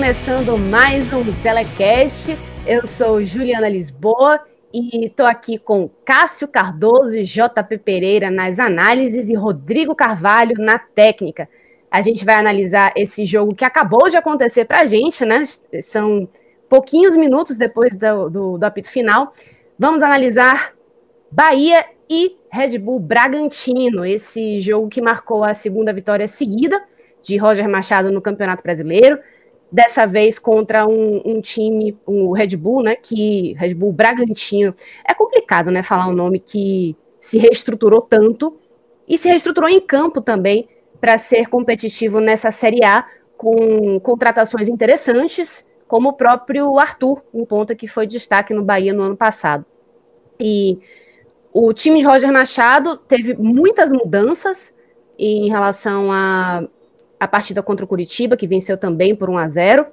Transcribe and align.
Começando 0.00 0.56
mais 0.56 1.12
um 1.12 1.22
Telecast. 1.42 2.34
Eu 2.66 2.86
sou 2.86 3.22
Juliana 3.22 3.68
Lisboa 3.68 4.40
e 4.72 5.04
estou 5.04 5.26
aqui 5.26 5.58
com 5.58 5.90
Cássio 6.06 6.48
Cardoso 6.48 7.18
e 7.18 7.22
JP 7.22 7.76
Pereira 7.84 8.30
nas 8.30 8.58
análises 8.58 9.28
e 9.28 9.34
Rodrigo 9.34 9.94
Carvalho 9.94 10.54
na 10.58 10.78
técnica. 10.78 11.46
A 11.90 12.00
gente 12.00 12.24
vai 12.24 12.36
analisar 12.36 12.94
esse 12.96 13.26
jogo 13.26 13.54
que 13.54 13.62
acabou 13.62 14.08
de 14.08 14.16
acontecer 14.16 14.64
para 14.64 14.80
a 14.80 14.84
gente, 14.86 15.22
né? 15.26 15.44
São 15.82 16.26
pouquinhos 16.66 17.14
minutos 17.14 17.58
depois 17.58 17.94
do, 17.94 18.30
do, 18.30 18.56
do 18.56 18.64
apito 18.64 18.90
final. 18.90 19.34
Vamos 19.78 20.02
analisar 20.02 20.72
Bahia 21.30 21.84
e 22.08 22.38
Red 22.50 22.78
Bull 22.78 23.00
Bragantino, 23.00 24.06
esse 24.06 24.62
jogo 24.62 24.88
que 24.88 25.02
marcou 25.02 25.44
a 25.44 25.52
segunda 25.52 25.92
vitória 25.92 26.26
seguida 26.26 26.82
de 27.22 27.36
Roger 27.36 27.68
Machado 27.68 28.10
no 28.10 28.22
Campeonato 28.22 28.62
Brasileiro 28.62 29.18
dessa 29.72 30.06
vez 30.06 30.38
contra 30.38 30.86
um, 30.86 31.22
um, 31.24 31.40
time, 31.40 31.96
o 32.04 32.30
um 32.30 32.32
Red 32.32 32.56
Bull, 32.56 32.82
né, 32.82 32.96
que 32.96 33.54
Red 33.54 33.74
Bull 33.74 33.92
Bragantino. 33.92 34.74
É 35.08 35.14
complicado, 35.14 35.70
né, 35.70 35.82
falar 35.82 36.08
um 36.08 36.14
nome 36.14 36.40
que 36.40 36.96
se 37.20 37.38
reestruturou 37.38 38.00
tanto 38.00 38.56
e 39.06 39.16
se 39.18 39.28
reestruturou 39.28 39.68
em 39.68 39.80
campo 39.80 40.20
também 40.20 40.68
para 41.00 41.18
ser 41.18 41.48
competitivo 41.48 42.20
nessa 42.20 42.50
Série 42.50 42.84
A 42.84 43.06
com 43.36 43.98
contratações 44.00 44.68
interessantes, 44.68 45.68
como 45.88 46.10
o 46.10 46.12
próprio 46.12 46.78
Arthur, 46.78 47.22
um 47.32 47.44
ponta 47.44 47.74
que 47.74 47.88
foi 47.88 48.06
destaque 48.06 48.52
no 48.52 48.62
Bahia 48.62 48.92
no 48.92 49.02
ano 49.02 49.16
passado. 49.16 49.64
E 50.38 50.78
o 51.52 51.72
time 51.72 52.00
de 52.00 52.06
Roger 52.06 52.32
Machado 52.32 52.96
teve 52.96 53.34
muitas 53.34 53.90
mudanças 53.90 54.76
em 55.18 55.48
relação 55.48 56.12
a 56.12 56.66
a 57.20 57.28
partida 57.28 57.62
contra 57.62 57.84
o 57.84 57.88
Curitiba, 57.88 58.34
que 58.34 58.46
venceu 58.46 58.78
também 58.78 59.14
por 59.14 59.28
1 59.28 59.36
a 59.36 59.46
0. 59.46 59.86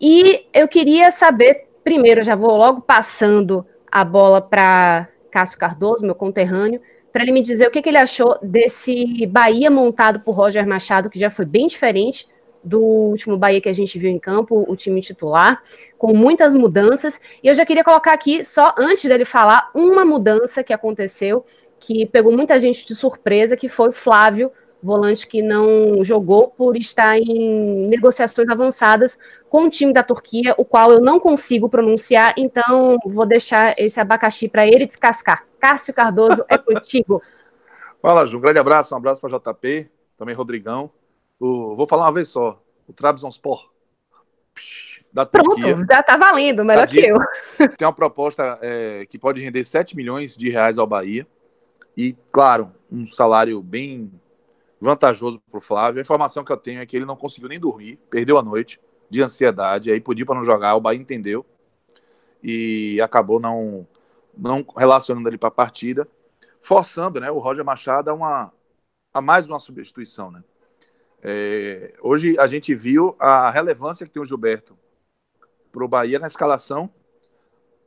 E 0.00 0.44
eu 0.52 0.66
queria 0.66 1.12
saber, 1.12 1.68
primeiro, 1.84 2.24
já 2.24 2.34
vou 2.34 2.56
logo 2.56 2.80
passando 2.80 3.64
a 3.90 4.04
bola 4.04 4.40
para 4.42 5.08
Cássio 5.30 5.56
Cardoso, 5.56 6.04
meu 6.04 6.16
conterrâneo, 6.16 6.80
para 7.12 7.22
ele 7.22 7.32
me 7.32 7.42
dizer 7.42 7.68
o 7.68 7.70
que, 7.70 7.80
que, 7.80 7.88
ele 7.88 7.96
achou 7.96 8.36
desse 8.42 9.24
Bahia 9.26 9.70
montado 9.70 10.20
por 10.20 10.32
Roger 10.32 10.66
Machado, 10.66 11.08
que 11.08 11.18
já 11.18 11.30
foi 11.30 11.44
bem 11.44 11.68
diferente 11.68 12.26
do 12.62 12.80
último 12.80 13.38
Bahia 13.38 13.60
que 13.60 13.68
a 13.68 13.72
gente 13.72 13.98
viu 13.98 14.10
em 14.10 14.18
campo, 14.18 14.64
o 14.68 14.76
time 14.76 15.00
titular, 15.00 15.62
com 15.96 16.12
muitas 16.12 16.54
mudanças. 16.54 17.20
E 17.42 17.46
eu 17.46 17.54
já 17.54 17.64
queria 17.64 17.84
colocar 17.84 18.12
aqui, 18.12 18.44
só 18.44 18.74
antes 18.76 19.08
dele 19.08 19.24
falar, 19.24 19.70
uma 19.74 20.04
mudança 20.04 20.62
que 20.64 20.72
aconteceu, 20.72 21.46
que 21.78 22.04
pegou 22.06 22.32
muita 22.32 22.58
gente 22.58 22.86
de 22.86 22.94
surpresa, 22.94 23.56
que 23.56 23.68
foi 23.68 23.92
Flávio 23.92 24.50
volante 24.82 25.26
que 25.26 25.42
não 25.42 26.02
jogou 26.04 26.48
por 26.48 26.76
estar 26.76 27.18
em 27.18 27.88
negociações 27.88 28.48
avançadas 28.48 29.18
com 29.48 29.64
o 29.64 29.70
time 29.70 29.92
da 29.92 30.02
Turquia, 30.02 30.54
o 30.56 30.64
qual 30.64 30.92
eu 30.92 31.00
não 31.00 31.18
consigo 31.18 31.68
pronunciar, 31.68 32.34
então 32.36 32.98
vou 33.04 33.26
deixar 33.26 33.74
esse 33.78 33.98
abacaxi 33.98 34.48
para 34.48 34.66
ele 34.66 34.86
descascar. 34.86 35.44
Cássio 35.58 35.92
Cardoso, 35.92 36.44
é 36.48 36.56
contigo. 36.56 37.20
Fala, 38.00 38.26
Ju. 38.26 38.38
Um 38.38 38.40
grande 38.40 38.60
abraço, 38.60 38.94
um 38.94 38.98
abraço 38.98 39.20
para 39.20 39.36
JP, 39.38 39.90
também 40.16 40.34
Rodrigão. 40.34 40.90
O, 41.40 41.74
vou 41.74 41.86
falar 41.86 42.04
uma 42.04 42.12
vez 42.12 42.28
só. 42.28 42.62
O 42.86 42.92
Trabzonspor 42.92 43.70
da 45.12 45.26
Turquia. 45.26 45.74
Pronto, 45.74 45.86
já 45.90 46.02
tá 46.02 46.16
valendo, 46.16 46.64
melhor 46.64 46.86
tá 46.86 46.94
que 46.94 47.00
eu. 47.00 47.18
Tem 47.76 47.86
uma 47.86 47.92
proposta 47.92 48.58
é, 48.60 49.06
que 49.06 49.18
pode 49.18 49.40
render 49.40 49.64
7 49.64 49.96
milhões 49.96 50.36
de 50.36 50.48
reais 50.48 50.78
ao 50.78 50.86
Bahia. 50.86 51.26
E, 51.96 52.16
claro, 52.30 52.72
um 52.90 53.06
salário 53.06 53.60
bem 53.60 54.10
vantajoso 54.80 55.40
para 55.50 55.58
o 55.58 55.60
Flávio. 55.60 55.98
A 55.98 56.02
informação 56.02 56.44
que 56.44 56.52
eu 56.52 56.56
tenho 56.56 56.80
é 56.80 56.86
que 56.86 56.96
ele 56.96 57.04
não 57.04 57.16
conseguiu 57.16 57.48
nem 57.48 57.58
dormir, 57.58 57.98
perdeu 58.10 58.38
a 58.38 58.42
noite 58.42 58.80
de 59.10 59.22
ansiedade, 59.22 59.90
aí 59.90 60.00
podia 60.00 60.24
para 60.24 60.34
não 60.34 60.44
jogar, 60.44 60.74
o 60.76 60.80
Bahia 60.80 61.00
entendeu 61.00 61.44
e 62.42 63.00
acabou 63.00 63.40
não 63.40 63.86
não 64.36 64.64
relacionando 64.76 65.28
ele 65.28 65.38
para 65.38 65.48
a 65.48 65.52
partida, 65.52 66.06
forçando, 66.60 67.18
né, 67.18 67.28
o 67.28 67.38
Roger 67.38 67.64
Machado 67.64 68.10
a 68.10 68.14
uma 68.14 68.52
a 69.12 69.20
mais 69.20 69.48
uma 69.48 69.58
substituição, 69.58 70.30
né? 70.30 70.44
É, 71.20 71.94
hoje 72.00 72.38
a 72.38 72.46
gente 72.46 72.74
viu 72.74 73.16
a 73.18 73.50
relevância 73.50 74.06
que 74.06 74.12
tem 74.12 74.22
o 74.22 74.24
Gilberto 74.24 74.78
para 75.72 75.84
o 75.84 75.88
Bahia 75.88 76.18
na 76.18 76.28
escalação, 76.28 76.88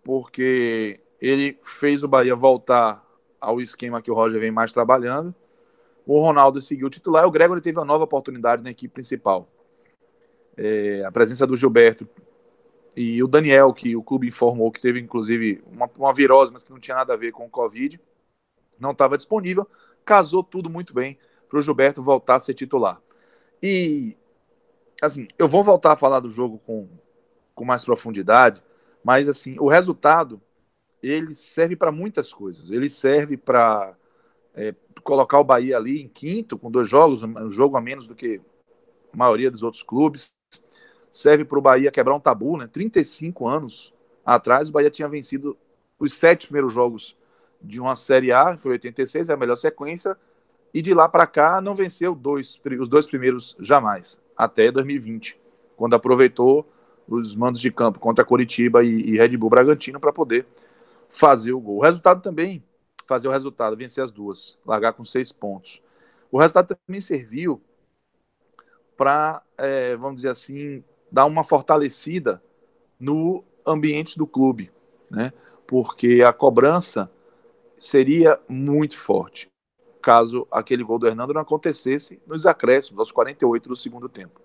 porque 0.04 1.00
ele 1.22 1.58
fez 1.64 2.04
o 2.04 2.08
Bahia 2.08 2.36
voltar 2.36 3.06
ao 3.40 3.62
esquema 3.62 4.02
que 4.02 4.12
o 4.12 4.14
Roger 4.14 4.40
vem 4.40 4.52
mais 4.52 4.74
trabalhando 4.74 5.34
o 6.06 6.20
Ronaldo 6.20 6.62
seguiu 6.62 6.90
titular 6.90 7.24
e 7.24 7.28
o 7.28 7.32
Gregory 7.32 7.62
teve 7.62 7.78
uma 7.78 7.86
nova 7.86 8.04
oportunidade 8.04 8.64
na 8.64 8.72
equipe 8.72 8.94
principal. 8.94 9.48
É, 10.58 11.04
a 11.06 11.12
presença 11.12 11.48
do 11.48 11.56
Gilberto 11.56 12.08
e 12.96 13.24
o 13.24 13.28
Daniel, 13.28 13.74
que 13.74 13.96
o 13.96 14.04
clube 14.04 14.28
informou 14.28 14.72
que 14.72 14.82
teve 14.82 15.00
inclusive 15.00 15.64
uma, 15.72 15.90
uma 15.98 16.14
virose, 16.14 16.52
mas 16.52 16.64
que 16.64 16.72
não 16.72 16.80
tinha 16.80 16.96
nada 16.98 17.14
a 17.14 17.18
ver 17.18 17.32
com 17.32 17.46
o 17.46 17.50
Covid, 17.50 18.00
não 18.80 18.92
estava 18.92 19.18
disponível. 19.18 19.68
Casou 20.04 20.44
tudo 20.44 20.70
muito 20.70 20.94
bem 20.94 21.18
para 21.48 21.60
o 21.60 21.62
Gilberto 21.62 22.02
voltar 22.02 22.36
a 22.36 22.40
ser 22.40 22.54
titular. 22.54 23.02
E, 23.62 24.18
assim, 25.02 25.28
eu 25.38 25.48
vou 25.48 25.64
voltar 25.64 25.94
a 25.94 25.98
falar 25.98 26.20
do 26.20 26.30
jogo 26.30 26.60
com, 26.66 26.88
com 27.54 27.64
mais 27.64 27.86
profundidade, 27.86 28.62
mas, 29.04 29.30
assim, 29.30 29.58
o 29.60 29.68
resultado 29.68 30.42
ele 31.02 31.34
serve 31.34 31.76
para 31.76 31.92
muitas 31.92 32.34
coisas. 32.34 32.72
Ele 32.72 32.90
serve 32.90 33.38
para 33.38 33.96
é, 34.56 34.74
colocar 35.04 35.40
o 35.40 35.44
Bahia 35.44 35.78
ali 35.78 36.02
em 36.02 36.08
quinto, 36.08 36.58
com 36.58 36.72
dois 36.72 36.90
jogos, 36.90 37.24
um 37.24 37.50
jogo 37.50 37.78
a 37.78 37.82
menos 37.82 38.08
do 38.08 38.16
que 38.16 38.40
a 39.14 39.18
maioria 39.18 39.52
dos 39.52 39.64
outros 39.64 39.84
clubes. 39.84 40.34
Serve 41.10 41.44
para 41.44 41.60
o 41.60 41.62
Bahia 41.62 41.92
quebrar 41.92 42.16
um 42.16 42.20
tabu, 42.20 42.58
né? 42.58 42.68
35 42.68 43.48
anos 43.48 43.94
atrás, 44.26 44.70
o 44.70 44.72
Bahia 44.72 44.90
tinha 44.90 45.08
vencido 45.08 45.58
os 46.00 46.14
sete 46.14 46.48
primeiros 46.48 46.74
jogos 46.74 47.18
de 47.62 47.80
uma 47.80 47.96
Série 47.96 48.32
A, 48.32 48.58
foi 48.58 48.72
86, 48.72 49.30
é 49.30 49.34
a 49.34 49.38
melhor 49.38 49.56
sequência, 49.56 50.18
e 50.74 50.82
de 50.82 50.94
lá 50.94 51.08
para 51.08 51.28
cá 51.28 51.62
não 51.62 51.76
venceu 51.76 52.16
dois, 52.16 52.60
os 52.80 52.88
dois 52.88 53.06
primeiros 53.06 53.56
jamais, 53.60 54.20
até 54.36 54.72
2020, 54.72 55.40
quando 55.76 55.94
aproveitou 55.94 56.68
os 57.08 57.36
mandos 57.36 57.60
de 57.60 57.72
campo 57.72 58.00
contra 58.00 58.24
Coritiba 58.24 58.84
e, 58.84 58.88
e 58.88 59.18
Red 59.18 59.36
Bull 59.38 59.50
Bragantino 59.50 60.00
para 60.00 60.14
poder 60.14 60.46
fazer 61.10 61.52
o 61.52 61.60
gol. 61.60 61.78
O 61.78 61.82
resultado 61.82 62.22
também 62.22 62.64
fazer 63.12 63.28
o 63.28 63.32
resultado, 63.32 63.76
vencer 63.76 64.04
as 64.04 64.12
duas, 64.12 64.58
largar 64.66 64.94
com 64.94 65.04
seis 65.04 65.32
pontos. 65.34 65.82
O 66.32 66.40
resultado 66.40 66.78
também 66.88 67.02
serviu 67.02 67.62
para, 68.96 69.44
é, 69.58 69.98
vamos 69.98 70.18
dizer 70.18 70.30
assim, 70.30 70.82
dar 71.12 71.26
uma 71.26 71.44
fortalecida 71.44 72.42
no 72.98 73.44
ambiente 73.66 74.18
do 74.18 74.26
clube, 74.26 74.72
né? 75.10 75.34
Porque 75.68 76.24
a 76.26 76.32
cobrança 76.32 77.12
seria 77.76 78.40
muito 78.48 78.98
forte 78.98 79.52
caso 80.02 80.48
aquele 80.52 80.84
gol 80.84 80.98
do 80.98 81.08
Hernando 81.08 81.34
não 81.34 81.42
acontecesse 81.42 82.22
nos 82.26 82.46
acréscimos, 82.46 83.00
aos 83.00 83.12
48 83.12 83.70
do 83.70 83.76
segundo 83.76 84.10
tempo. 84.10 84.42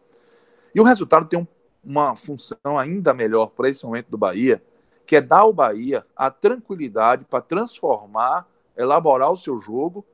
E 0.74 0.80
o 0.80 0.84
resultado 0.84 1.26
tem 1.26 1.38
um, 1.38 1.46
uma 1.82 2.14
função 2.14 2.78
ainda 2.78 3.14
melhor 3.14 3.50
para 3.50 3.68
esse 3.68 3.84
momento 3.84 4.10
do 4.10 4.18
Bahia, 4.18 4.62
que 5.06 5.16
é 5.16 5.20
dar 5.20 5.40
ao 5.40 5.52
Bahia 5.52 6.04
a 6.14 6.30
tranquilidade 6.30 7.24
para 7.24 7.40
transformar 7.40 8.46
elaborar 8.76 9.32
o 9.32 9.37
seu 9.37 9.58
jogo 9.58 10.05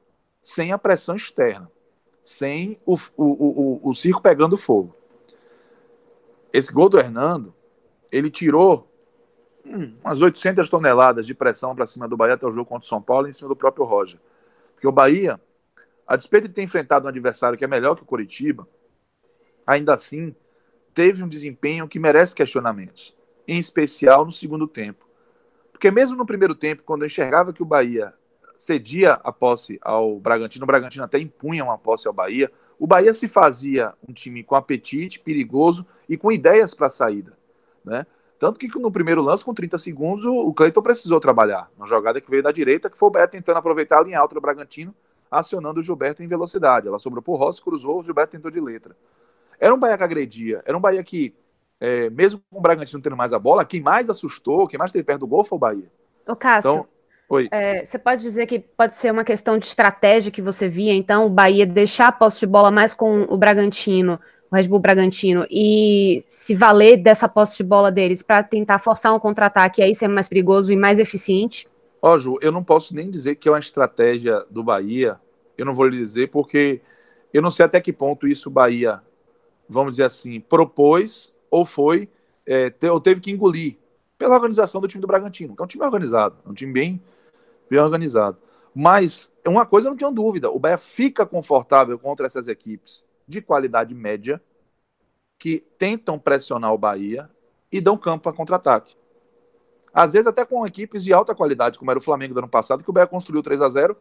sem 0.41 0.73
a 0.73 0.79
pressão 0.79 1.17
externa, 1.17 1.71
sem 2.23 2.79
o, 2.87 2.95
o, 3.17 3.25
o, 3.25 3.91
o 3.91 3.95
circo 3.95 4.21
pegando 4.21 4.57
fogo. 4.57 4.95
Esse 6.53 6.73
gol 6.73 6.89
do 6.89 6.99
Hernando, 6.99 7.55
ele 8.11 8.31
tirou 8.31 8.89
hum, 9.65 9.95
umas 10.05 10.21
800 10.21 10.69
toneladas 10.69 11.27
de 11.27 11.35
pressão 11.35 11.75
para 11.75 11.87
cima 11.87 12.07
do 12.07 12.17
Bahia 12.17 12.35
até 12.35 12.47
o 12.47 12.51
jogo 12.51 12.69
contra 12.69 12.85
o 12.85 12.89
São 12.89 13.01
Paulo 13.01 13.29
em 13.29 13.33
cima 13.33 13.49
do 13.49 13.57
próprio 13.57 13.85
Roger. 13.85 14.21
Porque 14.75 14.87
o 14.87 14.93
Bahia, 14.93 15.41
a 16.07 16.17
despeito 16.17 16.49
de 16.49 16.55
ter 16.55 16.63
enfrentado 16.63 17.07
um 17.07 17.09
adversário 17.09 17.57
que 17.57 17.65
é 17.65 17.69
melhor 17.69 17.95
que 17.95 18.03
o 18.03 18.07
Coritiba, 18.07 18.69
ainda 19.67 19.95
assim 19.95 20.35
teve 20.93 21.23
um 21.23 21.29
desempenho 21.29 21.89
que 21.89 21.99
merece 21.99 22.35
questionamentos, 22.35 23.17
em 23.49 23.59
especial 23.59 24.25
no 24.25 24.33
segundo 24.33 24.69
tempo. 24.69 25.09
Porque 25.71 25.91
mesmo 25.91 26.17
no 26.17 26.27
primeiro 26.27 26.55
tempo, 26.55 26.83
quando 26.83 27.03
eu 27.03 27.07
enxergava 27.07 27.53
que 27.53 27.63
o 27.63 27.67
Bahia 27.67 28.13
cedia 28.63 29.15
a 29.25 29.33
posse 29.33 29.77
ao 29.83 30.21
Bragantino, 30.21 30.63
o 30.63 30.67
Bragantino 30.67 31.05
até 31.05 31.19
impunha 31.19 31.65
uma 31.65 31.77
posse 31.77 32.07
ao 32.07 32.15
Bahia, 32.15 32.49
o 32.79 32.87
Bahia 32.87 33.13
se 33.13 33.27
fazia 33.27 33.93
um 34.09 34.13
time 34.13 34.45
com 34.45 34.55
apetite, 34.55 35.19
perigoso 35.19 35.85
e 36.09 36.17
com 36.17 36.31
ideias 36.31 36.73
para 36.73 36.87
a 36.87 36.91
saída. 36.91 37.37
Né? 37.85 38.07
Tanto 38.39 38.61
que 38.61 38.69
no 38.79 38.93
primeiro 38.93 39.21
lance, 39.21 39.45
com 39.45 39.53
30 39.53 39.79
segundos, 39.79 40.25
o 40.25 40.55
Cleiton 40.55 40.81
precisou 40.81 41.19
trabalhar. 41.19 41.69
Uma 41.77 41.89
jogada 41.89 42.21
que 42.21 42.31
veio 42.31 42.41
da 42.41 42.53
direita, 42.53 42.89
que 42.89 42.97
foi 42.97 43.09
o 43.09 43.11
Bahia 43.11 43.27
tentando 43.27 43.57
aproveitar 43.57 43.99
a 43.99 44.05
linha 44.05 44.21
alta 44.21 44.37
do 44.37 44.41
Bragantino, 44.41 44.95
acionando 45.29 45.81
o 45.81 45.83
Gilberto 45.83 46.23
em 46.23 46.29
velocidade. 46.29 46.87
Ela 46.87 47.01
sobrou 47.01 47.21
por 47.21 47.35
Rossi, 47.35 47.61
cruzou, 47.61 47.99
o 47.99 48.03
Gilberto 48.05 48.31
tentou 48.31 48.51
de 48.51 48.61
letra. 48.61 48.97
Era 49.59 49.75
um 49.75 49.79
Bahia 49.79 49.99
que 49.99 50.05
agredia, 50.05 50.63
era 50.65 50.79
um 50.79 50.81
Bahia 50.81 51.03
que, 51.03 51.35
é, 51.81 52.09
mesmo 52.11 52.41
com 52.49 52.59
o 52.59 52.63
Bragantino 52.63 53.03
tendo 53.03 53.17
mais 53.17 53.33
a 53.33 53.41
bola, 53.41 53.65
quem 53.65 53.81
mais 53.81 54.09
assustou, 54.09 54.69
quem 54.69 54.79
mais 54.79 54.93
teve 54.93 55.03
perto 55.03 55.21
do 55.21 55.27
gol 55.27 55.43
foi 55.43 55.57
o 55.57 55.59
Bahia. 55.59 55.91
Ô, 56.29 56.37
Cássio, 56.37 56.71
então, 56.71 56.89
Oi. 57.33 57.49
É, 57.51 57.83
você 57.83 57.99
pode 57.99 58.21
dizer 58.21 58.47
que 58.47 58.59
pode 58.59 58.95
ser 58.95 59.11
uma 59.11 59.25
questão 59.25 59.57
de 59.57 59.65
estratégia 59.65 60.31
que 60.31 60.43
você 60.43 60.69
via, 60.69 60.93
então, 60.93 61.25
o 61.25 61.31
Bahia 61.31 61.65
deixar 61.65 62.09
a 62.09 62.13
posse 62.13 62.41
de 62.41 62.47
bola 62.47 62.71
mais 62.71 62.93
com 62.93 63.23
o 63.23 63.39
Bragantino, 63.39 64.21
o 64.51 64.55
Red 64.55 64.69
Bull 64.69 64.81
Bragantino, 64.81 65.47
e 65.51 66.23
se 66.29 66.55
valer 66.55 66.99
dessa 66.99 67.27
posse 67.27 67.57
de 67.57 67.65
bola 67.65 67.91
deles 67.91 68.21
para 68.21 68.43
tentar 68.43 68.79
forçar 68.81 69.15
um 69.15 69.19
contra-ataque 69.19 69.81
aí 69.81 69.95
ser 69.95 70.09
mais 70.09 70.29
perigoso 70.29 70.71
e 70.71 70.77
mais 70.77 70.99
eficiente? 70.99 71.67
Ó, 72.03 72.19
Ju, 72.19 72.39
eu 72.43 72.53
não 72.53 72.63
posso 72.63 72.95
nem 72.95 73.09
dizer 73.11 73.37
que 73.37 73.49
é 73.49 73.53
uma 73.53 73.59
estratégia 73.59 74.45
do 74.51 74.63
Bahia, 74.63 75.19
eu 75.57 75.65
não 75.65 75.73
vou 75.73 75.87
lhe 75.87 75.97
dizer, 75.97 76.29
porque 76.29 76.83
eu 77.33 77.41
não 77.41 77.51
sei 77.51 77.65
até 77.65 77.81
que 77.81 77.95
ponto 77.95 78.29
isso 78.29 78.51
o 78.51 78.53
Bahia, 78.53 79.01
vamos 79.67 79.95
dizer 79.95 80.05
assim, 80.05 80.39
propôs 80.39 81.35
ou 81.51 81.65
foi, 81.65 82.11
é, 82.47 82.71
ou 82.91 83.01
teve 83.01 83.23
que 83.23 83.31
engolir 83.31 83.79
pela 84.19 84.35
organização 84.35 84.83
do 84.83 84.87
time 84.87 85.01
do 85.01 85.07
Bragantino, 85.07 85.57
que 85.57 85.63
é 85.63 85.65
um 85.65 85.69
time 85.69 85.83
organizado, 85.83 86.37
é 86.45 86.51
um 86.51 86.53
time 86.53 86.71
bem 86.71 87.01
bem 87.73 87.81
organizado. 87.81 88.37
Mas 88.75 89.35
uma 89.47 89.65
coisa 89.65 89.89
eu 89.89 89.91
não 89.91 89.97
tenho 89.97 90.13
dúvida: 90.13 90.51
o 90.51 90.59
Bahia 90.59 90.77
fica 90.77 91.25
confortável 91.25 91.99
contra 91.99 92.27
essas 92.27 92.49
equipes 92.49 93.03
de 93.27 93.41
qualidade 93.41 93.95
média 93.95 94.41
que 95.39 95.61
tentam 95.79 96.19
pressionar 96.19 96.73
o 96.73 96.79
Bahia 96.79 97.31
e 97.71 97.81
dão 97.81 97.97
campo 97.97 98.25
para 98.25 98.37
contra-ataque. 98.37 98.95
Às 99.93 100.13
vezes 100.13 100.27
até 100.27 100.45
com 100.45 100.67
equipes 100.67 101.03
de 101.03 101.13
alta 101.13 101.35
qualidade, 101.35 101.79
como 101.79 101.91
era 101.91 101.99
o 101.99 102.03
Flamengo 102.03 102.35
do 102.35 102.41
ano 102.41 102.49
passado, 102.49 102.85
que 102.85 102.91
o 102.91 102.93
Bahia 102.93 103.07
construiu 103.07 103.43
3 103.43 103.61
a 103.63 103.69
0 103.69 103.97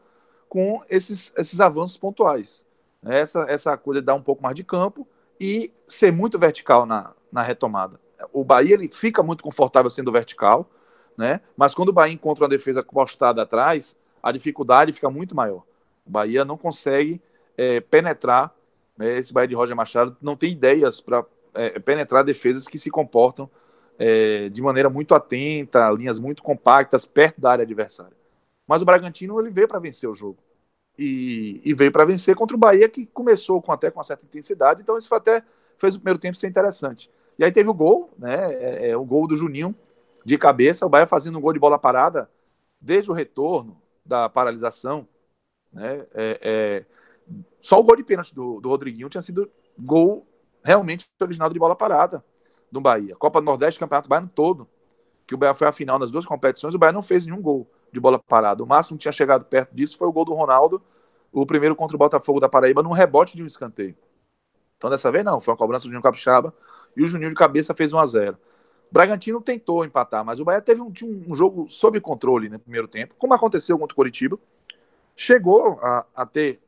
com 0.48 0.84
esses, 0.90 1.34
esses 1.38 1.60
avanços 1.60 1.98
pontuais. 1.98 2.66
Essa, 3.04 3.46
essa 3.50 3.76
coisa 3.78 4.02
de 4.02 4.06
dar 4.06 4.14
um 4.14 4.22
pouco 4.22 4.44
mais 4.44 4.56
de 4.56 4.64
campo 4.64 5.08
e 5.40 5.74
ser 5.88 6.12
muito 6.12 6.38
vertical 6.38 6.86
na, 6.86 7.14
na 7.32 7.42
retomada. 7.42 8.00
O 8.32 8.44
Bahia 8.44 8.76
ele 8.76 8.88
fica 8.88 9.24
muito 9.24 9.44
confortável 9.44 9.90
sendo 9.90 10.12
vertical, 10.12 10.70
né? 11.22 11.40
Mas 11.56 11.76
quando 11.76 11.90
o 11.90 11.94
Bahia 11.94 12.12
encontra 12.12 12.44
uma 12.44 12.50
defesa 12.50 12.82
postada 12.82 13.44
atrás, 13.44 13.96
a 14.24 14.32
dificuldade 14.32 14.92
fica 14.92 15.08
muito 15.08 15.36
maior. 15.36 15.64
O 16.04 16.10
Bahia 16.10 16.44
não 16.44 16.58
consegue 16.58 17.22
é, 17.56 17.80
penetrar, 17.80 18.52
né? 18.98 19.20
esse 19.20 19.32
Bahia 19.32 19.48
de 19.48 19.54
Roger 19.54 19.76
Machado 19.76 20.18
não 20.20 20.36
tem 20.36 20.52
ideias 20.52 21.00
para 21.00 21.24
é, 21.54 21.78
penetrar 21.78 22.24
defesas 22.24 22.68
que 22.68 22.80
se 22.80 22.90
comportam 22.90 23.48
é, 24.00 24.50
de 24.50 24.64
maneira 24.64 24.90
muito 24.90 25.14
atenta, 25.14 25.92
linhas 25.92 26.18
muito 26.18 26.42
compactas, 26.42 27.06
perto 27.06 27.40
da 27.40 27.52
área 27.52 27.64
adversária. 27.64 28.18
Mas 28.68 28.82
o 28.82 28.86
Bragantino 28.86 29.40
ele 29.40 29.52
veio 29.52 29.68
para 29.68 29.78
vencer 29.78 30.10
o 30.10 30.16
jogo. 30.16 30.40
E, 30.98 31.62
e 31.64 31.72
veio 31.72 31.92
para 31.92 32.04
vencer 32.04 32.36
contra 32.36 32.58
o 32.58 32.60
Bahia, 32.60 32.90
que 32.90 33.06
começou 33.06 33.62
com, 33.62 33.72
até 33.72 33.92
com 33.92 34.00
uma 34.00 34.04
certa 34.04 34.26
intensidade, 34.26 34.82
então 34.82 34.98
isso 34.98 35.14
até 35.14 35.44
fez 35.78 35.94
o 35.94 36.00
primeiro 36.00 36.18
tempo 36.18 36.36
ser 36.36 36.48
interessante. 36.48 37.12
E 37.38 37.44
aí 37.44 37.52
teve 37.52 37.70
o 37.70 37.74
gol, 37.76 38.10
né? 38.18 38.54
É, 38.54 38.90
é, 38.90 38.98
o 38.98 39.06
gol 39.06 39.28
do 39.28 39.36
Juninho, 39.36 39.76
de 40.26 40.38
cabeça, 40.38 40.86
o 40.86 40.90
Bahia 40.90 41.08
fazendo 41.08 41.38
um 41.38 41.42
gol 41.42 41.54
de 41.54 41.60
bola 41.60 41.78
parada 41.78 42.30
desde 42.80 43.12
o 43.12 43.14
retorno 43.14 43.82
da 44.06 44.30
paralisação. 44.30 45.08
Né? 45.72 46.06
É, 46.14 46.40
é, 46.42 46.86
só 47.60 47.80
o 47.80 47.84
gol 47.84 47.96
de 47.96 48.04
pênalti 48.04 48.34
do, 48.34 48.60
do 48.60 48.70
Rodriguinho 48.70 49.10
tinha 49.10 49.22
sido 49.22 49.50
gol 49.78 50.28
realmente 50.64 51.06
original 51.22 51.50
de 51.50 51.60
bola 51.60 51.76
parada 51.76 52.24
do 52.72 52.80
Bahia. 52.80 53.16
Copa 53.16 53.42
do 53.42 53.46
Nordeste, 53.46 53.80
Campeonato 53.80 54.10
Baiano 54.10 54.30
todo, 54.34 54.68
que 55.26 55.36
o 55.36 55.38
Bahia 55.38 55.54
foi 55.54 55.68
a 55.68 55.72
final 55.72 55.98
nas 55.98 56.12
duas 56.12 56.26
competições, 56.26 56.74
o 56.74 56.80
Bahia 56.80 56.94
não 56.94 57.02
fez 57.02 57.26
nenhum 57.26 57.42
gol 57.42 57.70
de 57.92 58.00
bola 58.00 58.20
parada. 58.20 58.64
O 58.64 58.68
máximo 58.68 58.98
que 58.98 59.04
tinha 59.04 59.12
chegado 59.12 59.46
perto 59.46 59.74
disso 59.74 59.98
foi 59.98 60.08
o 60.08 60.12
gol 60.12 60.26
do 60.26 60.34
Ronaldo, 60.34 60.82
o 61.32 61.46
primeiro 61.46 61.76
contra 61.76 61.96
o 61.96 62.00
Botafogo 62.00 62.40
da 62.40 62.50
Paraíba, 62.50 62.84
num 62.84 62.92
rebote 62.92 63.36
de 63.36 63.44
um 63.44 63.48
escanteio. 63.48 63.96
Então 64.78 64.90
dessa 64.90 65.12
vez 65.12 65.24
não, 65.24 65.40
foi 65.40 65.52
uma 65.52 65.58
cobrança 65.58 65.84
do 65.84 65.88
Juninho 65.88 66.02
Capixaba 66.02 66.54
e 66.96 67.04
o 67.04 67.08
Juninho 67.08 67.30
de 67.30 67.36
cabeça 67.36 67.74
fez 67.74 67.94
1 67.94 68.00
a 68.00 68.06
0 68.06 68.38
Bragantino 68.92 69.40
tentou 69.40 69.86
empatar, 69.86 70.26
mas 70.26 70.40
o 70.40 70.46
Bahia 70.46 70.62
teve 70.62 70.82
um, 70.82 70.92
um 71.28 71.34
jogo 71.34 71.68
sob 71.70 72.00
controle 72.02 72.50
no 72.50 72.60
primeiro 72.60 72.88
tempo, 72.88 73.16
como 73.18 73.34
aconteceu 73.34 73.80
contra 73.80 73.94
o 73.94 73.96
Coritiba. 73.96 74.38
Chegou 75.16 75.80
a, 75.82 76.06
a 76.16 76.26
ter 76.26 76.60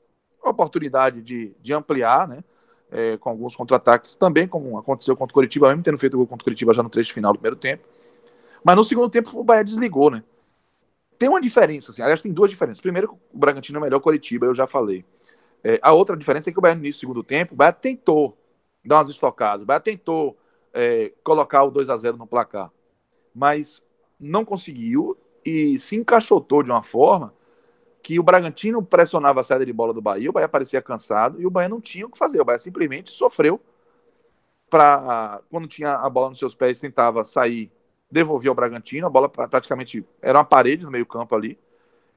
oportunidade 0.41 1.21
de, 1.21 1.53
de 1.61 1.73
ampliar, 1.73 2.27
né? 2.27 2.43
É, 2.91 3.17
com 3.17 3.29
alguns 3.29 3.55
contra-ataques, 3.55 4.13
também 4.13 4.47
como 4.47 4.77
aconteceu 4.77 5.17
contra 5.17 5.31
o 5.31 5.33
Coritiba, 5.33 5.67
mesmo 5.69 5.81
tendo 5.81 5.97
feito 5.97 6.15
gol 6.15 6.27
contra 6.27 6.43
o 6.43 6.45
Coritiba 6.45 6.73
já 6.73 6.83
no 6.83 6.89
trecho 6.89 7.11
final 7.11 7.33
do 7.33 7.39
primeiro 7.39 7.55
tempo. 7.55 7.83
Mas 8.63 8.75
no 8.75 8.83
segundo 8.83 9.09
tempo 9.09 9.39
o 9.39 9.43
Bahia 9.43 9.63
desligou, 9.63 10.11
né? 10.11 10.23
Tem 11.17 11.27
uma 11.27 11.41
diferença, 11.41 11.89
assim, 11.89 12.03
aliás, 12.03 12.21
tem 12.21 12.31
duas 12.31 12.51
diferenças. 12.51 12.79
Primeiro, 12.79 13.17
o 13.33 13.37
Bragantino 13.37 13.79
é 13.79 13.81
melhor 13.81 13.97
que 13.97 14.01
o 14.01 14.03
Coritiba, 14.03 14.45
eu 14.45 14.53
já 14.53 14.67
falei. 14.67 15.03
É, 15.63 15.79
a 15.81 15.91
outra 15.91 16.15
diferença 16.15 16.49
é 16.49 16.53
que 16.53 16.59
o 16.59 16.61
Bahia 16.61 16.75
no 16.75 16.81
início 16.81 16.99
do 16.99 17.01
segundo 17.01 17.23
tempo, 17.23 17.53
o 17.53 17.57
Bahia 17.57 17.73
tentou 17.73 18.37
dar 18.85 18.97
umas 18.97 19.09
estocadas, 19.09 19.63
o 19.63 19.65
Bahia 19.65 19.79
tentou 19.79 20.37
é, 20.73 21.13
colocar 21.23 21.63
o 21.63 21.71
2 21.71 21.89
a 21.89 21.97
0 21.97 22.17
no 22.17 22.27
placar. 22.27 22.71
Mas 23.33 23.83
não 24.19 24.43
conseguiu 24.43 25.17
e 25.45 25.77
se 25.77 25.95
encaixotou 25.95 26.63
de 26.63 26.71
uma 26.71 26.81
forma 26.81 27.33
que 28.01 28.19
o 28.19 28.23
Bragantino 28.23 28.83
pressionava 28.83 29.39
a 29.39 29.43
saída 29.43 29.65
de 29.65 29.71
bola 29.71 29.93
do 29.93 30.01
Bahia, 30.01 30.29
o 30.29 30.33
Bahia 30.33 30.49
parecia 30.49 30.81
cansado 30.81 31.41
e 31.41 31.45
o 31.45 31.49
Bahia 31.49 31.69
não 31.69 31.79
tinha 31.79 32.05
o 32.05 32.09
que 32.09 32.17
fazer. 32.17 32.41
O 32.41 32.45
Bahia 32.45 32.59
simplesmente 32.59 33.09
sofreu 33.09 33.61
para 34.69 35.39
quando 35.49 35.67
tinha 35.67 35.95
a 35.95 36.09
bola 36.09 36.29
nos 36.29 36.39
seus 36.39 36.55
pés 36.55 36.79
tentava 36.79 37.23
sair, 37.23 37.71
devolver 38.09 38.49
ao 38.49 38.55
Bragantino, 38.55 39.07
a 39.07 39.09
bola 39.09 39.29
praticamente 39.29 40.05
era 40.21 40.39
uma 40.39 40.43
parede 40.43 40.83
no 40.83 40.91
meio-campo 40.91 41.33
ali. 41.35 41.57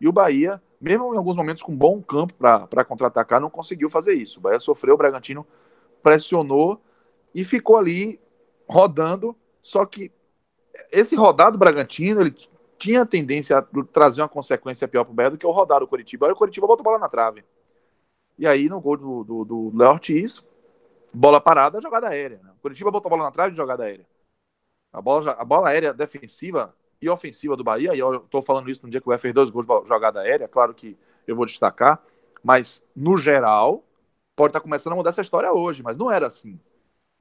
E 0.00 0.08
o 0.08 0.12
Bahia, 0.12 0.60
mesmo 0.80 1.14
em 1.14 1.18
alguns 1.18 1.36
momentos 1.36 1.62
com 1.62 1.74
bom 1.74 2.02
campo 2.02 2.34
para 2.34 2.84
contra-atacar, 2.84 3.40
não 3.40 3.50
conseguiu 3.50 3.88
fazer 3.88 4.14
isso. 4.14 4.38
O 4.38 4.42
Bahia 4.42 4.58
sofreu, 4.58 4.94
o 4.94 4.98
Bragantino 4.98 5.46
pressionou 6.02 6.80
e 7.34 7.44
ficou 7.44 7.76
ali 7.76 8.18
rodando, 8.68 9.37
só 9.61 9.85
que 9.85 10.12
esse 10.90 11.16
rodar 11.16 11.50
do 11.52 11.58
Bragantino, 11.58 12.20
ele 12.20 12.35
tinha 12.78 13.02
a 13.02 13.06
tendência 13.06 13.58
a 13.58 13.62
trazer 13.92 14.23
uma 14.23 14.28
consequência 14.28 14.87
pior 14.87 15.04
para 15.04 15.12
o 15.12 15.14
Bahia 15.14 15.30
do 15.30 15.38
que 15.38 15.46
o 15.46 15.50
rodar 15.50 15.80
do 15.80 15.87
Coritiba. 15.87 16.26
Olha, 16.26 16.35
o 16.35 16.37
Coritiba 16.37 16.66
bota 16.66 16.82
a 16.82 16.85
bola 16.85 16.99
na 16.99 17.08
trave. 17.08 17.44
E 18.38 18.46
aí, 18.46 18.68
no 18.68 18.80
gol 18.80 18.96
do, 18.96 19.25
do, 19.25 19.44
do 19.44 19.73
Léo 19.76 19.92
Ortiz, 19.92 20.46
bola 21.12 21.40
parada, 21.40 21.80
jogada 21.80 22.08
aérea. 22.08 22.40
Né? 22.42 22.50
O 22.58 22.61
Coritiba 22.61 22.90
botou 22.90 23.08
a 23.08 23.11
bola 23.11 23.25
na 23.25 23.30
trave, 23.30 23.54
jogada 23.54 23.85
aérea. 23.85 24.06
A 24.92 25.00
bola, 25.00 25.32
a 25.32 25.44
bola 25.44 25.68
aérea 25.68 25.94
defensiva 25.94 26.75
e 27.00 27.08
ofensiva 27.08 27.56
do 27.56 27.64
Bahia, 27.64 27.94
e 27.94 27.99
eu 27.99 28.16
estou 28.16 28.42
falando 28.42 28.70
isso 28.70 28.82
no 28.82 28.90
dia 28.90 29.00
que 29.00 29.06
o 29.06 29.11
Bahia 29.11 29.18
fez 29.18 29.32
dois 29.32 29.50
gols 29.50 29.66
de 29.66 29.88
jogada 29.88 30.20
aérea, 30.20 30.49
claro 30.49 30.75
que 30.75 30.96
eu 31.26 31.37
vou 31.37 31.44
destacar, 31.44 32.02
mas 32.42 32.85
no 32.94 33.16
geral, 33.16 33.85
pode 34.35 34.50
estar 34.50 34.61
tá 34.61 34.62
começando 34.62 34.94
a 34.94 34.96
mudar 34.96 35.11
essa 35.11 35.20
história 35.20 35.52
hoje, 35.52 35.82
mas 35.82 35.96
não 35.96 36.11
era 36.11 36.26
assim. 36.26 36.58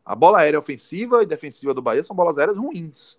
A 0.06 0.14
bola 0.14 0.40
aérea 0.40 0.60
ofensiva 0.60 1.24
e 1.24 1.26
defensiva 1.26 1.74
do 1.74 1.82
Bahia 1.82 2.04
são 2.04 2.16
bolas 2.16 2.38
aéreas 2.38 2.58
ruins. 2.58 3.18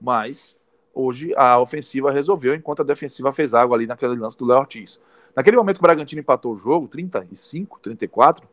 Mas 0.00 0.56
hoje 0.94 1.34
a 1.36 1.58
ofensiva 1.58 2.12
resolveu, 2.12 2.54
enquanto 2.54 2.80
a 2.80 2.84
defensiva 2.84 3.32
fez 3.32 3.54
água 3.54 3.76
ali 3.76 3.86
naquele 3.86 4.14
lance 4.14 4.38
do 4.38 4.46
Léo 4.46 4.58
Ortiz. 4.58 5.00
Naquele 5.34 5.56
momento 5.56 5.76
que 5.76 5.82
o 5.82 5.88
Bragantino 5.88 6.20
empatou 6.20 6.52
o 6.52 6.56
jogo, 6.56 6.86
35, 6.86 7.80
34, 7.80 8.48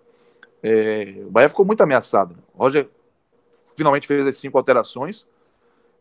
é, 0.64 1.22
o 1.28 1.30
Bahia 1.30 1.50
ficou 1.50 1.64
muito 1.64 1.82
ameaçado. 1.82 2.36
O 2.56 2.64
Roger 2.64 2.90
finalmente 3.78 4.08
fez 4.08 4.26
as 4.26 4.38
cinco 4.38 4.58
alterações 4.58 5.28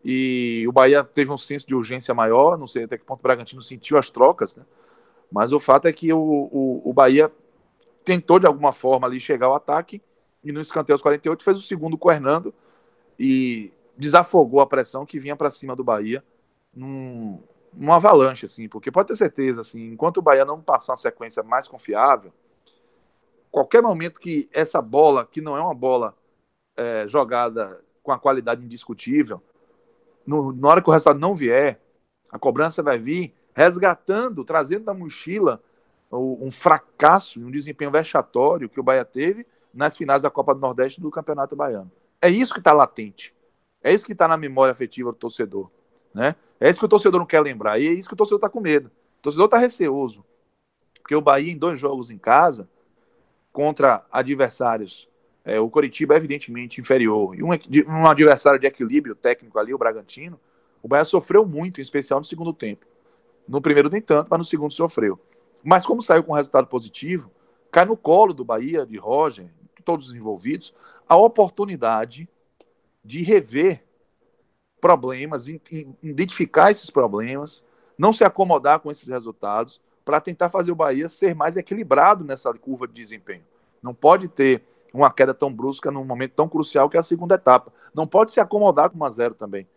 e 0.03 0.65
o 0.67 0.73
Bahia 0.73 1.05
teve 1.05 1.31
um 1.31 1.39
senso 1.39 1.67
de 1.67 1.75
urgência 1.75 2.15
maior. 2.15 2.57
Não 2.57 2.67
sei 2.67 2.85
até 2.85 2.97
que 2.97 3.05
ponto 3.05 3.21
o 3.21 3.23
Bragantino 3.23 3.61
sentiu 3.63 3.99
as 3.99 4.09
trocas, 4.09 4.57
né? 4.57 4.65
mas 5.31 5.53
o 5.53 5.61
fato 5.61 5.87
é 5.87 5.93
que 5.93 6.11
o, 6.13 6.19
o, 6.19 6.83
o 6.85 6.93
Bahia 6.95 7.31
tentou 8.05 8.39
de 8.39 8.47
alguma 8.47 8.73
forma 8.73 9.07
ali 9.07 9.21
chegar 9.21 9.49
ao 9.49 9.55
ataque 9.55 10.01
e 10.49 10.52
no 10.52 10.62
escanteio 10.62 10.95
aos 10.95 11.02
48 11.02 11.45
fez 11.45 11.59
o 11.59 11.62
segundo 11.62 11.99
com 11.99 12.09
o 12.09 12.11
Hernando 12.11 12.55
e 13.19 13.71
desafogou 13.97 14.61
a 14.61 14.67
pressão 14.67 15.05
que 15.05 15.19
vinha 15.19 15.37
para 15.37 15.50
cima 15.50 15.76
do 15.76 15.85
Bahia 15.85 16.25
num, 16.75 17.43
num 17.73 17.93
avalanche, 17.93 18.47
assim, 18.47 18.67
porque 18.67 18.90
pode 18.90 19.09
ter 19.09 19.17
certeza, 19.17 19.61
assim, 19.61 19.93
enquanto 19.93 20.19
o 20.19 20.23
Bahia 20.23 20.47
não 20.47 20.62
passar 20.62 20.93
uma 20.93 20.97
sequência 20.97 21.43
mais 21.43 21.69
confiável, 21.69 22.33
qualquer 23.50 23.83
momento 23.83 24.19
que 24.19 24.49
essa 24.52 24.81
bola, 24.81 25.26
que 25.26 25.43
não 25.43 25.55
é 25.55 25.61
uma 25.61 25.75
bola 25.75 26.17
é, 26.75 27.07
jogada 27.07 27.85
com 28.02 28.11
a 28.11 28.19
qualidade 28.19 28.64
indiscutível, 28.64 29.43
no, 30.26 30.52
na 30.52 30.69
hora 30.69 30.83
que 30.83 30.88
o 30.88 30.93
resultado 30.93 31.19
não 31.19 31.35
vier, 31.35 31.78
a 32.33 32.38
cobrança 32.38 32.83
vai 32.83 32.99
vir 32.99 33.35
resgatando, 33.55 34.45
trazendo 34.45 34.85
da 34.85 34.95
mochila 34.95 35.62
um 36.11 36.50
fracasso, 36.50 37.38
um 37.38 37.50
desempenho 37.50 37.90
vexatório 37.90 38.69
que 38.69 38.81
o 38.81 38.83
Bahia 38.83 39.05
teve 39.05 39.47
nas 39.73 39.97
finais 39.97 40.23
da 40.23 40.31
Copa 40.31 40.55
do 40.55 40.61
Nordeste 40.61 41.01
do 41.01 41.11
Campeonato 41.11 41.55
Baiano. 41.57 41.91
É 42.21 42.29
isso 42.29 42.53
que 42.53 42.61
está 42.61 42.73
latente. 42.73 43.35
É 43.83 43.93
isso 43.93 44.05
que 44.05 44.13
está 44.13 44.27
na 44.27 44.37
memória 44.37 44.73
afetiva 44.73 45.11
do 45.11 45.17
torcedor. 45.17 45.71
Né? 46.13 46.35
É 46.59 46.69
isso 46.69 46.81
que 46.81 46.87
o 46.87 46.89
torcedor 46.89 47.21
não 47.21 47.27
quer 47.27 47.41
lembrar. 47.41 47.79
E 47.79 47.87
é 47.87 47.93
isso 47.93 48.09
que 48.09 48.15
o 48.15 48.17
torcedor 48.17 48.39
está 48.39 48.49
com 48.49 48.61
medo. 48.61 48.91
O 49.19 49.23
torcedor 49.23 49.47
está 49.47 49.59
receoso. 49.59 50.25
Porque 51.01 51.15
o 51.15 51.21
Bahia, 51.21 51.53
em 51.53 51.57
dois 51.57 51.79
jogos 51.79 52.11
em 52.11 52.19
casa, 52.19 52.69
contra 53.53 54.05
adversários, 54.11 55.09
é, 55.45 55.59
o 55.59 55.71
Coritiba 55.71 56.15
é 56.15 56.17
evidentemente 56.19 56.81
inferior, 56.81 57.35
e 57.35 57.43
um, 57.43 57.49
um 57.89 58.07
adversário 58.07 58.61
de 58.61 58.67
equilíbrio 58.67 59.15
técnico 59.15 59.59
ali, 59.59 59.73
o 59.73 59.79
Bragantino, 59.79 60.39
o 60.83 60.87
Bahia 60.87 61.07
sofreu 61.07 61.47
muito, 61.47 61.81
em 61.81 61.83
especial 61.83 62.21
no 62.21 62.27
segundo 62.27 62.53
tempo. 62.53 62.85
No 63.49 63.63
primeiro 63.63 63.89
nem 63.89 64.03
tanto, 64.03 64.29
mas 64.31 64.39
no 64.39 64.45
segundo 64.45 64.73
sofreu. 64.73 65.19
Mas 65.65 65.87
como 65.87 66.03
saiu 66.03 66.23
com 66.23 66.35
resultado 66.35 66.67
positivo, 66.67 67.31
cai 67.71 67.87
no 67.87 67.97
colo 67.97 68.35
do 68.35 68.45
Bahia, 68.45 68.85
de 68.85 68.99
Roger, 68.99 69.49
todos 69.83 70.09
os 70.09 70.15
envolvidos, 70.15 70.75
a 71.09 71.17
oportunidade 71.17 72.29
de 73.05 73.23
rever 73.23 73.85
problemas, 74.81 75.49
identificar 76.03 76.71
esses 76.71 76.91
problemas, 76.91 77.65
não 77.97 78.13
se 78.13 78.25
acomodar 78.25 78.81
com 78.81 78.91
esses 78.91 79.09
resultados, 79.09 79.81
para 80.05 80.23
tentar 80.23 80.49
fazer 80.49 80.73
o 80.73 80.75
Bahia 80.75 81.07
ser 81.07 81.35
mais 81.35 81.59
equilibrado 81.59 82.25
nessa 82.25 82.53
curva 82.55 82.87
de 82.87 82.95
desempenho. 82.95 83.45
Não 83.83 83.93
pode 83.93 84.27
ter 84.27 84.65
uma 84.93 85.11
queda 85.13 85.35
tão 85.35 85.53
brusca 85.53 85.91
num 85.91 86.03
momento 86.03 86.33
tão 86.33 86.49
crucial 86.49 86.89
que 86.89 86.97
é 86.97 87.01
a 87.01 87.03
segunda 87.03 87.35
etapa. 87.35 87.71
Não 87.95 88.07
pode 88.07 88.31
se 88.31 88.41
acomodar 88.41 88.89
com 88.89 88.99
1 88.99 89.05
a 89.05 89.09
0 89.11 89.35
também. 89.35 89.69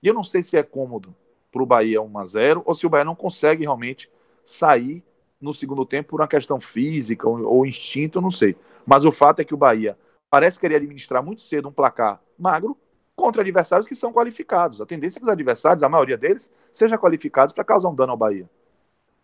E 0.00 0.06
eu 0.06 0.14
não 0.14 0.22
sei 0.22 0.44
se 0.44 0.56
é 0.56 0.62
cômodo 0.62 1.12
para 1.50 1.60
o 1.60 1.66
Bahia 1.66 2.00
1 2.00 2.18
a 2.18 2.24
0 2.24 2.62
ou 2.64 2.72
se 2.72 2.86
o 2.86 2.88
Bahia 2.88 3.04
não 3.04 3.16
consegue 3.16 3.62
realmente 3.62 4.08
sair 4.44 5.02
no 5.40 5.54
segundo 5.54 5.84
tempo 5.84 6.10
por 6.10 6.20
uma 6.20 6.28
questão 6.28 6.60
física 6.60 7.28
ou, 7.28 7.42
ou 7.42 7.66
instinto, 7.66 8.20
não 8.20 8.30
sei. 8.30 8.56
Mas 8.86 9.04
o 9.04 9.12
fato 9.12 9.40
é 9.40 9.44
que 9.44 9.54
o 9.54 9.56
Bahia 9.56 9.96
parece 10.28 10.60
querer 10.60 10.76
administrar 10.76 11.22
muito 11.22 11.40
cedo 11.40 11.68
um 11.68 11.72
placar 11.72 12.20
magro 12.38 12.76
contra 13.16 13.42
adversários 13.42 13.86
que 13.86 13.94
são 13.94 14.12
qualificados. 14.12 14.80
A 14.80 14.86
tendência 14.86 15.18
é 15.18 15.20
que 15.20 15.26
os 15.26 15.32
adversários, 15.32 15.82
a 15.82 15.88
maioria 15.88 16.16
deles, 16.16 16.50
sejam 16.72 16.98
qualificados 16.98 17.52
para 17.52 17.64
causar 17.64 17.88
um 17.88 17.94
dano 17.94 18.12
ao 18.12 18.16
Bahia. 18.16 18.48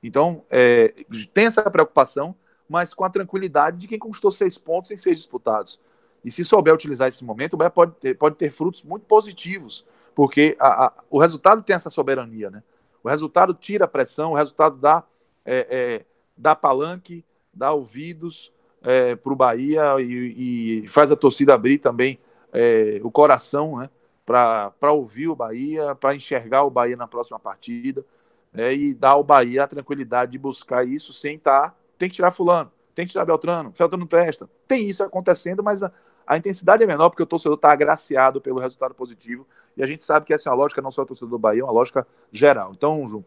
Então, 0.03 0.45
é, 0.51 0.93
tem 1.33 1.47
essa 1.47 1.69
preocupação, 1.71 2.35
mas 2.69 2.93
com 2.93 3.05
a 3.05 3.11
tranquilidade 3.11 3.79
de 3.79 3.89
quem 3.89 3.99
conquistou 3.99 4.31
seis 4.31 4.59
pontos 4.59 4.91
em 4.91 4.97
seis 4.97 5.17
disputados. 5.19 5.81
E 6.25 6.31
se 6.31 6.45
souber 6.45 6.75
utilizar 6.75 7.09
esse 7.09 7.25
momento, 7.25 7.55
o 7.55 7.57
Bahia 7.57 7.71
pode 7.71 7.93
ter, 7.93 8.15
pode 8.15 8.37
ter 8.37 8.51
frutos 8.51 8.83
muito 8.83 9.07
positivos, 9.07 9.87
porque 10.15 10.57
a, 10.59 10.87
a, 10.87 10.93
o 11.09 11.19
resultado 11.19 11.63
tem 11.63 11.77
essa 11.77 11.89
soberania, 11.89 12.51
né? 12.51 12.63
O 13.03 13.09
resultado 13.09 13.55
tira 13.55 13.85
a 13.85 13.89
pressão, 13.89 14.33
o 14.33 14.35
resultado 14.35 14.77
dá, 14.77 15.05
é, 15.47 15.67
é, 15.71 16.05
dá 16.37 16.55
palanque, 16.55 17.25
dá 17.55 17.73
ouvidos 17.73 18.53
é, 18.83 19.17
para 19.17 19.33
o 19.33 19.37
Bahia 19.37 20.01
e, 20.01 20.83
e, 20.85 20.89
faz 20.89 21.11
a 21.11 21.17
torcida 21.17 21.55
abrir 21.55 21.79
também 21.79 22.19
é, 22.53 23.01
o 23.03 23.11
coração, 23.11 23.79
né? 23.79 23.89
Para 24.25 24.93
ouvir 24.93 25.29
o 25.29 25.37
Bahia, 25.37 25.95
para 25.95 26.15
enxergar 26.15 26.65
o 26.65 26.71
Bahia 26.71 26.97
na 26.97 27.07
próxima 27.07 27.39
partida 27.39 28.05
né, 28.53 28.75
e 28.75 28.93
dar 28.93 29.11
ao 29.11 29.23
Bahia 29.23 29.63
a 29.63 29.69
tranquilidade 29.69 30.33
de 30.33 30.39
buscar 30.39 30.85
isso 30.85 31.13
sem 31.13 31.37
estar. 31.37 31.71
Tá, 31.71 31.77
tem 31.97 32.09
que 32.09 32.17
tirar 32.17 32.33
Fulano, 32.33 32.73
tem 32.93 33.07
que 33.07 33.13
tirar 33.13 33.25
Beltrano, 33.25 33.73
não 33.97 34.07
presta. 34.07 34.51
Tem 34.67 34.89
isso 34.89 35.05
acontecendo, 35.05 35.63
mas 35.63 35.85
a, 35.85 35.93
a 36.27 36.37
intensidade 36.37 36.83
é 36.83 36.87
menor 36.87 37.09
porque 37.09 37.23
o 37.23 37.27
torcedor 37.27 37.55
está 37.55 37.71
agraciado 37.71 38.41
pelo 38.41 38.59
resultado 38.59 38.95
positivo 38.95 39.47
e 39.77 39.83
a 39.83 39.87
gente 39.87 40.03
sabe 40.03 40.27
que 40.27 40.35
essa 40.35 40.49
é 40.49 40.51
uma 40.51 40.57
lógica 40.57 40.83
não 40.83 40.91
só 40.91 41.05
do 41.05 41.09
torcedor 41.09 41.31
do 41.31 41.39
Bahia, 41.39 41.61
é 41.61 41.65
uma 41.65 41.73
lógica 41.73 42.05
geral. 42.33 42.73
Então, 42.75 43.07
Ju, 43.07 43.25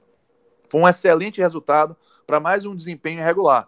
foi 0.70 0.82
um 0.82 0.88
excelente 0.88 1.42
resultado 1.42 1.96
para 2.26 2.40
mais 2.40 2.66
um 2.66 2.76
desempenho 2.76 3.20
irregular 3.20 3.68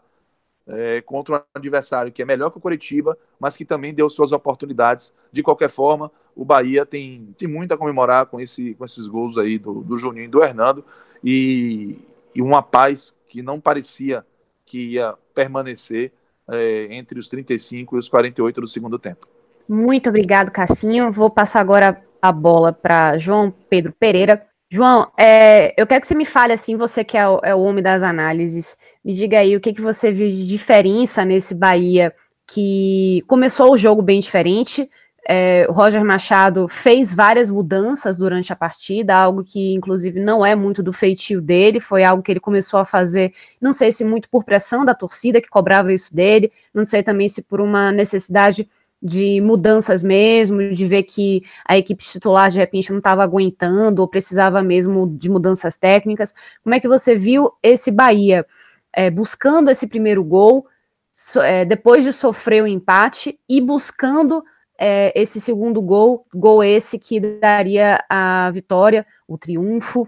é, 0.68 1.02
contra 1.02 1.36
um 1.36 1.42
adversário 1.54 2.12
que 2.12 2.22
é 2.22 2.26
melhor 2.26 2.50
que 2.50 2.58
o 2.58 2.62
Coritiba, 2.62 3.18
mas 3.40 3.56
que 3.56 3.66
também 3.66 3.94
deu 3.94 4.10
suas 4.10 4.32
oportunidades. 4.32 5.14
De 5.32 5.44
qualquer 5.44 5.70
forma, 5.70 6.12
o 6.36 6.46
Bahia 6.46 6.86
tem, 6.86 7.34
tem 7.38 7.48
muito 7.48 7.74
a 7.74 7.78
comemorar 7.78 8.26
com, 8.28 8.40
esse, 8.40 8.74
com 8.76 8.86
esses 8.86 9.06
gols 9.08 9.38
aí 9.38 9.58
do, 9.58 9.82
do 9.82 9.98
Juninho 9.98 10.26
e 10.26 10.30
do 10.30 10.44
Hernando 10.44 10.86
e, 11.24 12.00
e 12.36 12.42
uma 12.42 12.62
paz 12.62 13.16
que 13.28 13.42
não 13.42 13.60
parecia 13.60 14.26
que 14.66 14.94
ia 14.94 15.16
permanecer 15.34 16.12
é, 16.48 16.88
entre 16.92 17.20
os 17.20 17.28
35 17.30 17.96
e 17.96 18.00
os 18.00 18.08
48 18.08 18.62
do 18.62 18.68
segundo 18.68 18.98
tempo. 18.98 19.28
Muito 19.68 20.10
obrigado, 20.10 20.52
Cassinho. 20.52 21.12
Vou 21.12 21.30
passar 21.30 21.62
agora 21.62 22.04
a 22.22 22.32
bola 22.32 22.72
para 22.72 23.18
João 23.18 23.52
Pedro 23.70 23.94
Pereira. 23.98 24.46
João, 24.74 25.12
é, 25.18 25.74
eu 25.76 25.86
quero 25.86 26.00
que 26.00 26.08
você 26.08 26.16
me 26.16 26.24
fale 26.24 26.54
assim, 26.54 26.78
você 26.78 27.04
que 27.04 27.18
é 27.18 27.28
o, 27.28 27.42
é 27.44 27.54
o 27.54 27.60
homem 27.60 27.84
das 27.84 28.02
análises, 28.02 28.78
me 29.04 29.14
diga 29.14 29.40
aí 29.40 29.54
o 29.54 29.60
que, 29.60 29.74
que 29.74 29.82
você 29.82 30.14
viu 30.14 30.32
de 30.32 30.48
diferença 30.48 31.26
nesse 31.26 31.54
Bahia 31.54 32.14
que 32.48 33.22
começou 33.28 33.74
o 33.74 33.78
jogo 33.78 34.02
bem 34.02 34.22
diferente. 34.22 34.90
É, 35.28 35.66
o 35.68 35.74
Roger 35.74 36.06
Machado 36.06 36.70
fez 36.70 37.14
várias 37.14 37.50
mudanças 37.50 38.18
durante 38.18 38.54
a 38.54 38.56
partida, 38.56 39.14
algo 39.14 39.44
que 39.44 39.74
inclusive 39.74 40.22
não 40.22 40.46
é 40.46 40.56
muito 40.56 40.82
do 40.82 40.94
feitio 40.94 41.42
dele, 41.42 41.82
foi 41.82 42.06
algo 42.06 42.24
que 42.24 42.32
ele 42.32 42.40
começou 42.40 42.80
a 42.80 42.86
fazer, 42.86 43.34
não 43.60 43.74
sei 43.74 43.92
se 43.92 44.06
muito 44.06 44.30
por 44.30 44.46
pressão 44.46 44.86
da 44.86 44.96
torcida 44.96 45.42
que 45.42 45.50
cobrava 45.50 45.92
isso 45.92 46.16
dele, 46.16 46.50
não 46.74 46.86
sei 46.86 47.04
também 47.04 47.28
se 47.28 47.42
por 47.44 47.60
uma 47.60 47.92
necessidade 47.92 48.70
de 49.02 49.42
mudanças 49.42 50.04
mesmo, 50.04 50.74
de 50.74 50.86
ver 50.86 51.04
que 51.04 51.44
a 51.66 51.78
equipe 51.78 52.04
titular 52.04 52.52
de 52.52 52.60
repente 52.60 52.92
não 52.92 53.00
estava 53.00 53.24
aguentando 53.24 54.02
ou 54.02 54.08
precisava 54.08 54.62
mesmo 54.62 55.08
de 55.18 55.30
mudanças 55.30 55.78
técnicas. 55.78 56.36
Como 56.64 56.76
é 56.76 56.80
que 56.80 56.88
você 56.88 57.16
viu 57.16 57.52
esse 57.64 57.92
Bahia? 57.92 58.46
é, 58.94 59.10
buscando 59.10 59.70
esse 59.70 59.88
primeiro 59.88 60.24
gol, 60.24 60.68
so, 61.12 61.42
é, 61.42 61.66
depois 61.66 62.04
de 62.04 62.14
sofrer 62.14 62.64
o 62.64 62.68
empate 62.68 63.40
e 63.48 63.62
buscando 63.62 64.44
é, 64.78 65.12
esse 65.20 65.40
segundo 65.40 65.82
gol, 65.82 66.26
gol 66.34 66.64
esse 66.64 67.00
que 67.00 67.20
daria 67.20 68.04
a 68.10 68.50
vitória, 68.52 69.06
o 69.28 69.38
triunfo, 69.38 70.08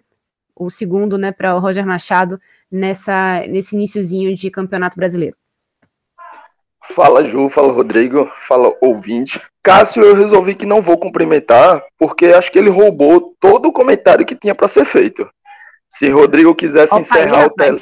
o 0.55 0.69
segundo, 0.69 1.17
né, 1.17 1.31
para 1.31 1.55
o 1.55 1.59
Roger 1.59 1.85
Machado 1.85 2.39
nessa 2.71 3.45
nesse 3.47 3.75
iníciozinho 3.75 4.35
de 4.35 4.49
Campeonato 4.49 4.97
Brasileiro. 4.97 5.35
Fala 6.83 7.23
Ju, 7.23 7.47
fala 7.49 7.71
Rodrigo, 7.71 8.29
fala 8.47 8.73
ouvinte. 8.81 9.41
Cássio, 9.63 10.03
eu 10.03 10.13
resolvi 10.13 10.53
que 10.53 10.65
não 10.65 10.81
vou 10.81 10.97
cumprimentar, 10.97 11.81
porque 11.97 12.27
acho 12.27 12.51
que 12.51 12.59
ele 12.59 12.69
roubou 12.69 13.33
todo 13.39 13.67
o 13.67 13.73
comentário 13.73 14.25
que 14.25 14.35
tinha 14.35 14.53
para 14.53 14.67
ser 14.67 14.83
feito. 14.83 15.27
Se 15.89 16.09
Rodrigo 16.09 16.53
quisesse 16.53 16.93
Opa, 16.93 17.01
encerrar 17.01 17.45
o 17.45 17.49
tele... 17.51 17.77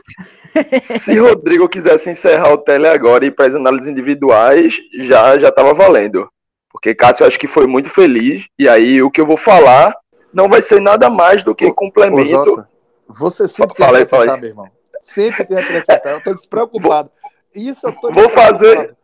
Se 0.81 1.17
Rodrigo 1.17 1.67
quisesse 1.67 2.09
encerrar 2.09 2.51
o 2.51 2.57
tele 2.57 2.87
agora 2.87 3.23
e 3.23 3.29
ir 3.29 3.31
para 3.31 3.47
as 3.47 3.55
análises 3.55 3.87
individuais, 3.87 4.79
já 4.99 5.39
já 5.39 5.47
estava 5.47 5.73
valendo. 5.73 6.29
Porque 6.71 6.93
Cássio 6.93 7.25
acho 7.25 7.39
que 7.39 7.47
foi 7.47 7.65
muito 7.65 7.89
feliz. 7.89 8.45
E 8.59 8.67
aí 8.67 9.01
o 9.01 9.09
que 9.09 9.21
eu 9.21 9.25
vou 9.25 9.37
falar 9.37 9.95
não 10.33 10.49
vai 10.49 10.61
ser 10.61 10.81
nada 10.81 11.09
mais 11.09 11.43
do 11.43 11.55
que 11.55 11.65
ô, 11.65 11.73
complemento. 11.73 12.41
Ô, 12.41 12.45
Jota, 12.45 12.69
você 13.07 13.47
sempre 13.47 13.75
tem 13.75 13.85
a 13.85 13.89
acrescentar, 13.89 14.39
meu 14.39 14.49
irmão. 14.49 14.67
Sempre 15.01 15.45
tem 15.45 15.57
a 15.57 15.61
acrescentar. 15.61 16.11
Eu 16.11 16.17
estou 16.17 16.33
despreocupado. 16.33 17.09
Isso 17.55 17.87
eu 17.87 17.93
tô 17.93 18.11
Vou 18.11 18.29
fazer. 18.29 18.95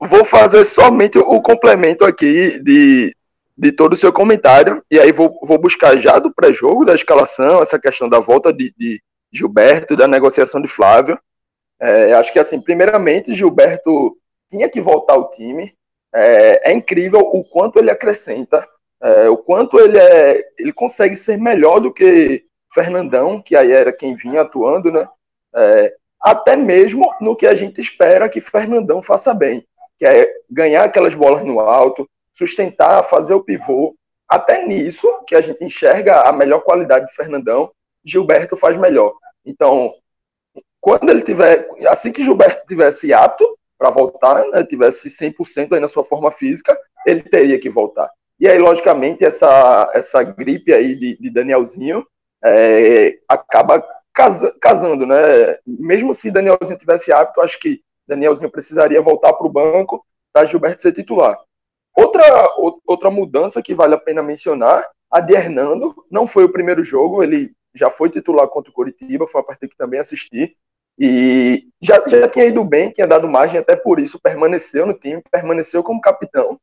Vou 0.00 0.24
fazer 0.24 0.64
somente 0.64 1.18
o 1.18 1.40
complemento 1.40 2.04
aqui 2.04 2.58
de 2.60 3.14
de 3.56 3.70
todo 3.70 3.92
o 3.92 3.96
seu 3.96 4.12
comentário, 4.12 4.84
e 4.90 4.98
aí 4.98 5.12
vou, 5.12 5.38
vou 5.42 5.58
buscar 5.58 5.96
já 5.96 6.18
do 6.18 6.34
pré-jogo, 6.34 6.84
da 6.84 6.94
escalação, 6.94 7.62
essa 7.62 7.78
questão 7.78 8.08
da 8.08 8.18
volta 8.18 8.52
de, 8.52 8.74
de 8.76 9.00
Gilberto, 9.32 9.96
da 9.96 10.08
negociação 10.08 10.60
de 10.60 10.68
Flávio. 10.68 11.18
É, 11.80 12.12
acho 12.14 12.32
que, 12.32 12.38
assim, 12.38 12.60
primeiramente, 12.60 13.32
Gilberto 13.32 14.16
tinha 14.50 14.68
que 14.68 14.80
voltar 14.80 15.14
ao 15.14 15.30
time. 15.30 15.72
É, 16.12 16.70
é 16.70 16.72
incrível 16.72 17.20
o 17.20 17.44
quanto 17.44 17.78
ele 17.78 17.90
acrescenta, 17.90 18.66
é, 19.00 19.28
o 19.28 19.36
quanto 19.36 19.78
ele, 19.78 19.98
é, 19.98 20.42
ele 20.58 20.72
consegue 20.72 21.14
ser 21.16 21.36
melhor 21.36 21.80
do 21.80 21.92
que 21.92 22.44
Fernandão, 22.72 23.40
que 23.40 23.56
aí 23.56 23.70
era 23.70 23.92
quem 23.92 24.14
vinha 24.14 24.42
atuando, 24.42 24.90
né? 24.90 25.08
Até 26.24 26.56
mesmo 26.56 27.14
no 27.20 27.36
que 27.36 27.46
a 27.46 27.54
gente 27.54 27.82
espera 27.82 28.30
que 28.30 28.40
Fernandão 28.40 29.02
faça 29.02 29.34
bem, 29.34 29.66
que 29.98 30.06
é 30.06 30.32
ganhar 30.50 30.84
aquelas 30.84 31.14
bolas 31.14 31.44
no 31.44 31.60
alto, 31.60 32.08
sustentar, 32.32 33.02
fazer 33.02 33.34
o 33.34 33.44
pivô. 33.44 33.94
Até 34.26 34.66
nisso, 34.66 35.06
que 35.26 35.34
a 35.34 35.42
gente 35.42 35.62
enxerga 35.62 36.22
a 36.22 36.32
melhor 36.32 36.60
qualidade 36.60 37.08
de 37.08 37.14
Fernandão, 37.14 37.70
Gilberto 38.02 38.56
faz 38.56 38.74
melhor. 38.78 39.12
Então, 39.44 39.92
quando 40.80 41.10
ele 41.10 41.20
tiver, 41.20 41.68
assim 41.88 42.10
que 42.10 42.24
Gilberto 42.24 42.66
tivesse 42.66 43.12
apto 43.12 43.46
para 43.76 43.90
voltar, 43.90 44.46
né, 44.48 44.64
tivesse 44.64 45.10
100% 45.10 45.74
aí 45.74 45.80
na 45.80 45.88
sua 45.88 46.02
forma 46.02 46.32
física, 46.32 46.74
ele 47.06 47.22
teria 47.22 47.60
que 47.60 47.68
voltar. 47.68 48.10
E 48.40 48.48
aí, 48.48 48.58
logicamente, 48.58 49.26
essa, 49.26 49.90
essa 49.92 50.22
gripe 50.22 50.72
aí 50.72 50.94
de, 50.94 51.18
de 51.18 51.30
Danielzinho 51.30 52.04
é, 52.42 53.18
acaba 53.28 53.84
casa, 54.14 54.54
casando, 54.60 55.04
né? 55.06 55.16
Mesmo 55.66 56.14
se 56.14 56.30
Danielzinho 56.30 56.78
tivesse 56.78 57.12
apto, 57.12 57.40
acho 57.40 57.58
que 57.58 57.82
Danielzinho 58.06 58.50
precisaria 58.50 59.00
voltar 59.02 59.32
para 59.32 59.46
o 59.46 59.50
banco 59.50 60.04
para 60.32 60.46
Gilberto 60.46 60.82
ser 60.82 60.92
titular. 60.92 61.38
Outra, 61.96 62.24
outra 62.86 63.10
mudança 63.10 63.62
que 63.62 63.74
vale 63.74 63.94
a 63.94 63.98
pena 63.98 64.22
mencionar, 64.22 64.88
a 65.10 65.20
de 65.20 65.32
Hernando, 65.34 65.94
não 66.10 66.26
foi 66.26 66.44
o 66.44 66.52
primeiro 66.52 66.82
jogo, 66.82 67.22
ele 67.22 67.52
já 67.74 67.90
foi 67.90 68.10
titular 68.10 68.48
contra 68.48 68.70
o 68.70 68.74
Coritiba, 68.74 69.28
foi 69.28 69.40
uma 69.40 69.46
partida 69.46 69.68
que 69.68 69.76
também 69.76 70.00
assisti, 70.00 70.56
E 70.98 71.68
já, 71.80 72.02
já 72.06 72.28
tinha 72.28 72.46
ido 72.46 72.64
bem, 72.64 72.90
tinha 72.90 73.06
dado 73.06 73.28
margem, 73.28 73.60
até 73.60 73.74
por 73.74 73.98
isso 73.98 74.20
permaneceu 74.20 74.86
no 74.86 74.94
time, 74.94 75.22
permaneceu 75.30 75.82
como 75.82 76.00
capitão. 76.00 76.58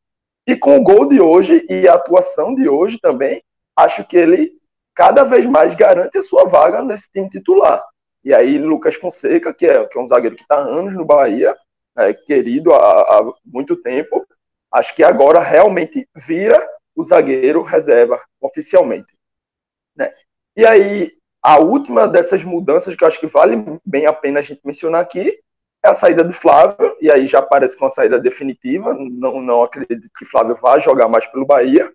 E 0.48 0.56
com 0.56 0.78
o 0.78 0.84
gol 0.84 1.08
de 1.08 1.20
hoje 1.20 1.66
e 1.70 1.88
a 1.88 1.94
atuação 1.96 2.56
de 2.56 2.68
hoje 2.68 2.98
também, 3.00 3.44
acho 3.76 4.06
que 4.06 4.18
ele 4.18 4.54
cada 4.96 5.24
vez 5.24 5.46
mais 5.46 5.74
garante 5.76 6.18
a 6.18 6.22
sua 6.22 6.46
vaga 6.46 6.84
nesse 6.84 7.12
time 7.12 7.30
titular. 7.30 7.84
E 8.24 8.34
aí, 8.34 8.58
Lucas 8.58 8.96
Fonseca, 8.96 9.54
que 9.54 9.66
é, 9.66 9.86
que 9.88 9.98
é 9.98 10.02
um 10.02 10.08
zagueiro 10.08 10.36
que 10.36 10.44
está 10.44 10.60
anos 10.60 10.96
no 10.96 11.06
Bahia, 11.06 11.56
é, 11.98 12.14
querido 12.14 12.74
há, 12.74 13.02
há 13.02 13.34
muito 13.46 13.76
tempo, 13.76 14.26
acho 14.72 14.96
que 14.96 15.04
agora 15.04 15.40
realmente 15.40 16.08
vira 16.16 16.66
o 16.96 17.04
zagueiro 17.04 17.64
reserva, 17.64 18.22
oficialmente. 18.40 19.14
Né? 19.96 20.14
E 20.56 20.66
aí, 20.66 21.12
a 21.42 21.60
última 21.60 22.08
dessas 22.08 22.44
mudanças 22.44 22.96
que 22.96 23.04
eu 23.04 23.08
acho 23.08 23.20
que 23.20 23.28
vale 23.28 23.80
bem 23.86 24.06
a 24.06 24.14
pena 24.14 24.40
a 24.40 24.44
gente 24.44 24.62
mencionar 24.64 25.02
aqui 25.02 25.40
é 25.84 25.90
a 25.90 25.94
saída 25.94 26.24
do 26.24 26.32
Flávio, 26.32 26.96
e 27.02 27.12
aí 27.12 27.26
já 27.26 27.42
parece 27.42 27.76
é 27.76 27.84
uma 27.84 27.90
saída 27.90 28.20
definitiva, 28.20 28.94
não, 28.94 29.42
não 29.42 29.64
acredito 29.64 30.08
que 30.16 30.26
Flávio 30.26 30.56
vá 30.56 30.78
jogar 30.78 31.08
mais 31.08 31.26
pelo 31.26 31.46
Bahia. 31.46 31.92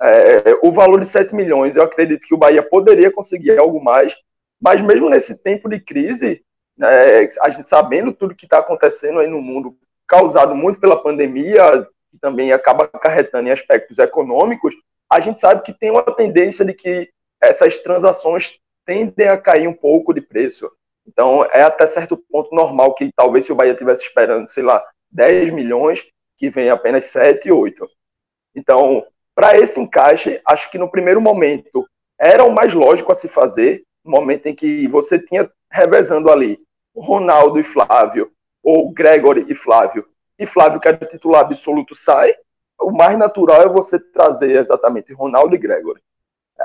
É, 0.00 0.58
o 0.62 0.72
valor 0.72 1.00
de 1.00 1.06
7 1.06 1.34
milhões, 1.34 1.76
eu 1.76 1.82
acredito 1.82 2.26
que 2.26 2.34
o 2.34 2.38
Bahia 2.38 2.62
poderia 2.62 3.10
conseguir 3.10 3.58
algo 3.58 3.82
mais, 3.82 4.16
mas 4.60 4.82
mesmo 4.82 5.08
nesse 5.08 5.42
tempo 5.42 5.68
de 5.68 5.80
crise, 5.80 6.42
é, 6.80 7.28
a 7.40 7.50
gente 7.50 7.68
sabendo 7.68 8.12
tudo 8.12 8.34
que 8.34 8.46
está 8.46 8.58
acontecendo 8.58 9.20
aí 9.20 9.28
no 9.28 9.40
mundo, 9.40 9.76
causado 10.06 10.54
muito 10.54 10.80
pela 10.80 11.00
pandemia, 11.00 11.86
que 12.10 12.18
também 12.20 12.52
acaba 12.52 12.84
acarretando 12.92 13.48
em 13.48 13.52
aspectos 13.52 13.98
econômicos, 13.98 14.74
a 15.10 15.20
gente 15.20 15.40
sabe 15.40 15.62
que 15.62 15.72
tem 15.72 15.90
uma 15.90 16.02
tendência 16.02 16.64
de 16.64 16.74
que 16.74 17.10
essas 17.40 17.78
transações 17.78 18.58
tendem 18.84 19.28
a 19.28 19.38
cair 19.38 19.68
um 19.68 19.72
pouco 19.72 20.12
de 20.12 20.20
preço. 20.20 20.70
Então, 21.06 21.44
é 21.52 21.62
até 21.62 21.86
certo 21.86 22.16
ponto 22.16 22.54
normal 22.54 22.94
que 22.94 23.10
talvez 23.14 23.44
se 23.44 23.52
o 23.52 23.54
Bahia 23.54 23.72
estivesse 23.72 24.04
esperando, 24.04 24.48
sei 24.48 24.62
lá, 24.62 24.84
10 25.10 25.50
milhões, 25.50 26.04
que 26.36 26.48
vem 26.48 26.70
apenas 26.70 27.06
7, 27.06 27.50
8. 27.50 27.88
Então, 28.54 29.06
para 29.34 29.56
esse 29.58 29.80
encaixe, 29.80 30.40
acho 30.46 30.70
que 30.70 30.78
no 30.78 30.90
primeiro 30.90 31.20
momento 31.20 31.86
era 32.18 32.44
o 32.44 32.52
mais 32.52 32.72
lógico 32.72 33.10
a 33.12 33.14
se 33.14 33.28
fazer, 33.28 33.82
no 34.04 34.12
momento 34.12 34.46
em 34.46 34.54
que 34.54 34.86
você 34.88 35.18
tinha 35.18 35.50
revezando 35.70 36.30
ali 36.30 36.58
Ronaldo 36.96 37.58
e 37.58 37.64
Flávio, 37.64 38.30
ou 38.62 38.92
Gregory 38.92 39.46
e 39.48 39.54
Flávio, 39.54 40.06
e 40.38 40.46
Flávio, 40.46 40.80
que 40.80 40.88
era 40.88 40.96
titular 40.96 41.42
absoluto, 41.42 41.94
sai, 41.94 42.34
o 42.80 42.90
mais 42.90 43.16
natural 43.18 43.62
é 43.62 43.68
você 43.68 43.98
trazer 43.98 44.56
exatamente 44.56 45.12
Ronaldo 45.12 45.54
e 45.54 45.58
Gregory. 45.58 46.00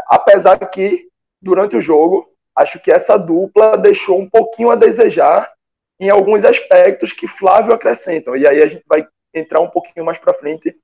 Apesar 0.08 0.58
que, 0.58 1.08
durante 1.42 1.76
o 1.76 1.82
jogo, 1.82 2.28
acho 2.56 2.80
que 2.80 2.92
essa 2.92 3.18
dupla 3.18 3.78
deixou 3.78 4.20
um 4.20 4.30
pouquinho 4.30 4.70
a 4.70 4.76
desejar 4.76 5.52
em 6.00 6.10
alguns 6.10 6.44
aspectos 6.44 7.12
que 7.12 7.28
Flávio 7.28 7.74
acrescentam. 7.74 8.36
E 8.36 8.48
aí 8.48 8.62
a 8.62 8.68
gente 8.68 8.84
vai 8.88 9.08
entrar 9.34 9.60
um 9.60 9.70
pouquinho 9.70 10.06
mais 10.06 10.18
para 10.18 10.34
frente 10.34 10.76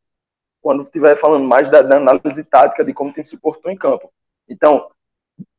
quando 0.66 0.82
estiver 0.82 1.16
falando 1.16 1.48
mais 1.48 1.70
da, 1.70 1.84
da, 1.84 1.98
análise 1.98 2.44
tática 2.44 2.84
de 2.84 2.92
como 2.92 3.14
time 3.14 3.24
se 3.24 3.38
portou 3.38 3.72
em 3.72 3.78
campo. 3.78 4.12
Então, 4.50 4.90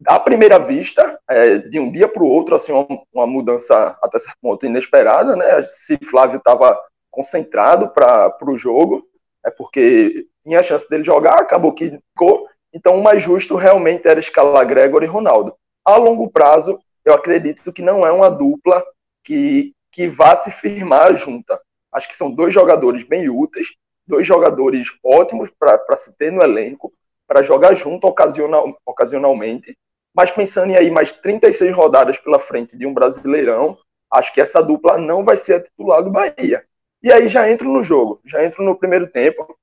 à 0.05 0.19
primeira 0.19 0.59
vista, 0.59 1.17
é, 1.31 1.59
de 1.59 1.79
um 1.79 1.93
dia 1.93 2.09
para 2.09 2.25
o 2.25 2.29
outro, 2.29 2.57
assim, 2.57 2.73
uma, 2.73 2.89
uma, 3.15 3.25
mudança 3.25 3.97
até 4.03 4.19
certo 4.19 4.37
ponto 4.43 4.67
inesperada, 4.67 5.37
né? 5.37 5.63
Se 5.63 5.97
Flávio 6.05 6.39
estava 6.39 6.77
concentrado 7.09 7.89
para 7.91 8.37
o 8.49 8.57
jogo, 8.57 9.07
é 9.45 9.51
porque 9.53 10.27
tinha 10.43 10.59
a 10.59 10.65
chance 10.65 10.91
dele 10.91 11.05
jogar, 11.05 11.39
acabou 11.41 11.73
que 11.73 12.01
ficou. 12.11 12.49
Então, 12.75 12.99
o 12.99 13.05
mais 13.05 13.23
justo 13.23 13.55
realmente 13.55 14.09
era 14.09 14.19
escalar 14.19 14.67
Gregor 14.67 15.05
e 15.05 15.07
Ronaldo. 15.07 15.55
A 15.85 15.95
longo 15.95 16.29
prazo, 16.29 16.81
eu 17.05 17.15
acredito 17.15 17.73
que 17.73 17.81
não 17.81 18.05
é 18.05 18.11
uma 18.11 18.29
dupla 18.29 18.85
que, 19.23 19.73
que 19.93 20.09
vá 20.09 20.35
se 20.35 20.51
firmar 20.51 21.15
junta. 21.15 21.61
Acho 21.93 22.09
que 22.09 22.17
são 22.17 22.29
dois 22.29 22.53
jogadores 22.53 23.05
bem 23.05 23.31
úteis, 23.31 23.69
dois 24.07 24.27
jogadores 24.27 24.89
ótimos 25.05 25.51
para 25.51 25.97
se 25.97 26.17
ter 26.17 26.31
no 26.31 26.43
elenco, 26.43 26.93
para 27.27 27.43
jogar 27.43 27.75
junto 27.75 28.07
ocasional, 28.07 28.77
ocasionalmente. 28.85 29.77
Mas 30.15 30.31
pensando 30.31 30.71
em 30.71 30.77
aí 30.77 30.91
mais 30.91 31.13
36 31.13 31.75
rodadas 31.75 32.17
pela 32.19 32.39
frente 32.39 32.77
de 32.77 32.87
um 32.87 32.95
Brasileirão, 32.95 33.77
acho 34.11 34.33
que 34.33 34.41
essa 34.41 34.63
dupla 34.63 34.97
não 34.97 35.25
vai 35.25 35.37
ser 35.37 35.55
a 35.55 35.63
titular 35.63 36.03
do 36.03 36.11
Bahia. 36.11 36.65
E 37.03 37.13
aí 37.13 37.27
já 37.27 37.51
entro 37.51 37.71
no 37.71 37.83
jogo, 37.83 38.21
já 38.25 38.45
entro 38.45 38.65
no 38.65 38.77
primeiro 38.77 39.07
tempo. 39.09 39.57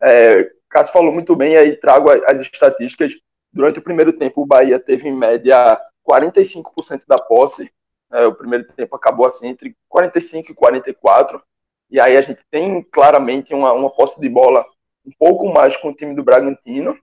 É, 0.00 0.50
Cássio 0.68 0.92
falou 0.92 1.12
muito 1.12 1.34
bem, 1.36 1.56
aí 1.56 1.76
trago 1.76 2.10
as 2.10 2.40
estatísticas. 2.40 3.14
Durante 3.52 3.78
o 3.78 3.82
primeiro 3.82 4.12
tempo, 4.12 4.42
o 4.42 4.46
Bahia 4.46 4.78
teve 4.78 5.08
em 5.08 5.16
média 5.16 5.80
45% 6.08 7.02
da 7.06 7.18
posse. 7.18 7.70
É, 8.10 8.26
o 8.26 8.34
primeiro 8.34 8.64
tempo 8.72 8.96
acabou 8.96 9.26
assim 9.26 9.48
entre 9.48 9.76
45 9.88 10.52
e 10.52 10.54
44. 10.54 11.42
E 11.90 12.00
aí 12.00 12.16
a 12.16 12.22
gente 12.22 12.40
tem 12.50 12.82
claramente 12.82 13.54
uma, 13.54 13.72
uma 13.72 13.90
posse 13.90 14.20
de 14.20 14.28
bola 14.28 14.64
um 15.06 15.12
pouco 15.18 15.48
mais 15.48 15.76
com 15.76 15.88
o 15.88 15.94
time 15.94 16.14
do 16.14 16.22
Bragantino. 16.22 16.98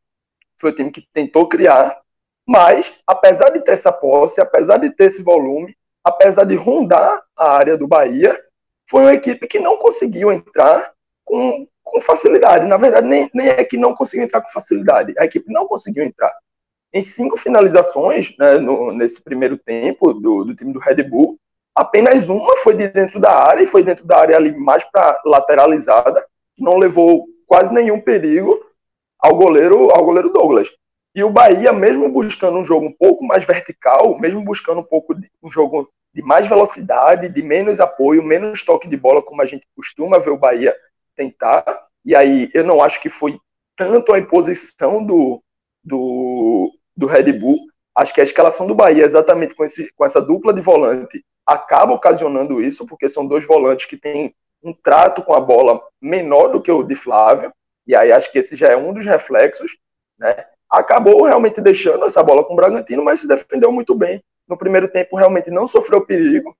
Foi 0.60 0.72
o 0.72 0.76
time 0.76 0.92
que 0.92 1.08
tentou 1.14 1.48
criar, 1.48 2.00
mas 2.48 2.94
apesar 3.06 3.50
de 3.50 3.62
ter 3.62 3.72
essa 3.72 3.92
posse, 3.92 4.40
apesar 4.40 4.78
de 4.78 4.92
ter 4.92 5.06
esse 5.06 5.24
volume, 5.24 5.76
apesar 6.04 6.44
de 6.44 6.56
rondar 6.56 7.24
a 7.36 7.54
área 7.54 7.76
do 7.76 7.88
Bahia, 7.88 8.40
foi 8.88 9.02
uma 9.02 9.14
equipe 9.14 9.48
que 9.48 9.60
não 9.60 9.78
conseguiu 9.78 10.32
entrar 10.32 10.94
com, 11.24 11.68
com 11.84 12.00
facilidade. 12.00 12.68
Na 12.68 12.78
verdade, 12.78 13.08
nem, 13.08 13.30
nem 13.34 13.48
é 13.48 13.64
que 13.64 13.78
não 13.78 13.96
conseguiu 13.96 14.26
entrar 14.26 14.42
com 14.42 14.50
facilidade, 14.50 15.14
a 15.18 15.26
equipe 15.26 15.52
não 15.52 15.68
conseguiu 15.68 16.04
entrar. 16.04 16.32
Em 16.94 17.02
cinco 17.02 17.36
finalizações 17.36 18.34
né, 18.38 18.54
no, 18.54 18.94
nesse 18.94 19.22
primeiro 19.22 19.58
tempo 19.58 20.14
do, 20.14 20.46
do 20.46 20.56
time 20.56 20.72
do 20.72 20.80
Red 20.80 21.04
Bull, 21.04 21.38
Apenas 21.76 22.30
uma 22.30 22.56
foi 22.58 22.76
de 22.76 22.88
dentro 22.88 23.20
da 23.20 23.32
área 23.32 23.62
e 23.62 23.68
foi 23.68 23.84
dentro 23.84 24.06
da 24.06 24.18
área 24.18 24.38
ali 24.38 24.56
mais 24.58 24.84
para 24.86 25.22
lateralizada, 25.26 26.26
que 26.56 26.64
não 26.64 26.78
levou 26.78 27.28
quase 27.46 27.74
nenhum 27.74 28.00
perigo 28.00 28.58
ao 29.20 29.36
goleiro, 29.36 29.92
ao 29.92 30.06
goleiro 30.06 30.32
Douglas. 30.32 30.72
E 31.14 31.24
o 31.24 31.30
Bahia, 31.30 31.74
mesmo 31.74 32.10
buscando 32.10 32.58
um 32.58 32.64
jogo 32.64 32.86
um 32.86 32.94
pouco 32.94 33.26
mais 33.26 33.44
vertical, 33.44 34.18
mesmo 34.20 34.42
buscando 34.44 34.80
um 34.80 34.84
pouco 34.84 35.14
de 35.14 35.30
um 35.42 35.52
jogo 35.52 35.90
de 36.14 36.22
mais 36.22 36.48
velocidade, 36.48 37.28
de 37.28 37.42
menos 37.42 37.80
apoio, 37.80 38.24
menos 38.24 38.64
toque 38.64 38.88
de 38.88 38.96
bola, 38.96 39.22
como 39.22 39.42
a 39.42 39.46
gente 39.46 39.68
costuma 39.76 40.18
ver 40.18 40.30
o 40.30 40.38
Bahia 40.38 40.74
tentar. 41.16 41.88
E 42.06 42.16
aí 42.16 42.50
eu 42.54 42.64
não 42.64 42.82
acho 42.82 43.02
que 43.02 43.10
foi 43.10 43.38
tanto 43.76 44.14
a 44.14 44.20
imposição 44.20 45.04
do, 45.04 45.42
do, 45.84 46.72
do 46.96 47.06
Red 47.06 47.34
Bull. 47.34 47.60
Acho 47.94 48.14
que 48.14 48.22
a 48.22 48.24
escalação 48.24 48.66
do 48.66 48.76
Bahia, 48.76 49.04
exatamente 49.04 49.56
com, 49.56 49.66
esse, 49.66 49.92
com 49.94 50.06
essa 50.06 50.22
dupla 50.22 50.54
de 50.54 50.62
volante, 50.62 51.24
acaba 51.46 51.94
ocasionando 51.94 52.62
isso, 52.62 52.86
porque 52.86 53.08
são 53.08 53.26
dois 53.26 53.46
volantes 53.46 53.86
que 53.86 53.98
têm 53.98 54.34
um 54.64 54.74
trato 54.74 55.22
com 55.22 55.34
a 55.34 55.40
bola 55.40 55.82
menor 56.02 56.48
do 56.48 56.62
que 56.62 56.72
o 56.72 56.84
de 56.84 56.96
Flávio, 56.96 57.54
e 57.86 57.96
aí 57.96 58.12
acho 58.12 58.32
que 58.32 58.40
esse 58.40 58.56
já 58.56 58.68
é 58.68 58.76
um 58.76 58.94
dos 58.94 59.06
reflexos, 59.06 59.78
né? 60.18 60.46
Acabou 60.70 61.24
realmente 61.24 61.62
deixando 61.62 62.06
essa 62.06 62.24
bola 62.24 62.44
com 62.44 62.54
o 62.54 62.56
Bragantino, 62.56 63.04
mas 63.04 63.20
se 63.20 63.28
defendeu 63.28 63.72
muito 63.72 63.94
bem. 63.94 64.24
No 64.48 64.58
primeiro 64.58 64.88
tempo 64.88 65.16
realmente 65.16 65.52
não 65.52 65.68
sofreu 65.68 66.06
perigo. 66.06 66.56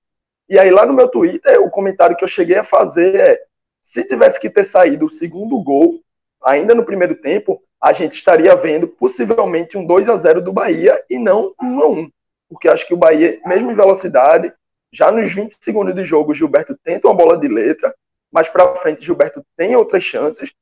E 0.48 0.60
aí 0.60 0.70
lá 0.70 0.86
no 0.86 0.94
meu 0.94 1.08
Twitter, 1.08 1.60
o 1.60 1.72
comentário 1.72 2.16
que 2.16 2.24
eu 2.24 2.28
cheguei 2.28 2.58
a 2.58 2.64
fazer 2.64 3.16
é: 3.16 3.42
se 3.82 4.04
tivesse 4.04 4.40
que 4.40 4.50
ter 4.50 4.64
saído 4.64 5.08
o 5.08 5.10
segundo 5.10 5.60
gol 5.62 6.00
ainda 6.44 6.76
no 6.76 6.86
primeiro 6.86 7.16
tempo, 7.16 7.62
a 7.82 7.92
gente 7.92 8.14
estaria 8.14 8.56
vendo 8.56 8.88
possivelmente 8.88 9.78
um 9.78 9.86
2 9.86 10.08
a 10.08 10.16
0 10.16 10.42
do 10.42 10.54
Bahia 10.54 11.04
e 11.10 11.18
não 11.18 11.54
um 11.62 11.82
a 11.82 11.88
1. 11.88 12.10
Porque 12.48 12.68
acho 12.68 12.86
que 12.86 12.94
o 12.94 12.98
Bahia, 12.98 13.40
mesmo 13.46 13.72
em 13.72 13.76
velocidade, 13.76 14.54
já 14.96 15.12
nos 15.12 15.32
20 15.34 15.58
segundos 15.60 15.94
de 15.94 16.06
jogo, 16.06 16.34
Gilberto 16.34 16.78
tenta 16.84 17.08
uma 17.08 17.14
bola 17.14 17.38
de 17.38 17.48
letra, 17.48 17.94
mas 18.32 18.48
para 18.48 18.76
frente 18.76 19.04
Gilberto 19.04 19.46
tem 19.58 19.76
outras 19.76 20.04
chances. 20.04 20.54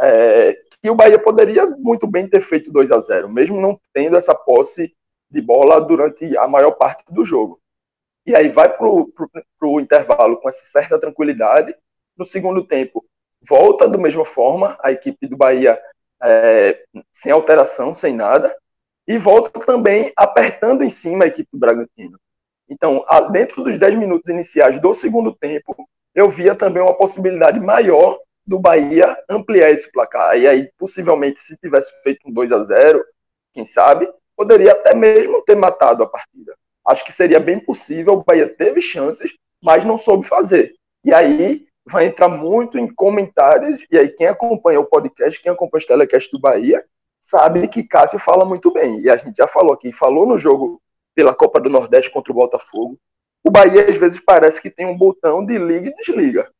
É, 0.00 0.56
que 0.82 0.88
o 0.88 0.94
Bahia 0.94 1.18
poderia 1.18 1.66
muito 1.66 2.06
bem 2.06 2.26
ter 2.26 2.40
feito 2.40 2.72
2 2.72 2.90
a 2.90 2.98
0 2.98 3.28
mesmo 3.28 3.60
não 3.60 3.78
tendo 3.92 4.16
essa 4.16 4.34
posse 4.34 4.92
de 5.30 5.40
bola 5.40 5.80
durante 5.80 6.36
a 6.36 6.48
maior 6.48 6.72
parte 6.72 7.04
do 7.10 7.24
jogo. 7.24 7.60
E 8.26 8.34
aí 8.34 8.48
vai 8.48 8.74
para 8.74 8.86
o 8.86 9.80
intervalo 9.80 10.38
com 10.38 10.48
essa 10.48 10.64
certa 10.64 10.98
tranquilidade. 10.98 11.74
No 12.16 12.24
segundo 12.24 12.64
tempo, 12.64 13.04
volta 13.46 13.88
da 13.88 13.98
mesma 13.98 14.24
forma, 14.24 14.78
a 14.82 14.90
equipe 14.90 15.26
do 15.26 15.36
Bahia 15.36 15.78
é, 16.22 16.84
sem 17.12 17.32
alteração, 17.32 17.92
sem 17.92 18.14
nada, 18.14 18.54
e 19.06 19.18
volta 19.18 19.50
também 19.60 20.12
apertando 20.16 20.82
em 20.82 20.90
cima 20.90 21.24
a 21.24 21.28
equipe 21.28 21.48
do 21.52 21.58
Bragantino. 21.58 22.18
Então, 22.72 23.04
dentro 23.30 23.62
dos 23.62 23.78
10 23.78 23.96
minutos 23.96 24.30
iniciais 24.30 24.80
do 24.80 24.94
segundo 24.94 25.30
tempo, 25.30 25.76
eu 26.14 26.26
via 26.26 26.54
também 26.54 26.82
uma 26.82 26.94
possibilidade 26.94 27.60
maior 27.60 28.18
do 28.46 28.58
Bahia 28.58 29.14
ampliar 29.28 29.70
esse 29.70 29.92
placar. 29.92 30.38
E 30.38 30.48
aí, 30.48 30.70
possivelmente, 30.78 31.42
se 31.42 31.54
tivesse 31.58 31.92
feito 32.02 32.26
um 32.26 32.32
2 32.32 32.50
a 32.50 32.62
0 32.62 33.04
quem 33.52 33.66
sabe, 33.66 34.08
poderia 34.34 34.72
até 34.72 34.94
mesmo 34.94 35.42
ter 35.42 35.54
matado 35.54 36.02
a 36.02 36.06
partida. 36.06 36.56
Acho 36.86 37.04
que 37.04 37.12
seria 37.12 37.38
bem 37.38 37.60
possível, 37.60 38.14
o 38.14 38.24
Bahia 38.24 38.48
teve 38.48 38.80
chances, 38.80 39.34
mas 39.62 39.84
não 39.84 39.98
soube 39.98 40.26
fazer. 40.26 40.74
E 41.04 41.12
aí 41.12 41.66
vai 41.86 42.06
entrar 42.06 42.30
muito 42.30 42.78
em 42.78 42.88
comentários, 42.88 43.84
e 43.90 43.98
aí 43.98 44.08
quem 44.08 44.28
acompanha 44.28 44.80
o 44.80 44.86
podcast, 44.86 45.40
quem 45.42 45.52
acompanha 45.52 45.84
o 45.84 45.86
telecast 45.86 46.30
do 46.32 46.40
Bahia, 46.40 46.82
sabe 47.20 47.68
que 47.68 47.82
Cássio 47.82 48.18
fala 48.18 48.46
muito 48.46 48.72
bem. 48.72 49.00
E 49.00 49.10
a 49.10 49.16
gente 49.18 49.36
já 49.36 49.46
falou 49.46 49.74
aqui, 49.74 49.92
falou 49.92 50.26
no 50.26 50.38
jogo 50.38 50.80
pela 51.14 51.34
Copa 51.34 51.60
do 51.60 51.70
Nordeste 51.70 52.10
contra 52.10 52.32
o 52.32 52.34
Botafogo. 52.34 52.98
O 53.44 53.50
Bahia 53.50 53.88
às 53.88 53.96
vezes 53.96 54.20
parece 54.20 54.60
que 54.60 54.70
tem 54.70 54.86
um 54.86 54.96
botão 54.96 55.44
de 55.44 55.58
liga 55.58 55.88
e 55.90 55.94
desliga. 55.94 56.50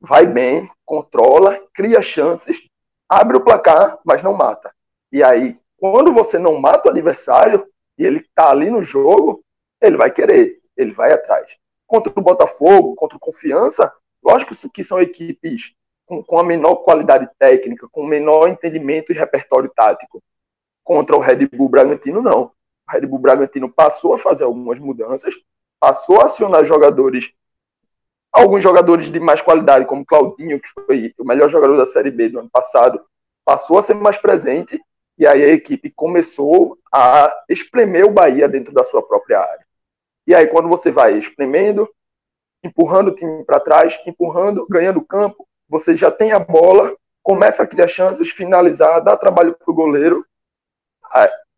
Vai 0.00 0.26
bem, 0.26 0.68
controla, 0.84 1.60
cria 1.72 2.02
chances, 2.02 2.60
abre 3.08 3.36
o 3.36 3.44
placar, 3.44 3.98
mas 4.04 4.22
não 4.22 4.34
mata. 4.34 4.74
E 5.10 5.22
aí, 5.22 5.58
quando 5.78 6.12
você 6.12 6.38
não 6.38 6.60
mata 6.60 6.88
o 6.88 6.90
adversário 6.90 7.66
e 7.98 8.04
ele 8.04 8.18
está 8.18 8.50
ali 8.50 8.70
no 8.70 8.82
jogo, 8.82 9.42
ele 9.80 9.96
vai 9.96 10.10
querer, 10.10 10.60
ele 10.76 10.92
vai 10.92 11.12
atrás. 11.12 11.56
Contra 11.86 12.12
o 12.14 12.22
Botafogo, 12.22 12.94
contra 12.94 13.16
o 13.16 13.20
Confiança, 13.20 13.92
lógico 14.22 14.54
que 14.72 14.84
são 14.84 15.00
equipes 15.00 15.74
com, 16.06 16.22
com 16.22 16.38
a 16.38 16.44
menor 16.44 16.76
qualidade 16.76 17.28
técnica, 17.38 17.88
com 17.90 18.04
menor 18.04 18.48
entendimento 18.48 19.12
e 19.12 19.14
repertório 19.14 19.70
tático. 19.74 20.22
Contra 20.84 21.16
o 21.16 21.20
Red 21.20 21.46
Bull 21.46 21.68
Bragantino, 21.68 22.20
não. 22.20 22.52
Red 22.88 23.06
Bull 23.06 23.18
Bragantino 23.18 23.72
passou 23.72 24.14
a 24.14 24.18
fazer 24.18 24.44
algumas 24.44 24.78
mudanças, 24.78 25.34
passou 25.80 26.20
a 26.20 26.26
acionar 26.26 26.64
jogadores, 26.64 27.32
alguns 28.32 28.62
jogadores 28.62 29.10
de 29.10 29.20
mais 29.20 29.40
qualidade, 29.40 29.86
como 29.86 30.04
Claudinho, 30.04 30.60
que 30.60 30.68
foi 30.68 31.14
o 31.18 31.24
melhor 31.24 31.48
jogador 31.48 31.76
da 31.76 31.86
Série 31.86 32.10
B 32.10 32.28
do 32.28 32.38
ano 32.38 32.50
passado, 32.50 33.04
passou 33.44 33.78
a 33.78 33.82
ser 33.82 33.94
mais 33.94 34.18
presente, 34.18 34.80
e 35.18 35.26
aí 35.26 35.42
a 35.42 35.48
equipe 35.48 35.90
começou 35.90 36.78
a 36.92 37.32
espremer 37.48 38.04
o 38.04 38.12
Bahia 38.12 38.48
dentro 38.48 38.72
da 38.72 38.84
sua 38.84 39.02
própria 39.02 39.40
área. 39.40 39.66
E 40.26 40.34
aí, 40.34 40.46
quando 40.46 40.68
você 40.68 40.90
vai 40.90 41.18
espremendo, 41.18 41.88
empurrando 42.62 43.08
o 43.08 43.14
time 43.14 43.44
para 43.44 43.60
trás, 43.60 44.00
empurrando, 44.06 44.66
ganhando 44.70 45.04
campo, 45.04 45.46
você 45.68 45.96
já 45.96 46.10
tem 46.10 46.32
a 46.32 46.38
bola, 46.38 46.96
começa 47.22 47.62
a 47.62 47.66
criar 47.66 47.88
chances, 47.88 48.30
finalizar, 48.30 49.02
dá 49.02 49.16
trabalho 49.16 49.54
para 49.54 49.70
o 49.70 49.74
goleiro, 49.74 50.24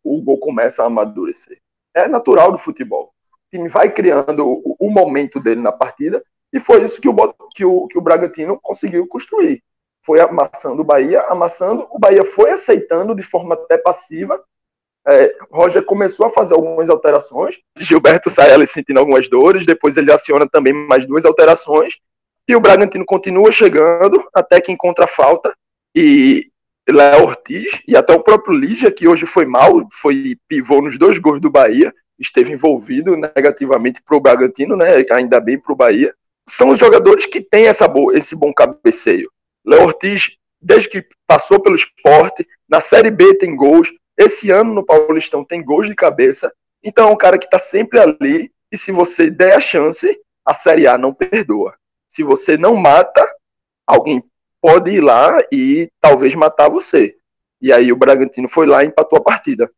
o 0.05 0.21
gol 0.21 0.37
começa 0.37 0.83
a 0.83 0.85
amadurecer. 0.85 1.57
É 1.93 2.07
natural 2.07 2.51
do 2.51 2.57
futebol. 2.57 3.11
O 3.31 3.57
time 3.57 3.67
vai 3.67 3.91
criando 3.91 4.45
o, 4.47 4.75
o 4.79 4.89
momento 4.89 5.39
dele 5.39 5.61
na 5.61 5.71
partida, 5.71 6.23
e 6.53 6.59
foi 6.59 6.83
isso 6.83 7.01
que 7.01 7.09
o, 7.09 7.33
que 7.53 7.65
o, 7.65 7.87
que 7.87 7.97
o 7.97 8.01
Bragantino 8.01 8.59
conseguiu 8.61 9.07
construir. 9.07 9.61
Foi 10.05 10.19
amassando 10.19 10.81
o 10.81 10.85
Bahia, 10.85 11.21
amassando, 11.23 11.87
o 11.91 11.97
Bahia 11.97 12.23
foi 12.23 12.51
aceitando 12.51 13.15
de 13.15 13.23
forma 13.23 13.55
até 13.55 13.77
passiva. 13.77 14.41
É, 15.07 15.35
Roger 15.51 15.83
começou 15.83 16.25
a 16.25 16.29
fazer 16.29 16.53
algumas 16.53 16.89
alterações, 16.89 17.59
Gilberto 17.77 18.29
sai 18.29 18.51
ali 18.51 18.65
sentindo 18.65 18.99
algumas 18.99 19.27
dores, 19.27 19.65
depois 19.65 19.97
ele 19.97 20.11
aciona 20.11 20.47
também 20.49 20.73
mais 20.73 21.05
duas 21.05 21.25
alterações, 21.25 21.95
e 22.47 22.55
o 22.55 22.59
Bragantino 22.59 23.05
continua 23.05 23.51
chegando 23.51 24.27
até 24.33 24.59
que 24.61 24.71
encontra 24.71 25.07
falta 25.07 25.53
e 25.95 26.49
Léo 26.89 27.23
Ortiz 27.23 27.81
e 27.87 27.95
até 27.95 28.13
o 28.13 28.21
próprio 28.21 28.55
Lígia, 28.55 28.91
que 28.91 29.07
hoje 29.07 29.25
foi 29.25 29.45
mal, 29.45 29.87
foi 29.91 30.37
pivô 30.47 30.81
nos 30.81 30.97
dois 30.97 31.17
gols 31.17 31.41
do 31.41 31.49
Bahia, 31.49 31.93
esteve 32.19 32.53
envolvido 32.53 33.15
negativamente 33.15 34.01
para 34.01 34.15
o 34.15 34.19
Bragantino, 34.19 34.75
né? 34.75 35.03
ainda 35.11 35.39
bem 35.39 35.59
para 35.59 35.73
o 35.73 35.75
Bahia. 35.75 36.13
São 36.47 36.69
os 36.69 36.77
jogadores 36.77 37.25
que 37.25 37.41
têm 37.41 37.67
essa 37.67 37.87
boa, 37.87 38.15
esse 38.15 38.35
bom 38.35 38.53
cabeceio. 38.53 39.31
Léo 39.65 39.83
Ortiz, 39.83 40.37
desde 40.61 40.87
que 40.87 41.05
passou 41.27 41.59
pelo 41.59 41.75
esporte, 41.75 42.47
na 42.69 42.79
Série 42.79 43.09
B 43.09 43.35
tem 43.35 43.55
gols, 43.55 43.91
esse 44.17 44.51
ano 44.51 44.73
no 44.73 44.85
Paulistão 44.85 45.43
tem 45.43 45.63
gols 45.63 45.87
de 45.87 45.95
cabeça, 45.95 46.53
então 46.83 47.09
é 47.09 47.11
um 47.11 47.17
cara 47.17 47.37
que 47.37 47.45
está 47.45 47.57
sempre 47.57 47.99
ali, 47.99 48.51
e 48.71 48.77
se 48.77 48.91
você 48.91 49.29
der 49.29 49.55
a 49.55 49.59
chance, 49.59 50.19
a 50.45 50.53
Série 50.53 50.87
A 50.87 50.97
não 50.97 51.13
perdoa. 51.13 51.75
Se 52.07 52.23
você 52.23 52.57
não 52.57 52.75
mata, 52.75 53.27
alguém 53.87 54.23
pode 54.65 54.89
ir 54.89 55.01
lá 55.01 55.37
e 55.51 55.91
talvez 56.01 56.33
matar 56.33 56.71
você. 56.71 57.15
E 57.61 57.71
aí 57.71 57.91
o 57.91 57.95
Bragantino 57.95 58.49
foi 58.49 58.65
lá 58.65 58.83
e 58.83 58.87
empatou 58.87 59.19
a 59.19 59.21
partida. 59.21 59.71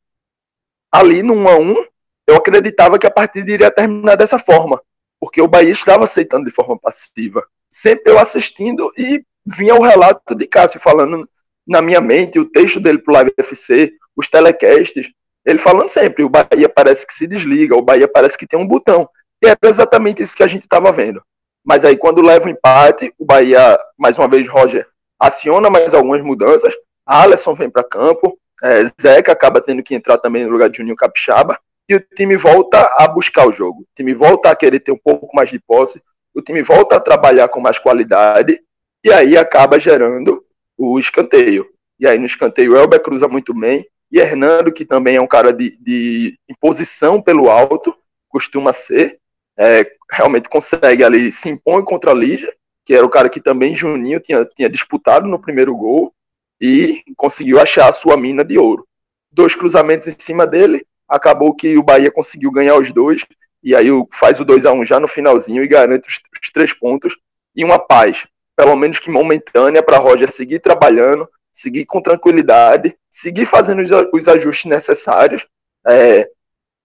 Ali 0.90 1.22
no 1.22 1.34
1 1.34 1.48
a 1.50 1.58
1 1.58 1.86
eu 2.26 2.36
acreditava 2.38 2.98
que 2.98 3.06
a 3.06 3.12
partida 3.12 3.52
iria 3.52 3.70
terminar 3.70 4.16
dessa 4.16 4.40
forma, 4.40 4.82
porque 5.20 5.42
o 5.42 5.48
Bahia 5.48 5.72
estava 5.72 6.06
aceitando 6.06 6.46
de 6.46 6.52
forma 6.52 6.80
passiva. 6.80 7.46
Sempre 7.70 8.14
eu 8.14 8.18
assistindo 8.18 8.90
e 8.98 9.26
vinha 9.46 9.76
o 9.76 9.82
relato 9.82 10.34
de 10.34 10.48
Cássio 10.48 10.80
falando 10.80 11.30
na 11.68 11.82
minha 11.82 12.00
mente, 12.00 12.40
o 12.40 12.46
texto 12.46 12.80
dele 12.80 13.00
pro 13.00 13.14
Live 13.14 13.34
FC, 13.38 13.92
os 14.16 14.30
telecasts, 14.30 15.12
ele 15.46 15.60
falando 15.60 15.90
sempre, 15.90 16.24
o 16.24 16.30
Bahia 16.30 16.70
parece 16.74 17.06
que 17.06 17.14
se 17.14 17.28
desliga, 17.28 17.76
o 17.76 17.82
Bahia 17.82 18.08
parece 18.08 18.38
que 18.38 18.48
tem 18.48 18.58
um 18.58 18.66
botão. 18.66 19.10
E 19.44 19.50
era 19.50 19.60
exatamente 19.66 20.24
isso 20.24 20.36
que 20.36 20.44
a 20.44 20.48
gente 20.48 20.64
estava 20.64 20.94
vendo. 20.94 21.22
Mas 21.68 21.84
aí, 21.84 21.98
quando 21.98 22.22
leva 22.22 22.46
o 22.46 22.50
empate, 22.50 23.14
o 23.20 23.26
Bahia, 23.26 23.78
mais 23.98 24.18
uma 24.18 24.26
vez, 24.26 24.48
Roger, 24.48 24.88
aciona 25.20 25.70
mais 25.70 25.94
algumas 25.94 26.22
mudanças. 26.22 26.74
Alisson 27.06 27.54
vem 27.54 27.70
para 27.70 27.84
campo. 27.84 28.40
É, 28.64 28.86
Zeca 29.02 29.34
acaba 29.34 29.60
tendo 29.60 29.84
que 29.84 29.94
entrar 29.94 30.18
também 30.18 30.46
no 30.46 30.52
lugar 30.52 30.70
de 30.70 30.78
Juninho 30.78 30.96
Capixaba. 30.96 31.60
E 31.90 31.96
o 31.96 32.00
time 32.00 32.38
volta 32.38 32.90
a 32.98 33.06
buscar 33.10 33.46
o 33.46 33.52
jogo. 33.52 33.82
O 33.82 33.88
time 33.94 34.14
volta 34.14 34.50
a 34.50 34.56
querer 34.56 34.80
ter 34.80 34.94
um 34.94 34.98
pouco 34.98 35.36
mais 35.36 35.50
de 35.50 35.60
posse. 35.60 36.02
O 36.34 36.42
time 36.42 36.64
volta 36.64 36.96
a 36.96 37.02
trabalhar 37.02 37.50
com 37.50 37.60
mais 37.60 37.78
qualidade. 37.78 38.62
E 39.04 39.12
aí 39.12 39.36
acaba 39.38 39.78
gerando 39.78 40.42
o 40.78 40.98
escanteio. 40.98 41.68
E 42.00 42.08
aí 42.08 42.18
no 42.18 42.26
escanteio, 42.26 42.78
Elber 42.78 43.02
cruza 43.02 43.28
muito 43.28 43.54
bem. 43.54 43.86
E 44.10 44.20
Hernando, 44.20 44.72
que 44.72 44.86
também 44.86 45.18
é 45.18 45.22
um 45.22 45.28
cara 45.28 45.52
de, 45.52 45.78
de 45.82 46.40
imposição 46.48 47.22
pelo 47.22 47.50
alto, 47.50 47.94
costuma 48.30 48.72
ser 48.72 49.20
é, 49.58 49.90
realmente 50.12 50.48
consegue 50.50 51.04
ali, 51.04 51.32
se 51.32 51.50
impõe 51.50 51.84
contra 51.84 52.12
a 52.12 52.14
Lígia, 52.14 52.54
que 52.86 52.94
era 52.94 53.06
o 53.06 53.10
cara 53.10 53.30
que 53.30 53.42
também 53.42 53.76
Juninho 53.76 54.20
tinha, 54.20 54.46
tinha 54.46 54.70
disputado 54.70 55.28
no 55.28 55.40
primeiro 55.40 55.76
gol, 55.76 56.14
e 56.60 57.04
conseguiu 57.16 57.60
achar 57.60 57.90
a 57.90 57.94
sua 57.94 58.18
mina 58.18 58.44
de 58.44 58.58
ouro. 58.58 58.88
Dois 59.32 59.56
cruzamentos 59.56 60.08
em 60.08 60.16
cima 60.18 60.48
dele, 60.48 60.86
acabou 61.08 61.54
que 61.54 61.78
o 61.78 61.84
Bahia 61.84 62.12
conseguiu 62.12 62.52
ganhar 62.52 62.76
os 62.76 62.92
dois, 62.92 63.26
e 63.64 63.76
aí 63.76 63.88
faz 64.14 64.40
o 64.40 64.46
2 64.46 64.66
a 64.66 64.72
1 64.72 64.86
já 64.86 65.00
no 65.00 65.08
finalzinho 65.08 65.64
e 65.64 65.68
garante 65.68 66.08
os, 66.08 66.16
os 66.42 66.52
três 66.52 66.74
pontos, 66.74 67.18
e 67.56 67.64
uma 67.64 67.80
paz, 67.80 68.28
pelo 68.56 68.76
menos 68.76 69.00
que 69.00 69.10
momentânea, 69.10 69.84
para 69.84 69.98
Roger 69.98 70.30
seguir 70.30 70.60
trabalhando, 70.60 71.28
seguir 71.52 71.86
com 71.86 72.02
tranquilidade, 72.02 72.96
seguir 73.10 73.46
fazendo 73.46 73.82
os, 73.82 73.90
os 74.14 74.28
ajustes 74.28 74.70
necessários, 74.70 75.46
é, 75.86 76.30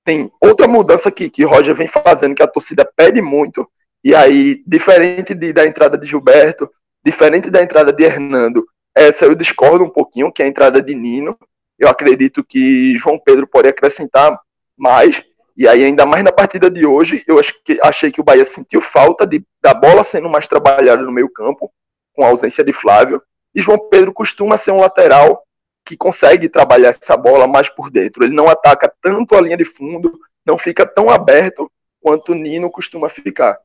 tem 0.05 0.31
outra 0.41 0.67
mudança 0.67 1.11
que, 1.11 1.31
que 1.31 1.45
Roger 1.45 1.75
vem 1.75 1.88
fazendo, 1.88 2.35
que 2.35 2.43
a 2.43 2.49
torcida 2.49 2.91
pede 2.97 3.23
muito, 3.23 3.69
e 4.05 4.15
aí, 4.15 4.62
diferente 4.67 5.35
de, 5.35 5.53
da 5.53 5.65
entrada 5.65 5.97
de 5.97 6.07
Gilberto, 6.07 6.69
diferente 7.05 7.51
da 7.51 7.62
entrada 7.62 7.93
de 7.93 8.03
Hernando, 8.03 8.67
essa 8.95 9.25
eu 9.25 9.35
discordo 9.35 9.85
um 9.85 9.91
pouquinho, 9.91 10.33
que 10.33 10.43
é 10.43 10.45
a 10.45 10.49
entrada 10.49 10.83
de 10.83 10.95
Nino. 10.95 11.38
Eu 11.79 11.88
acredito 11.88 12.45
que 12.45 12.97
João 12.99 13.19
Pedro 13.19 13.47
pode 13.47 13.69
acrescentar 13.69 14.38
mais, 14.77 15.23
e 15.57 15.67
aí, 15.69 15.85
ainda 15.85 16.05
mais 16.05 16.23
na 16.23 16.33
partida 16.33 16.71
de 16.71 16.87
hoje, 16.87 17.23
eu 17.27 17.38
acho 17.38 17.55
que, 17.65 17.79
achei 17.83 18.11
que 18.11 18.21
o 18.21 18.25
Bahia 18.25 18.45
sentiu 18.45 18.81
falta 18.81 19.27
de, 19.27 19.45
da 19.61 19.73
bola 19.73 20.05
sendo 20.05 20.29
mais 20.29 20.49
trabalhada 20.49 21.03
no 21.03 21.12
meio 21.12 21.31
campo, 21.31 21.71
com 22.15 22.25
a 22.25 22.29
ausência 22.29 22.65
de 22.65 22.73
Flávio, 22.73 23.23
e 23.55 23.62
João 23.62 23.79
Pedro 23.91 24.12
costuma 24.12 24.57
ser 24.57 24.71
um 24.73 24.81
lateral 24.81 25.43
que 25.85 25.97
consegue 25.97 26.49
trabalhar 26.49 26.90
essa 26.90 27.16
bola 27.16 27.47
mais 27.47 27.68
por 27.68 27.90
dentro. 27.90 28.25
Ele 28.25 28.35
não 28.35 28.49
ataca 28.49 28.92
tanto 29.03 29.35
a 29.35 29.40
linha 29.40 29.57
de 29.57 29.64
fundo, 29.64 30.18
não 30.45 30.57
fica 30.57 30.87
tão 30.87 31.11
aberto 31.11 31.71
quanto 32.01 32.33
o 32.33 32.35
Nino 32.35 32.71
costuma 32.71 33.09
ficar. 33.09 33.59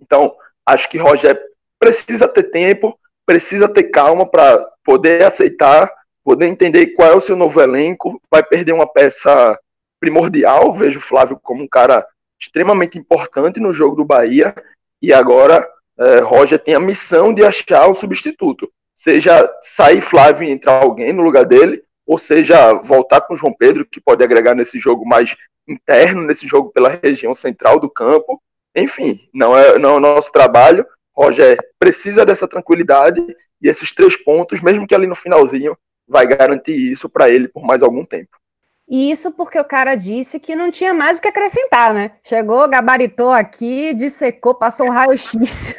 Então, 0.00 0.34
acho 0.66 0.88
que 0.88 0.98
Roger 0.98 1.40
precisa 1.78 2.28
ter 2.28 2.44
tempo, 2.44 2.98
precisa 3.26 3.68
ter 3.68 3.84
calma 3.84 4.26
para 4.26 4.58
poder 4.84 5.24
aceitar, 5.24 5.90
poder 6.24 6.46
entender 6.46 6.88
qual 6.88 7.12
é 7.12 7.14
o 7.14 7.20
seu 7.20 7.36
novo 7.36 7.60
elenco, 7.60 8.20
vai 8.30 8.42
perder 8.42 8.72
uma 8.72 8.86
peça 8.86 9.58
primordial, 10.00 10.72
vejo 10.72 10.98
o 10.98 11.02
Flávio 11.02 11.38
como 11.42 11.62
um 11.62 11.68
cara 11.68 12.06
extremamente 12.40 12.98
importante 12.98 13.60
no 13.60 13.72
jogo 13.72 13.96
do 13.96 14.04
Bahia, 14.04 14.54
e 15.00 15.12
agora 15.12 15.68
é, 15.98 16.18
Roger 16.20 16.58
tem 16.58 16.74
a 16.74 16.80
missão 16.80 17.32
de 17.32 17.44
achar 17.44 17.86
o 17.88 17.94
substituto 17.94 18.70
seja 18.94 19.50
sair 19.60 20.00
Flávio 20.00 20.48
e 20.48 20.50
entrar 20.50 20.82
alguém 20.82 21.12
no 21.12 21.22
lugar 21.22 21.44
dele, 21.44 21.82
ou 22.06 22.18
seja, 22.18 22.74
voltar 22.74 23.20
com 23.22 23.36
João 23.36 23.54
Pedro, 23.56 23.86
que 23.86 24.00
pode 24.00 24.22
agregar 24.22 24.54
nesse 24.54 24.78
jogo 24.78 25.06
mais 25.06 25.36
interno, 25.68 26.22
nesse 26.22 26.46
jogo 26.46 26.70
pela 26.70 27.00
região 27.02 27.32
central 27.34 27.78
do 27.78 27.88
campo. 27.88 28.42
Enfim, 28.74 29.20
não 29.32 29.56
é, 29.56 29.78
não 29.78 29.90
é 29.90 29.94
o 29.94 30.00
nosso 30.00 30.32
trabalho. 30.32 30.86
Roger 31.14 31.58
precisa 31.78 32.24
dessa 32.24 32.48
tranquilidade 32.48 33.20
e 33.60 33.68
esses 33.68 33.92
três 33.92 34.16
pontos, 34.16 34.60
mesmo 34.60 34.86
que 34.86 34.94
ali 34.94 35.06
no 35.06 35.14
finalzinho, 35.14 35.76
vai 36.08 36.26
garantir 36.26 36.74
isso 36.74 37.08
para 37.08 37.28
ele 37.28 37.48
por 37.48 37.62
mais 37.64 37.82
algum 37.82 38.04
tempo. 38.04 38.36
E 38.88 39.10
isso 39.10 39.32
porque 39.32 39.58
o 39.58 39.64
cara 39.64 39.94
disse 39.94 40.38
que 40.38 40.54
não 40.54 40.70
tinha 40.70 40.92
mais 40.92 41.18
o 41.18 41.22
que 41.22 41.28
acrescentar, 41.28 41.94
né? 41.94 42.12
Chegou, 42.22 42.68
gabaritou 42.68 43.30
aqui, 43.30 43.94
dissecou, 43.94 44.54
passou 44.54 44.86
um 44.86 44.90
raio-x. 44.90 45.74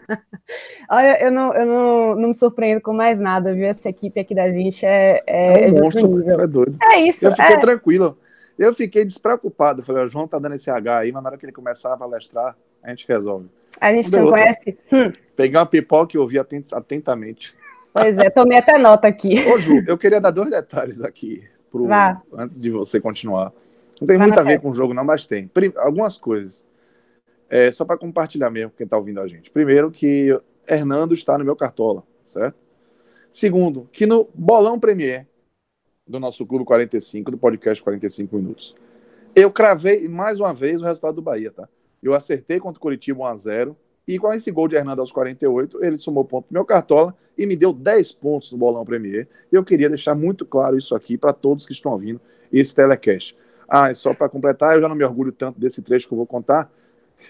Olha, 0.90 1.22
eu, 1.22 1.30
não, 1.30 1.54
eu 1.54 1.66
não, 1.66 2.14
não 2.16 2.28
me 2.28 2.34
surpreendo 2.34 2.80
com 2.80 2.92
mais 2.92 3.18
nada, 3.18 3.54
viu? 3.54 3.66
Essa 3.66 3.88
equipe 3.88 4.20
aqui 4.20 4.34
da 4.34 4.50
gente 4.50 4.84
é. 4.84 5.22
É, 5.26 5.64
é 5.64 5.72
um 5.72 5.80
monstro, 5.80 6.30
é 6.30 6.46
doido. 6.46 6.76
É 6.82 7.00
isso. 7.00 7.26
Eu 7.26 7.30
fiquei 7.30 7.54
é... 7.54 7.58
tranquilo. 7.58 8.18
Eu 8.58 8.74
fiquei 8.74 9.04
despreocupado. 9.04 9.82
Falei, 9.82 10.04
o 10.04 10.08
João 10.08 10.28
tá 10.28 10.38
dando 10.38 10.56
esse 10.56 10.70
H 10.70 10.98
aí, 10.98 11.12
mas 11.12 11.22
na 11.22 11.28
hora 11.30 11.38
que 11.38 11.44
ele 11.46 11.52
começar 11.52 11.92
a 11.92 11.96
palestrar, 11.96 12.56
a 12.82 12.90
gente 12.90 13.06
resolve. 13.08 13.48
A 13.80 13.92
gente 13.92 14.10
não, 14.10 14.30
conhece? 14.30 14.78
Hum. 14.92 15.12
Peguei 15.34 15.58
uma 15.58 15.66
pipoca 15.66 16.16
e 16.16 16.18
ouvi 16.18 16.38
atentamente. 16.38 17.54
Pois 17.92 18.18
é, 18.18 18.28
tomei 18.28 18.58
até 18.58 18.76
nota 18.76 19.08
aqui. 19.08 19.42
Ô, 19.48 19.58
Ju, 19.58 19.82
eu 19.86 19.96
queria 19.96 20.20
dar 20.20 20.30
dois 20.30 20.50
detalhes 20.50 21.00
aqui 21.00 21.42
pro, 21.84 22.38
antes 22.38 22.60
de 22.60 22.70
você 22.70 23.00
continuar. 23.00 23.52
Não 24.00 24.06
tem 24.06 24.18
Vá 24.18 24.24
muito 24.24 24.38
a 24.38 24.42
ver 24.42 24.60
com 24.60 24.70
o 24.70 24.74
jogo, 24.74 24.92
não, 24.92 25.04
mas 25.04 25.26
tem. 25.26 25.50
Algumas 25.76 26.18
coisas. 26.18 26.66
É, 27.48 27.70
só 27.70 27.84
para 27.84 27.96
compartilhar 27.96 28.50
mesmo 28.50 28.72
quem 28.76 28.84
está 28.84 28.96
ouvindo 28.96 29.20
a 29.20 29.28
gente. 29.28 29.50
Primeiro, 29.50 29.90
que 29.90 30.36
Hernando 30.68 31.14
está 31.14 31.38
no 31.38 31.44
meu 31.44 31.56
cartola, 31.56 32.02
certo? 32.22 32.56
Segundo, 33.30 33.88
que 33.92 34.06
no 34.06 34.28
Bolão 34.34 34.78
Premier 34.78 35.26
do 36.06 36.20
nosso 36.20 36.46
Clube 36.46 36.64
45, 36.64 37.30
do 37.30 37.38
podcast 37.38 37.82
45 37.82 38.36
Minutos, 38.36 38.76
eu 39.34 39.50
cravei 39.50 40.08
mais 40.08 40.40
uma 40.40 40.54
vez 40.54 40.80
o 40.80 40.84
resultado 40.84 41.16
do 41.16 41.22
Bahia, 41.22 41.50
tá? 41.50 41.68
Eu 42.02 42.14
acertei 42.14 42.58
contra 42.60 42.78
o 42.78 42.80
Curitiba 42.80 43.24
1x0. 43.24 43.76
E 44.06 44.18
com 44.20 44.32
esse 44.32 44.52
gol 44.52 44.68
de 44.68 44.76
Hernando 44.76 45.00
aos 45.00 45.10
48, 45.10 45.84
ele 45.84 45.96
somou 45.96 46.24
ponto 46.24 46.46
pro 46.46 46.54
meu 46.54 46.64
cartola 46.64 47.14
e 47.36 47.44
me 47.44 47.56
deu 47.56 47.72
10 47.72 48.12
pontos 48.12 48.52
no 48.52 48.58
Bolão 48.58 48.84
Premier. 48.84 49.28
Eu 49.50 49.64
queria 49.64 49.88
deixar 49.88 50.14
muito 50.14 50.46
claro 50.46 50.78
isso 50.78 50.94
aqui 50.94 51.18
para 51.18 51.32
todos 51.32 51.66
que 51.66 51.72
estão 51.72 51.90
ouvindo 51.90 52.20
esse 52.52 52.72
telecast. 52.72 53.36
Ah, 53.68 53.90
e 53.90 53.94
só 53.94 54.14
para 54.14 54.28
completar, 54.28 54.76
eu 54.76 54.82
já 54.82 54.88
não 54.88 54.94
me 54.94 55.02
orgulho 55.02 55.32
tanto 55.32 55.58
desse 55.58 55.82
trecho 55.82 56.06
que 56.06 56.14
eu 56.14 56.18
vou 56.18 56.26
contar. 56.26 56.70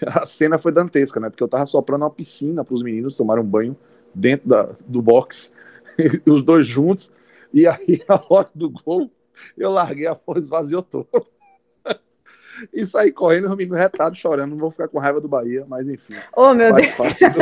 A 0.05 0.25
cena 0.25 0.59
foi 0.59 0.71
dantesca, 0.71 1.19
né? 1.19 1.29
Porque 1.29 1.41
eu 1.41 1.47
tava 1.47 1.65
soprando 1.65 2.03
uma 2.03 2.11
piscina 2.11 2.63
para 2.63 2.75
os 2.75 2.83
meninos 2.83 3.17
tomarem 3.17 3.43
um 3.43 3.47
banho 3.47 3.75
dentro 4.13 4.47
da, 4.47 4.75
do 4.87 5.01
box, 5.01 5.53
os 6.29 6.43
dois 6.43 6.67
juntos. 6.67 7.11
E 7.51 7.65
aí, 7.65 8.03
na 8.07 8.21
hora 8.29 8.49
do 8.53 8.69
gol, 8.69 9.09
eu 9.57 9.71
larguei 9.71 10.05
a 10.05 10.13
porra, 10.13 10.39
esvaziou 10.39 10.83
todo 10.83 11.07
e 12.73 12.85
sair 12.85 13.11
correndo, 13.11 13.51
o 13.51 13.55
menino 13.55 13.75
retado, 13.75 14.15
chorando. 14.15 14.51
Não 14.51 14.57
vou 14.57 14.71
ficar 14.71 14.87
com 14.87 14.99
raiva 14.99 15.21
do 15.21 15.27
Bahia, 15.27 15.65
mas 15.67 15.89
enfim. 15.89 16.15
Oh, 16.35 16.53
meu 16.53 16.69
faz 16.69 16.85
Deus. 16.85 16.97
Parte 16.97 17.29
do, 17.29 17.41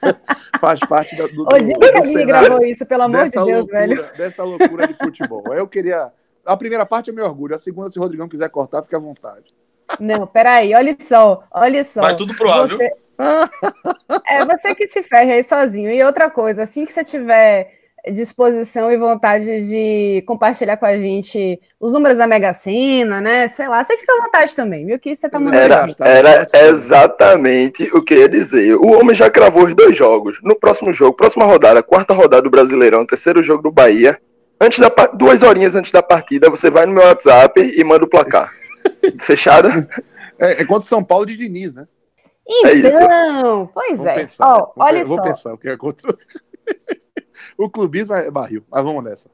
faz 0.60 0.80
parte 0.80 1.16
do, 1.16 1.28
do, 1.28 1.46
Hoje 1.54 1.72
do, 1.72 1.78
do 1.78 2.02
que 2.02 2.24
gravou 2.24 2.64
isso, 2.64 2.86
pelo 2.86 3.02
amor 3.04 3.24
de 3.24 3.32
Deus, 3.32 3.46
loucura, 3.46 3.78
velho. 3.78 4.06
Dessa 4.16 4.44
loucura 4.44 4.86
de 4.86 4.94
futebol. 4.94 5.44
Eu 5.52 5.66
queria. 5.66 6.12
A 6.44 6.56
primeira 6.56 6.86
parte 6.86 7.10
é 7.10 7.12
meu 7.12 7.24
orgulho, 7.24 7.54
a 7.54 7.58
segunda, 7.58 7.90
se 7.90 7.98
o 7.98 8.02
Rodrigão 8.02 8.28
quiser 8.28 8.48
cortar, 8.48 8.82
fica 8.82 8.96
à 8.96 9.00
vontade. 9.00 9.54
Não, 9.98 10.26
peraí, 10.26 10.74
olha 10.74 10.96
só, 10.98 11.44
olha 11.50 11.84
só. 11.84 12.00
Vai 12.00 12.16
tudo 12.16 12.34
pro 12.34 12.50
ar, 12.50 12.66
viu? 12.66 12.78
Você... 12.78 12.92
É 14.26 14.44
você 14.46 14.74
que 14.74 14.86
se 14.86 15.02
ferra 15.02 15.32
aí 15.32 15.42
sozinho. 15.42 15.90
E 15.90 16.02
outra 16.02 16.30
coisa, 16.30 16.62
assim 16.62 16.86
que 16.86 16.92
você 16.92 17.04
tiver 17.04 17.79
disposição 18.12 18.90
e 18.90 18.96
vontade 18.96 19.68
de 19.68 20.22
compartilhar 20.26 20.76
com 20.76 20.86
a 20.86 20.98
gente 20.98 21.60
os 21.78 21.92
números 21.92 22.18
da 22.18 22.26
Mega 22.26 22.52
Sena, 22.52 23.20
né? 23.20 23.48
Sei 23.48 23.68
lá, 23.68 23.82
você 23.82 23.96
fica 23.96 24.12
à 24.12 24.24
vontade 24.24 24.54
também, 24.54 24.86
viu? 24.86 24.98
Que 24.98 25.14
você 25.14 25.28
tá 25.28 25.38
mandando. 25.38 25.94
Era, 26.00 26.46
era 26.52 26.68
exatamente 26.68 27.84
o 27.94 28.02
que 28.02 28.14
eu 28.14 28.18
ia 28.18 28.28
dizer. 28.28 28.74
O 28.76 28.98
homem 28.98 29.14
já 29.14 29.30
cravou 29.30 29.66
os 29.66 29.74
dois 29.74 29.96
jogos. 29.96 30.38
No 30.42 30.54
próximo 30.54 30.92
jogo, 30.92 31.16
próxima 31.16 31.44
rodada, 31.44 31.82
quarta 31.82 32.14
rodada 32.14 32.42
do 32.42 32.50
Brasileirão, 32.50 33.06
terceiro 33.06 33.42
jogo 33.42 33.62
do 33.62 33.70
Bahia. 33.70 34.20
Antes 34.60 34.78
da 34.78 34.88
duas 35.14 35.42
horinhas 35.42 35.74
antes 35.74 35.90
da 35.90 36.02
partida, 36.02 36.50
você 36.50 36.70
vai 36.70 36.86
no 36.86 36.92
meu 36.92 37.04
WhatsApp 37.04 37.60
e 37.60 37.82
manda 37.82 38.04
o 38.04 38.08
placar. 38.08 38.50
Fechado? 39.20 39.68
É, 40.38 40.62
é 40.62 40.64
contra 40.64 40.78
o 40.78 40.82
São 40.82 41.02
Paulo 41.02 41.26
de 41.26 41.36
Diniz, 41.36 41.72
né? 41.74 41.86
é 42.64 42.72
isso. 42.74 43.02
Então, 43.02 43.70
pois 43.72 43.98
Vamos 43.98 44.06
é. 44.06 44.14
pensar. 44.14 44.54
Vou- 44.54 44.72
olha 44.76 45.04
vou 45.04 45.16
só. 45.16 45.22
pensar 45.22 45.54
o 45.54 45.58
que 45.58 45.68
é 45.68 45.76
contra. 45.76 46.14
o 47.56 47.68
clubismo 47.68 48.14
é 48.14 48.30
barril, 48.30 48.62
mas 48.70 48.84
vamos 48.84 49.04
nessa. 49.04 49.30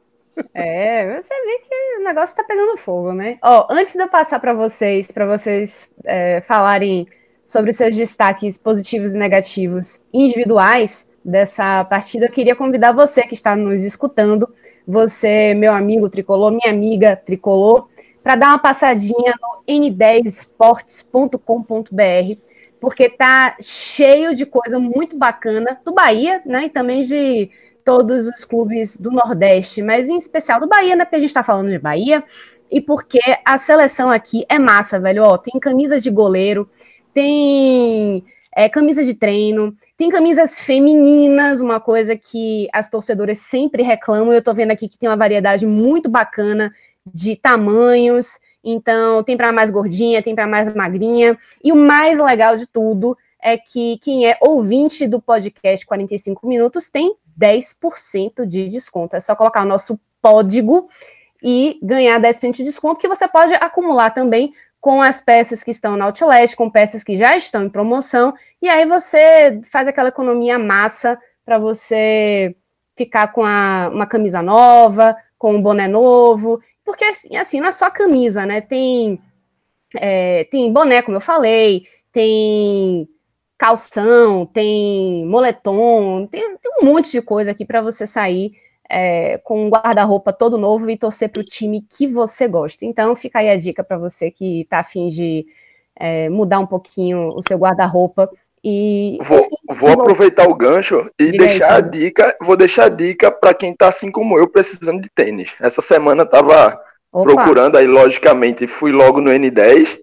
É, 0.52 1.20
você 1.20 1.34
vê 1.34 1.58
que 1.58 1.74
o 2.00 2.04
negócio 2.04 2.36
tá 2.36 2.44
pegando 2.44 2.76
fogo, 2.76 3.12
né? 3.12 3.38
Ó, 3.42 3.66
antes 3.70 3.94
de 3.94 4.00
eu 4.00 4.08
passar 4.08 4.38
para 4.38 4.52
vocês, 4.52 5.10
para 5.10 5.24
vocês 5.26 5.90
é, 6.04 6.42
falarem 6.42 7.08
sobre 7.44 7.70
os 7.70 7.76
seus 7.76 7.96
destaques 7.96 8.58
positivos 8.58 9.14
e 9.14 9.18
negativos 9.18 10.02
individuais 10.12 11.10
dessa 11.24 11.82
partida, 11.84 12.26
eu 12.26 12.32
queria 12.32 12.54
convidar 12.54 12.92
você 12.92 13.22
que 13.22 13.34
está 13.34 13.56
nos 13.56 13.82
escutando, 13.82 14.52
você, 14.86 15.54
meu 15.54 15.72
amigo 15.72 16.10
tricolor, 16.10 16.50
minha 16.50 16.70
amiga 16.70 17.16
tricolor, 17.16 17.88
para 18.22 18.36
dar 18.36 18.48
uma 18.48 18.58
passadinha 18.58 19.34
no 19.40 19.62
n10esportes.com.br, 19.66 22.40
porque 22.80 23.08
tá 23.08 23.56
cheio 23.60 24.34
de 24.34 24.44
coisa 24.44 24.78
muito 24.78 25.16
bacana 25.16 25.80
do 25.84 25.92
Bahia, 25.92 26.42
né? 26.44 26.66
E 26.66 26.70
também 26.70 27.02
de 27.02 27.50
todos 27.86 28.26
os 28.26 28.44
clubes 28.44 29.00
do 29.00 29.12
Nordeste, 29.12 29.80
mas 29.80 30.08
em 30.08 30.16
especial 30.16 30.58
do 30.58 30.66
Bahia, 30.66 30.96
né? 30.96 31.04
Porque 31.04 31.14
a 31.14 31.20
gente 31.20 31.32
tá 31.32 31.44
falando 31.44 31.70
de 31.70 31.78
Bahia. 31.78 32.24
E 32.68 32.80
porque 32.80 33.20
a 33.44 33.56
seleção 33.56 34.10
aqui 34.10 34.44
é 34.48 34.58
massa, 34.58 34.98
velho. 34.98 35.22
Ó, 35.22 35.38
tem 35.38 35.60
camisa 35.60 36.00
de 36.00 36.10
goleiro, 36.10 36.68
tem 37.14 38.24
é, 38.56 38.68
camisa 38.68 39.04
de 39.04 39.14
treino, 39.14 39.72
tem 39.96 40.10
camisas 40.10 40.60
femininas, 40.60 41.60
uma 41.60 41.78
coisa 41.78 42.16
que 42.16 42.68
as 42.72 42.90
torcedoras 42.90 43.38
sempre 43.38 43.84
reclamam. 43.84 44.32
Eu 44.32 44.42
tô 44.42 44.52
vendo 44.52 44.72
aqui 44.72 44.88
que 44.88 44.98
tem 44.98 45.08
uma 45.08 45.16
variedade 45.16 45.64
muito 45.64 46.10
bacana 46.10 46.74
de 47.06 47.36
tamanhos. 47.36 48.40
Então, 48.64 49.22
tem 49.22 49.36
para 49.36 49.52
mais 49.52 49.70
gordinha, 49.70 50.24
tem 50.24 50.34
para 50.34 50.48
mais 50.48 50.74
magrinha. 50.74 51.38
E 51.62 51.70
o 51.70 51.76
mais 51.76 52.18
legal 52.18 52.56
de 52.56 52.66
tudo 52.66 53.16
é 53.40 53.56
que 53.56 53.96
quem 53.98 54.28
é 54.28 54.36
ouvinte 54.40 55.06
do 55.06 55.22
podcast 55.22 55.86
45 55.86 56.48
Minutos 56.48 56.90
tem 56.90 57.14
10% 57.36 58.46
de 58.46 58.68
desconto. 58.68 59.16
É 59.16 59.20
só 59.20 59.36
colocar 59.36 59.62
o 59.62 59.66
nosso 59.68 60.00
código 60.22 60.88
e 61.42 61.78
ganhar 61.82 62.18
10% 62.20 62.56
de 62.56 62.64
desconto, 62.64 63.00
que 63.00 63.08
você 63.08 63.28
pode 63.28 63.54
acumular 63.54 64.10
também 64.10 64.52
com 64.80 65.02
as 65.02 65.20
peças 65.20 65.62
que 65.64 65.70
estão 65.70 65.96
na 65.96 66.06
Outlet, 66.06 66.54
com 66.56 66.70
peças 66.70 67.02
que 67.02 67.16
já 67.16 67.36
estão 67.36 67.64
em 67.64 67.68
promoção, 67.68 68.34
e 68.62 68.68
aí 68.68 68.86
você 68.86 69.60
faz 69.70 69.88
aquela 69.88 70.08
economia 70.08 70.58
massa 70.58 71.18
para 71.44 71.58
você 71.58 72.54
ficar 72.96 73.28
com 73.28 73.44
a- 73.44 73.90
uma 73.92 74.06
camisa 74.06 74.40
nova, 74.42 75.16
com 75.38 75.54
um 75.54 75.62
boné 75.62 75.88
novo, 75.88 76.60
porque 76.84 77.04
assim, 77.04 77.36
assim, 77.36 77.60
não 77.60 77.68
é 77.68 77.72
só 77.72 77.90
camisa, 77.90 78.46
né? 78.46 78.60
Tem, 78.60 79.20
é, 79.96 80.44
tem 80.44 80.72
boné, 80.72 81.02
como 81.02 81.16
eu 81.16 81.20
falei, 81.20 81.86
tem 82.12 83.08
calção, 83.58 84.46
tem 84.46 85.24
moletom, 85.26 86.26
tem, 86.26 86.56
tem 86.56 86.72
um 86.80 86.84
monte 86.84 87.12
de 87.12 87.22
coisa 87.22 87.50
aqui 87.52 87.64
para 87.64 87.80
você 87.80 88.06
sair 88.06 88.52
é, 88.88 89.38
com 89.38 89.66
um 89.66 89.70
guarda-roupa 89.70 90.32
todo 90.32 90.58
novo 90.58 90.88
e 90.90 90.96
torcer 90.96 91.28
para 91.28 91.40
o 91.40 91.44
time 91.44 91.84
que 91.88 92.06
você 92.06 92.46
gosta. 92.46 92.84
Então, 92.84 93.14
fica 93.16 93.38
aí 93.38 93.48
a 93.50 93.56
dica 93.56 93.82
para 93.82 93.98
você 93.98 94.30
que 94.30 94.62
está 94.62 94.80
afim 94.80 95.10
de 95.10 95.46
é, 95.94 96.28
mudar 96.28 96.60
um 96.60 96.66
pouquinho 96.66 97.28
o 97.34 97.42
seu 97.42 97.58
guarda-roupa 97.58 98.30
e 98.62 99.18
Vou, 99.22 99.48
vou 99.68 99.90
aproveitar 99.90 100.48
o 100.48 100.54
gancho 100.54 101.08
e 101.18 101.30
Diga 101.30 101.44
aí, 101.44 101.48
deixar 101.48 101.70
a 101.70 101.74
Pedro. 101.76 101.90
dica. 101.90 102.36
Vou 102.40 102.56
deixar 102.56 102.84
a 102.86 102.88
dica 102.88 103.30
para 103.30 103.54
quem 103.54 103.74
tá 103.74 103.88
assim 103.88 104.10
como 104.10 104.36
eu, 104.38 104.48
precisando 104.48 105.00
de 105.00 105.08
tênis. 105.08 105.54
Essa 105.60 105.80
semana 105.80 106.22
eu 106.22 106.28
tava 106.28 106.80
Opa, 107.12 107.32
procurando, 107.32 107.76
aí 107.76 107.86
logicamente 107.86 108.66
fui 108.66 108.92
logo 108.92 109.20
no 109.20 109.30
N10. 109.30 110.00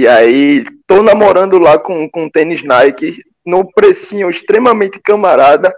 E 0.00 0.08
aí 0.08 0.64
tô 0.86 1.02
namorando 1.02 1.58
lá 1.58 1.78
com, 1.78 2.08
com 2.08 2.26
tênis 2.26 2.64
Nike 2.64 3.22
no 3.44 3.70
precinho 3.70 4.30
extremamente 4.30 4.98
camarada, 4.98 5.74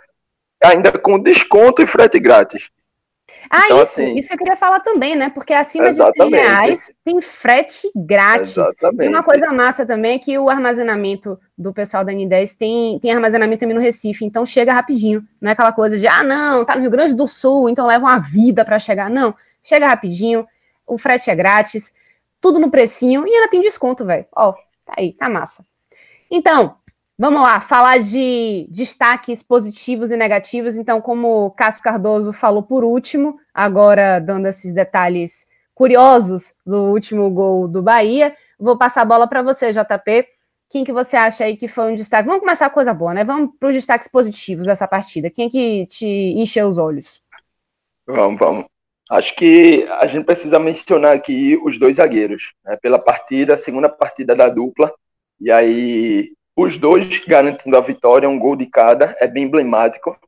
ainda 0.63 0.93
com 0.97 1.19
desconto 1.19 1.83
e 1.83 1.87
frete 1.87 2.21
grátis. 2.21 2.71
Ah, 3.51 3.63
Então, 3.65 3.83
isso, 3.83 4.01
assim- 4.01 4.15
isso 4.15 4.33
eu 4.33 4.39
queria 4.39 4.55
falar 4.55 4.79
também, 4.79 5.17
né? 5.17 5.29
Porque 5.31 5.53
acima 5.53 5.91
de 5.91 5.97
100 5.97 6.05
Exatamente. 6.05 6.37
reais 6.37 6.95
tem 7.05 7.21
frete 7.21 7.91
grátis. 7.97 8.57
E 8.57 8.61
Exatamente. 8.61 9.09
uma 9.09 9.25
coisa 9.25 9.53
massa 9.53 9.85
também 9.85 10.15
é 10.15 10.19
que 10.21 10.39
o 10.39 10.49
armazenamento 10.49 11.37
do 11.59 11.73
pessoal 11.75 12.05
da 12.05 12.13
N10 12.13 12.57
tem, 12.57 13.01
tem 13.01 13.11
armazenamento 13.13 13.59
também 13.59 13.75
no 13.75 13.83
Recife, 13.83 14.25
então 14.25 14.47
chega 14.47 14.73
rapidinho. 14.73 15.25
Não 15.41 15.51
é 15.51 15.53
aquela 15.53 15.73
coisa 15.73 15.99
de, 15.99 16.07
ah, 16.07 16.23
não, 16.23 16.65
tá 16.65 16.77
no 16.77 16.83
Rio 16.83 16.93
Grande 16.93 17.13
do 17.15 17.27
Sul, 17.27 17.69
então 17.69 17.89
leva 17.89 18.05
uma 18.07 18.21
vida 18.21 18.65
para 18.65 18.79
chegar. 18.79 19.11
Não, 19.11 19.35
chega 19.65 19.89
rapidinho, 19.89 20.47
o 20.87 20.97
frete 20.97 21.29
é 21.29 21.35
grátis, 21.35 21.93
tudo 22.43 22.59
no 22.59 22.71
precinho 22.71 23.27
e 23.27 23.35
ainda 23.35 23.49
tem 23.49 23.63
desconto, 23.63 24.05
velho. 24.05 24.27
Ó, 24.35 24.53
tá 24.85 24.95
aí, 24.99 25.13
tá 25.13 25.29
massa. 25.29 25.65
Então, 26.31 26.75
vamos 27.17 27.41
lá, 27.41 27.61
falar 27.61 28.01
de 28.01 28.67
destaques 28.69 29.43
positivos 29.43 30.11
e 30.11 30.17
negativos. 30.17 30.77
Então, 30.77 31.01
como 31.01 31.47
o 31.47 31.51
Cássio 31.53 31.85
Cardoso 31.85 32.33
falou 32.33 32.65
por 32.65 32.85
último, 32.85 33.39
agora 33.55 34.19
dando 34.19 34.47
esses 34.47 34.75
detalhes 34.75 35.47
curiosos 35.73 36.57
do 36.67 36.91
último 36.91 37.31
gol 37.31 37.69
do 37.69 37.81
Bahia, 37.81 38.37
vou 38.59 38.77
passar 38.77 39.03
a 39.03 39.07
bola 39.07 39.27
para 39.29 39.43
você, 39.43 39.73
JP. 39.73 40.27
Quem 40.69 40.85
que 40.85 40.93
você 40.93 41.17
acha 41.17 41.45
aí 41.45 41.57
que 41.57 41.69
foi 41.69 41.93
um 41.93 41.95
destaque? 41.95 42.27
Vamos 42.27 42.41
começar 42.41 42.69
com 42.71 42.75
coisa 42.75 42.93
boa, 42.93 43.15
né? 43.15 43.25
Vamos 43.25 43.55
para 43.59 43.69
os 43.69 43.75
destaques 43.75 44.09
positivos 44.09 44.67
dessa 44.67 44.89
partida. 44.89 45.31
Quem 45.31 45.49
que 45.49 45.87
te 45.87 46.07
encheu 46.07 46.67
os 46.67 46.79
olhos? 46.79 47.23
Vamos, 48.07 48.39
vamos. 48.39 48.72
Acho 49.13 49.37
que 49.37 49.87
a 50.01 50.07
gente 50.07 50.25
precisa 50.25 50.59
mencionar 50.59 51.15
aqui 51.15 51.61
os 51.63 51.79
dois 51.79 51.97
zagueiros, 51.97 52.55
né? 52.65 52.79
Pela 52.81 52.99
partida, 52.99 53.59
segunda 53.59 53.87
partida 53.87 54.35
da 54.35 54.49
dupla. 54.49 54.91
E 55.39 55.51
aí, 55.51 56.33
os 56.57 56.79
dois 56.79 57.19
garantindo 57.27 57.77
a 57.77 57.81
vitória, 57.83 58.27
um 58.27 58.39
gol 58.39 58.57
de 58.57 58.65
cada, 58.65 59.15
é 59.21 59.27
bem 59.27 59.45
emblemático. 59.45 60.19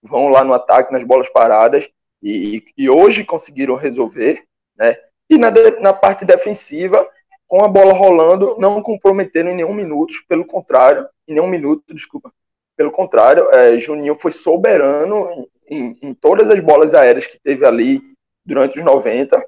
Vão 0.00 0.28
lá 0.28 0.44
no 0.44 0.54
ataque, 0.54 0.92
nas 0.92 1.02
bolas 1.02 1.28
paradas, 1.28 1.88
e, 2.22 2.62
e 2.78 2.88
hoje 2.88 3.24
conseguiram 3.24 3.74
resolver, 3.74 4.44
né? 4.76 4.96
E 5.28 5.36
na, 5.36 5.50
na 5.80 5.92
parte 5.92 6.24
defensiva, 6.24 7.04
com 7.48 7.64
a 7.64 7.68
bola 7.68 7.92
rolando, 7.92 8.54
não 8.60 8.80
comprometeram 8.80 9.50
em 9.50 9.56
nenhum 9.56 9.74
minuto, 9.74 10.14
pelo 10.28 10.44
contrário, 10.44 11.04
em 11.26 11.34
nenhum 11.34 11.48
minuto, 11.48 11.92
desculpa. 11.92 12.32
Pelo 12.76 12.92
contrário, 12.92 13.50
é, 13.50 13.76
Juninho 13.76 14.14
foi 14.14 14.30
soberano 14.30 15.28
em, 15.68 15.76
em- 15.76 15.98
em 16.00 16.14
todas 16.14 16.48
as 16.48 16.60
bolas 16.60 16.94
aéreas 16.94 17.26
que 17.26 17.36
teve 17.40 17.66
ali 17.66 18.00
durante 18.44 18.78
os 18.78 18.84
90, 18.84 19.44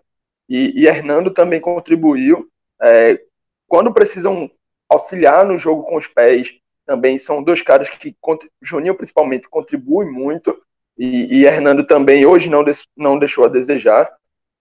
e, 0.49 0.83
e 0.83 0.87
Hernando 0.87 1.33
também 1.33 1.61
contribuiu. 1.61 2.49
É, 2.81 3.21
quando 3.67 3.93
precisam 3.93 4.51
auxiliar 4.93 5.47
no 5.47 5.57
jogo 5.57 5.83
com 5.83 5.97
os 5.97 6.07
pés. 6.07 6.55
Também 6.85 7.17
são 7.17 7.43
dois 7.43 7.63
caras 7.63 7.89
que, 7.89 8.17
Juninho 8.61 8.95
principalmente, 8.95 9.49
contribui 9.49 10.05
muito. 10.07 10.61
E, 10.99 11.39
e 11.39 11.45
Hernando 11.45 11.87
também 11.87 12.27
hoje 12.27 12.51
não, 12.51 12.65
não 12.97 13.19
deixou 13.19 13.45
a 13.45 13.49
desejar. 13.49 14.13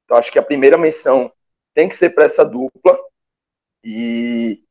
Então 0.05 0.17
acho 0.17 0.31
que 0.31 0.39
a 0.39 0.43
primeira 0.43 0.77
menção 0.77 1.31
tem 1.73 1.87
que 1.87 1.95
ser 1.95 2.11
para 2.11 2.25
essa 2.25 2.45
dupla. 2.45 2.97
E, 3.83 4.63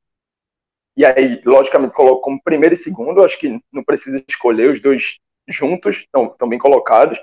e 0.96 1.04
aí, 1.04 1.40
logicamente, 1.44 1.94
coloco 1.94 2.22
como 2.22 2.42
primeiro 2.42 2.74
e 2.74 2.76
segundo. 2.76 3.22
Acho 3.22 3.38
que 3.38 3.60
não 3.72 3.84
precisa 3.84 4.22
escolher 4.28 4.70
os 4.70 4.80
dois 4.80 5.18
juntos, 5.48 5.96
estão 5.96 6.48
bem 6.48 6.58
colocados. 6.58 7.20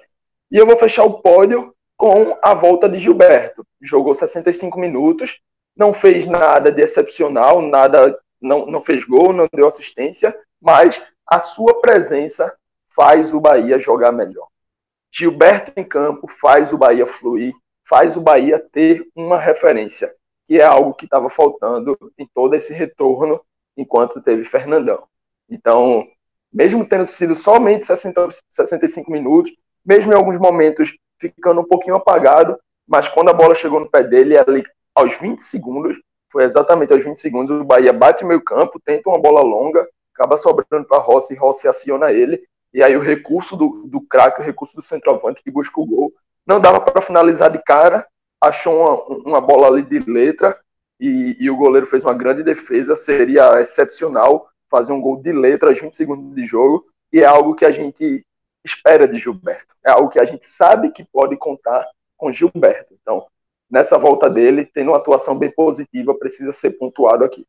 E 0.52 0.58
eu 0.58 0.66
vou 0.66 0.78
fechar 0.78 1.04
o 1.04 1.22
pódio 1.22 1.74
com 1.98 2.38
a 2.42 2.54
volta 2.54 2.88
de 2.88 3.00
Gilberto. 3.00 3.66
Jogou 3.82 4.14
65 4.14 4.80
minutos, 4.80 5.42
não 5.76 5.94
fez 5.94 6.26
nada 6.26 6.72
de 6.72 6.82
excepcional, 6.82 7.62
nada, 7.62 8.18
não, 8.40 8.66
não 8.68 8.80
fez 8.80 9.04
gol, 9.04 9.34
não 9.34 9.48
deu 9.52 9.68
assistência, 9.68 10.38
mas 10.62 11.02
a 11.26 11.40
sua 11.40 11.82
presença 11.82 12.56
faz 12.88 13.34
o 13.34 13.42
Bahia 13.42 13.80
jogar 13.80 14.12
melhor. 14.12 14.48
Gilberto 15.12 15.72
em 15.76 15.84
campo 15.84 16.28
faz 16.28 16.72
o 16.72 16.78
Bahia 16.78 17.08
fluir, 17.08 17.54
faz 17.84 18.16
o 18.16 18.22
Bahia 18.22 18.60
ter 18.72 19.08
uma 19.16 19.40
referência, 19.40 20.14
que 20.48 20.60
é 20.60 20.64
algo 20.64 20.94
que 20.94 21.06
estava 21.06 21.30
faltando 21.30 21.98
em 22.18 22.28
todo 22.34 22.54
esse 22.54 22.74
retorno 22.74 23.42
enquanto 23.76 24.22
teve 24.22 24.44
Fernandão. 24.44 25.04
Então, 25.50 26.08
mesmo 26.52 26.88
tendo 26.88 27.06
sido 27.06 27.36
somente 27.36 27.86
60, 27.86 28.30
65 28.50 29.12
minutos, 29.12 29.54
mesmo 29.86 30.12
em 30.12 30.16
alguns 30.16 30.38
momentos 30.38 30.98
ficando 31.20 31.62
um 31.62 31.66
pouquinho 31.66 31.96
apagado, 31.96 32.58
mas 32.88 33.08
quando 33.08 33.30
a 33.30 33.34
bola 33.34 33.56
chegou 33.56 33.80
no 33.80 33.90
pé 33.90 34.04
dele, 34.04 34.38
ali 34.38 34.64
aos 34.96 35.18
20 35.18 35.40
segundos, 35.40 35.98
foi 36.32 36.44
exatamente 36.44 36.94
aos 36.94 37.04
20 37.04 37.20
segundos, 37.20 37.52
o 37.52 37.64
Bahia 37.64 37.94
bate 37.94 38.26
meio 38.26 38.42
campo, 38.42 38.80
tenta 38.80 39.10
uma 39.10 39.20
bola 39.20 39.42
longa, 39.42 39.88
acaba 40.14 40.38
sobrando 40.38 40.88
para 40.88 41.00
Rossi, 41.00 41.36
Rossi 41.36 41.68
aciona 41.68 42.12
ele, 42.12 42.42
e 42.74 42.84
aí 42.84 42.96
o 42.96 43.02
recurso 43.02 43.56
do, 43.56 43.84
do 43.86 44.02
craque, 44.02 44.42
o 44.42 44.44
recurso 44.44 44.76
do 44.76 44.82
centroavante 44.82 45.44
que 45.44 45.52
busca 45.52 45.80
o 45.80 45.86
gol, 45.86 46.14
não 46.46 46.60
dava 46.60 46.80
para 46.80 47.02
finalizar 47.02 47.52
de 47.52 47.62
cara, 47.64 48.06
achou 48.42 48.76
uma, 48.76 49.32
uma 49.32 49.42
bola 49.42 49.68
ali 49.68 49.82
de 49.82 50.00
letra 50.00 50.58
e, 51.00 51.36
e, 51.40 51.50
o 51.50 51.58
goleiro 51.58 51.86
fez 51.86 52.04
uma 52.04 52.14
grande 52.14 52.44
defesa. 52.44 52.96
Seria 52.96 53.60
excepcional 53.60 54.50
fazer 54.70 54.94
um 54.94 55.02
gol 55.02 55.22
de 55.22 55.32
letra 55.32 55.70
aos 55.70 55.80
20 55.80 55.94
segundos 55.94 56.36
de 56.36 56.44
jogo 56.44 56.86
e 57.12 57.20
é 57.22 57.26
algo 57.26 57.56
que 57.56 57.66
a 57.66 57.72
gente 57.72 58.26
espera 58.64 59.08
de 59.08 59.20
Gilberto. 59.20 59.76
É 59.86 59.92
algo 59.92 60.10
que 60.10 60.20
a 60.20 60.26
gente 60.26 60.48
sabe 60.48 60.92
que 60.92 61.04
pode 61.04 61.38
contar 61.38 61.88
com 62.18 62.32
Gilberto. 62.32 62.94
Então, 63.02 63.28
nessa 63.70 63.98
volta 63.98 64.30
dele, 64.30 64.66
tendo 64.66 64.92
uma 64.92 64.98
atuação 64.98 65.38
bem 65.38 65.52
positiva, 65.52 66.14
precisa 66.14 66.52
ser 66.52 66.72
pontuado 66.72 67.24
aqui. 67.24 67.46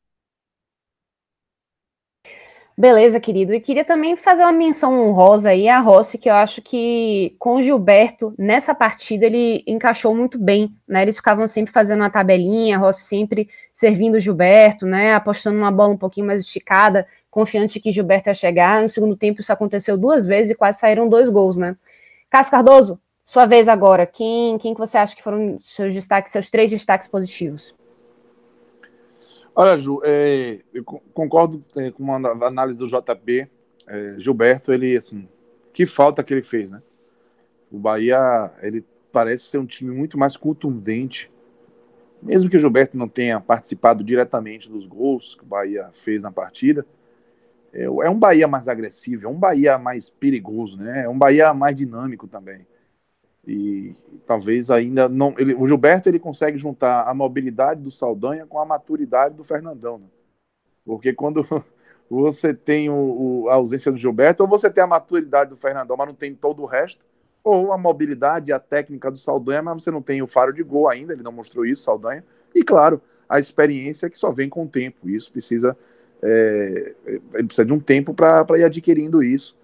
Beleza, 2.80 3.18
querido. 3.18 3.52
E 3.52 3.60
queria 3.60 3.84
também 3.84 4.14
fazer 4.14 4.44
uma 4.44 4.52
menção 4.52 5.00
honrosa 5.00 5.50
aí 5.50 5.68
a 5.68 5.80
Rossi, 5.80 6.16
que 6.16 6.30
eu 6.30 6.34
acho 6.34 6.62
que 6.62 7.34
com 7.36 7.56
o 7.56 7.62
Gilberto, 7.62 8.32
nessa 8.38 8.72
partida, 8.72 9.26
ele 9.26 9.64
encaixou 9.66 10.14
muito 10.14 10.38
bem, 10.38 10.72
né? 10.86 11.02
Eles 11.02 11.16
ficavam 11.16 11.48
sempre 11.48 11.72
fazendo 11.72 12.02
uma 12.02 12.10
tabelinha, 12.10 12.76
a 12.76 12.78
Rossi 12.78 13.02
sempre 13.02 13.48
servindo 13.74 14.14
o 14.14 14.20
Gilberto, 14.20 14.86
né? 14.86 15.12
Apostando 15.12 15.58
uma 15.58 15.72
bola 15.72 15.92
um 15.92 15.98
pouquinho 15.98 16.28
mais 16.28 16.42
esticada, 16.42 17.04
confiante 17.38 17.78
que 17.78 17.92
Gilberto 17.92 18.28
ia 18.28 18.34
chegar. 18.34 18.82
No 18.82 18.88
segundo 18.88 19.16
tempo, 19.16 19.40
isso 19.40 19.52
aconteceu 19.52 19.96
duas 19.96 20.26
vezes 20.26 20.50
e 20.50 20.54
quase 20.56 20.80
saíram 20.80 21.08
dois 21.08 21.28
gols, 21.28 21.56
né? 21.56 21.76
Cássio 22.28 22.50
Cardoso, 22.50 23.00
sua 23.24 23.46
vez 23.46 23.68
agora. 23.68 24.04
Quem, 24.04 24.58
quem 24.58 24.74
que 24.74 24.80
você 24.80 24.98
acha 24.98 25.14
que 25.14 25.22
foram 25.22 25.56
seus 25.60 25.94
destaques, 25.94 26.32
seus 26.32 26.50
três 26.50 26.68
destaques 26.68 27.06
positivos? 27.06 27.76
Olha, 29.54 29.78
Ju, 29.78 30.00
é, 30.04 30.58
eu 30.74 30.82
concordo 30.84 31.64
é, 31.76 31.92
com 31.92 32.12
a 32.12 32.46
análise 32.48 32.80
do 32.80 32.88
JP. 32.88 33.48
É, 33.86 34.14
Gilberto, 34.18 34.72
ele, 34.72 34.96
assim, 34.96 35.28
que 35.72 35.86
falta 35.86 36.24
que 36.24 36.34
ele 36.34 36.42
fez, 36.42 36.72
né? 36.72 36.82
O 37.70 37.78
Bahia, 37.78 38.18
ele 38.62 38.84
parece 39.12 39.44
ser 39.44 39.58
um 39.58 39.66
time 39.66 39.94
muito 39.94 40.18
mais 40.18 40.36
contundente. 40.36 41.30
Mesmo 42.20 42.50
que 42.50 42.56
o 42.56 42.60
Gilberto 42.60 42.98
não 42.98 43.08
tenha 43.08 43.38
participado 43.38 44.02
diretamente 44.02 44.68
dos 44.68 44.86
gols 44.86 45.36
que 45.36 45.44
o 45.44 45.46
Bahia 45.46 45.88
fez 45.92 46.24
na 46.24 46.32
partida, 46.32 46.84
é, 47.72 47.84
é 47.84 48.10
um 48.10 48.18
Bahia 48.18 48.48
mais 48.48 48.68
agressivo, 48.68 49.26
é 49.26 49.28
um 49.28 49.38
Bahia 49.38 49.78
mais 49.78 50.08
perigoso, 50.08 50.76
né? 50.78 51.04
É 51.04 51.08
um 51.08 51.18
Bahia 51.18 51.52
mais 51.54 51.76
dinâmico 51.76 52.26
também. 52.26 52.66
E 53.46 53.94
talvez 54.26 54.70
ainda 54.70 55.08
não. 55.08 55.34
Ele, 55.38 55.54
o 55.54 55.66
Gilberto 55.66 56.08
ele 56.08 56.18
consegue 56.18 56.58
juntar 56.58 57.08
a 57.08 57.14
mobilidade 57.14 57.80
do 57.80 57.90
Saldanha 57.90 58.46
com 58.46 58.58
a 58.58 58.64
maturidade 58.64 59.34
do 59.34 59.44
Fernandão. 59.44 59.98
Né? 59.98 60.06
Porque 60.84 61.12
quando 61.12 61.46
você 62.10 62.52
tem 62.52 62.90
o, 62.90 62.94
o, 63.44 63.48
a 63.48 63.54
ausência 63.54 63.90
do 63.90 63.98
Gilberto, 63.98 64.42
ou 64.42 64.48
você 64.48 64.70
tem 64.70 64.84
a 64.84 64.86
maturidade 64.86 65.50
do 65.50 65.56
Fernandão, 65.56 65.96
mas 65.96 66.06
não 66.06 66.14
tem 66.14 66.34
todo 66.34 66.62
o 66.62 66.66
resto, 66.66 67.04
ou 67.42 67.72
a 67.72 67.78
mobilidade 67.78 68.52
a 68.52 68.58
técnica 68.58 69.10
do 69.10 69.18
Saldanha, 69.18 69.62
mas 69.62 69.82
você 69.82 69.90
não 69.90 70.02
tem 70.02 70.20
o 70.20 70.26
faro 70.26 70.52
de 70.52 70.62
gol 70.62 70.88
ainda, 70.88 71.12
ele 71.12 71.22
não 71.22 71.32
mostrou 71.32 71.64
isso, 71.64 71.82
Saldanha. 71.82 72.24
E 72.54 72.62
claro, 72.62 73.00
a 73.28 73.38
experiência 73.38 74.08
que 74.08 74.18
só 74.18 74.32
vem 74.32 74.48
com 74.48 74.64
o 74.64 74.68
tempo. 74.68 75.08
Isso 75.08 75.30
precisa. 75.30 75.76
É, 76.22 76.94
ele 77.06 77.44
precisa 77.44 77.64
de 77.64 77.72
um 77.72 77.80
tempo 77.80 78.12
para 78.12 78.58
ir 78.58 78.64
adquirindo 78.64 79.22
isso, 79.22 79.56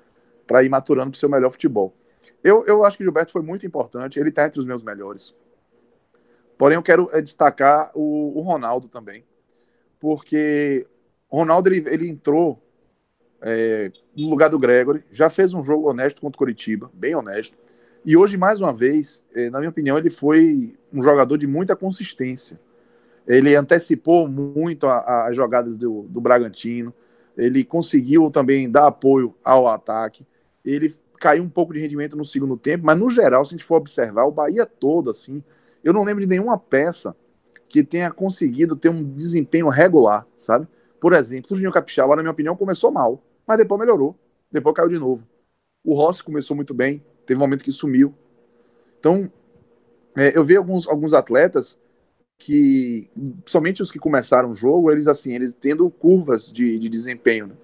para 0.47 0.63
ir 0.63 0.69
maturando 0.69 1.11
para 1.11 1.17
o 1.17 1.19
seu 1.19 1.29
melhor 1.29 1.51
futebol. 1.51 1.95
Eu, 2.43 2.65
eu 2.67 2.85
acho 2.85 2.97
que 2.97 3.03
o 3.03 3.07
Gilberto 3.07 3.33
foi 3.33 3.43
muito 3.43 3.67
importante, 3.67 4.19
ele 4.19 4.29
está 4.29 4.47
entre 4.47 4.61
os 4.61 4.67
meus 4.67 4.83
melhores. 4.83 5.35
Porém, 6.57 6.77
eu 6.77 6.83
quero 6.83 7.07
é, 7.13 7.21
destacar 7.21 7.91
o, 7.95 8.39
o, 8.39 8.41
Ronaldo 8.43 8.89
também, 8.89 9.25
porque 9.99 10.87
o 11.29 11.39
Ronaldo 11.39 11.69
ele, 11.69 11.85
ele 11.89 12.09
entrou 12.09 12.63
é, 13.41 13.91
no 14.17 14.31
lugar 14.31 14.49
do 14.49 14.59
Gregory, 14.59 15.05
já 15.11 15.29
fez 15.29 15.53
um 15.53 15.63
jogo 15.63 15.91
honesto 15.91 16.21
contra 16.21 16.37
o 16.37 16.39
Curitiba, 16.39 16.91
bem 16.95 17.15
honesto, 17.15 17.57
e 18.05 18.17
hoje, 18.17 18.37
mais 18.37 18.61
uma 18.61 18.73
vez, 18.73 19.25
é, 19.35 19.49
na 19.49 19.59
minha 19.59 19.71
opinião, 19.71 19.97
ele 19.97 20.11
foi 20.11 20.77
um 20.93 21.03
jogador 21.03 21.39
de 21.39 21.47
muita 21.47 21.75
consistência. 21.75 22.61
Ele 23.27 23.55
antecipou 23.57 24.29
muito 24.29 24.87
as 24.89 25.35
jogadas 25.35 25.77
do, 25.79 26.03
do 26.03 26.21
Bragantino, 26.21 26.93
ele 27.37 27.65
conseguiu 27.65 28.31
também 28.31 28.71
dar 28.71 28.87
apoio 28.87 29.35
ao 29.43 29.67
ataque, 29.67 30.27
ele 30.65 30.95
caiu 31.19 31.43
um 31.43 31.49
pouco 31.49 31.73
de 31.73 31.81
rendimento 31.81 32.17
no 32.17 32.25
segundo 32.25 32.57
tempo, 32.57 32.85
mas 32.85 32.99
no 32.99 33.11
geral, 33.11 33.45
se 33.45 33.55
a 33.55 33.57
gente 33.57 33.65
for 33.65 33.77
observar, 33.77 34.25
o 34.25 34.31
Bahia 34.31 34.67
todo, 34.67 35.11
assim, 35.11 35.43
eu 35.83 35.93
não 35.93 36.05
lembro 36.05 36.23
de 36.23 36.29
nenhuma 36.29 36.59
peça 36.59 37.17
que 37.69 37.83
tenha 37.83 38.11
conseguido 38.11 38.77
ter 38.77 38.89
um 38.89 39.03
desempenho 39.03 39.69
regular, 39.69 40.27
sabe? 40.37 40.69
Por 41.01 41.13
exemplo, 41.13 41.49
o 41.51 41.55
Juninho 41.55 41.73
Capixaba, 41.73 42.15
na 42.15 42.23
minha 42.23 42.33
opinião, 42.33 42.57
começou 42.57 42.91
mal, 42.93 43.23
mas 43.47 43.59
depois 43.59 43.81
melhorou, 43.81 44.17
depois 44.51 44.75
caiu 44.75 44.89
de 44.89 44.99
novo. 44.99 45.27
O 45.83 45.95
Rossi 45.95 46.23
começou 46.23 46.55
muito 46.55 46.73
bem, 46.73 47.03
teve 47.27 47.37
um 47.39 47.41
momento 47.41 47.65
que 47.65 47.73
sumiu. 47.73 48.15
Então, 48.99 49.31
é, 50.17 50.37
eu 50.37 50.45
vi 50.45 50.57
alguns, 50.57 50.89
alguns 50.89 51.13
atletas 51.13 51.79
que, 52.39 53.11
somente 53.47 53.83
os 53.83 53.91
que 53.91 53.99
começaram 53.99 54.51
o 54.51 54.55
jogo, 54.55 54.91
eles 54.91 55.07
assim, 55.07 55.35
eles 55.35 55.55
tendo 55.55 55.89
curvas 55.91 56.53
de, 56.53 56.79
de 56.79 56.89
desempenho 56.89 57.49
né? 57.49 57.55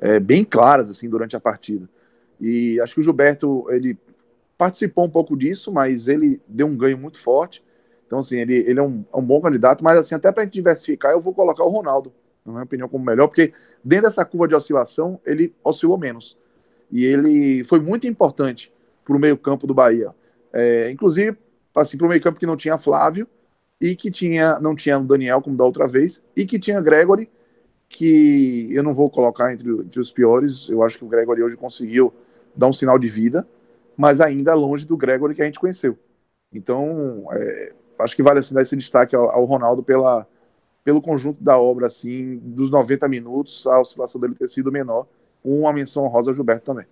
é, 0.00 0.20
bem 0.20 0.44
claras 0.44 0.90
assim 0.90 1.08
durante 1.08 1.36
a 1.36 1.40
partida. 1.40 1.88
E 2.40 2.80
acho 2.80 2.94
que 2.94 3.00
o 3.00 3.02
Gilberto, 3.02 3.66
ele 3.70 3.98
participou 4.56 5.04
um 5.04 5.10
pouco 5.10 5.36
disso, 5.36 5.72
mas 5.72 6.08
ele 6.08 6.40
deu 6.46 6.66
um 6.66 6.76
ganho 6.76 6.98
muito 6.98 7.18
forte. 7.18 7.64
Então, 8.06 8.20
assim, 8.20 8.38
ele, 8.38 8.54
ele 8.54 8.80
é, 8.80 8.82
um, 8.82 9.04
é 9.12 9.16
um 9.16 9.22
bom 9.22 9.40
candidato, 9.40 9.84
mas 9.84 9.98
assim, 9.98 10.14
até 10.14 10.32
para 10.32 10.42
a 10.42 10.44
gente 10.44 10.54
diversificar, 10.54 11.12
eu 11.12 11.20
vou 11.20 11.34
colocar 11.34 11.64
o 11.64 11.68
Ronaldo, 11.68 12.12
na 12.44 12.52
minha 12.52 12.64
opinião, 12.64 12.88
como 12.88 13.04
melhor, 13.04 13.28
porque 13.28 13.52
dentro 13.84 14.06
dessa 14.06 14.24
curva 14.24 14.48
de 14.48 14.54
oscilação, 14.54 15.20
ele 15.26 15.54
oscilou 15.62 15.98
menos. 15.98 16.38
E 16.90 17.04
ele 17.04 17.62
foi 17.64 17.80
muito 17.80 18.06
importante 18.06 18.72
para 19.04 19.14
o 19.14 19.18
meio-campo 19.18 19.66
do 19.66 19.74
Bahia. 19.74 20.14
É, 20.52 20.90
inclusive, 20.90 21.36
assim, 21.76 21.98
para 21.98 22.06
o 22.06 22.08
meio-campo 22.08 22.40
que 22.40 22.46
não 22.46 22.56
tinha 22.56 22.78
Flávio, 22.78 23.28
e 23.80 23.94
que 23.94 24.10
tinha, 24.10 24.58
não 24.60 24.74
tinha 24.74 24.98
o 24.98 25.04
Daniel, 25.04 25.40
como 25.40 25.56
da 25.56 25.64
outra 25.64 25.86
vez, 25.86 26.22
e 26.36 26.44
que 26.44 26.58
tinha 26.58 26.80
Gregory, 26.80 27.30
que 27.88 28.68
eu 28.72 28.82
não 28.82 28.92
vou 28.92 29.10
colocar 29.10 29.52
entre, 29.52 29.70
entre 29.70 30.00
os 30.00 30.10
piores. 30.10 30.68
Eu 30.68 30.82
acho 30.82 30.98
que 30.98 31.04
o 31.04 31.08
Gregory 31.08 31.42
hoje 31.42 31.56
conseguiu 31.56 32.12
dá 32.58 32.66
um 32.66 32.72
sinal 32.72 32.98
de 32.98 33.08
vida, 33.08 33.46
mas 33.96 34.20
ainda 34.20 34.52
longe 34.52 34.84
do 34.84 34.96
Gregory 34.96 35.34
que 35.34 35.42
a 35.42 35.44
gente 35.44 35.60
conheceu. 35.60 35.96
Então, 36.52 37.28
é, 37.32 37.72
acho 38.00 38.16
que 38.16 38.22
vale 38.22 38.40
assim, 38.40 38.54
dar 38.54 38.62
esse 38.62 38.76
destaque 38.76 39.14
ao, 39.14 39.30
ao, 39.30 39.44
Ronaldo 39.44 39.82
pela, 39.82 40.26
pelo 40.82 41.00
conjunto 41.00 41.42
da 41.42 41.56
obra, 41.58 41.86
assim, 41.86 42.38
dos 42.42 42.68
90 42.68 43.08
minutos, 43.08 43.66
a 43.66 43.78
oscilação 43.80 44.20
dele 44.20 44.34
ter 44.34 44.48
sido 44.48 44.72
menor, 44.72 45.06
uma 45.44 45.72
menção 45.72 46.04
honrosa 46.04 46.30
ao 46.30 46.34
Gilberto 46.34 46.64
também. 46.64 46.86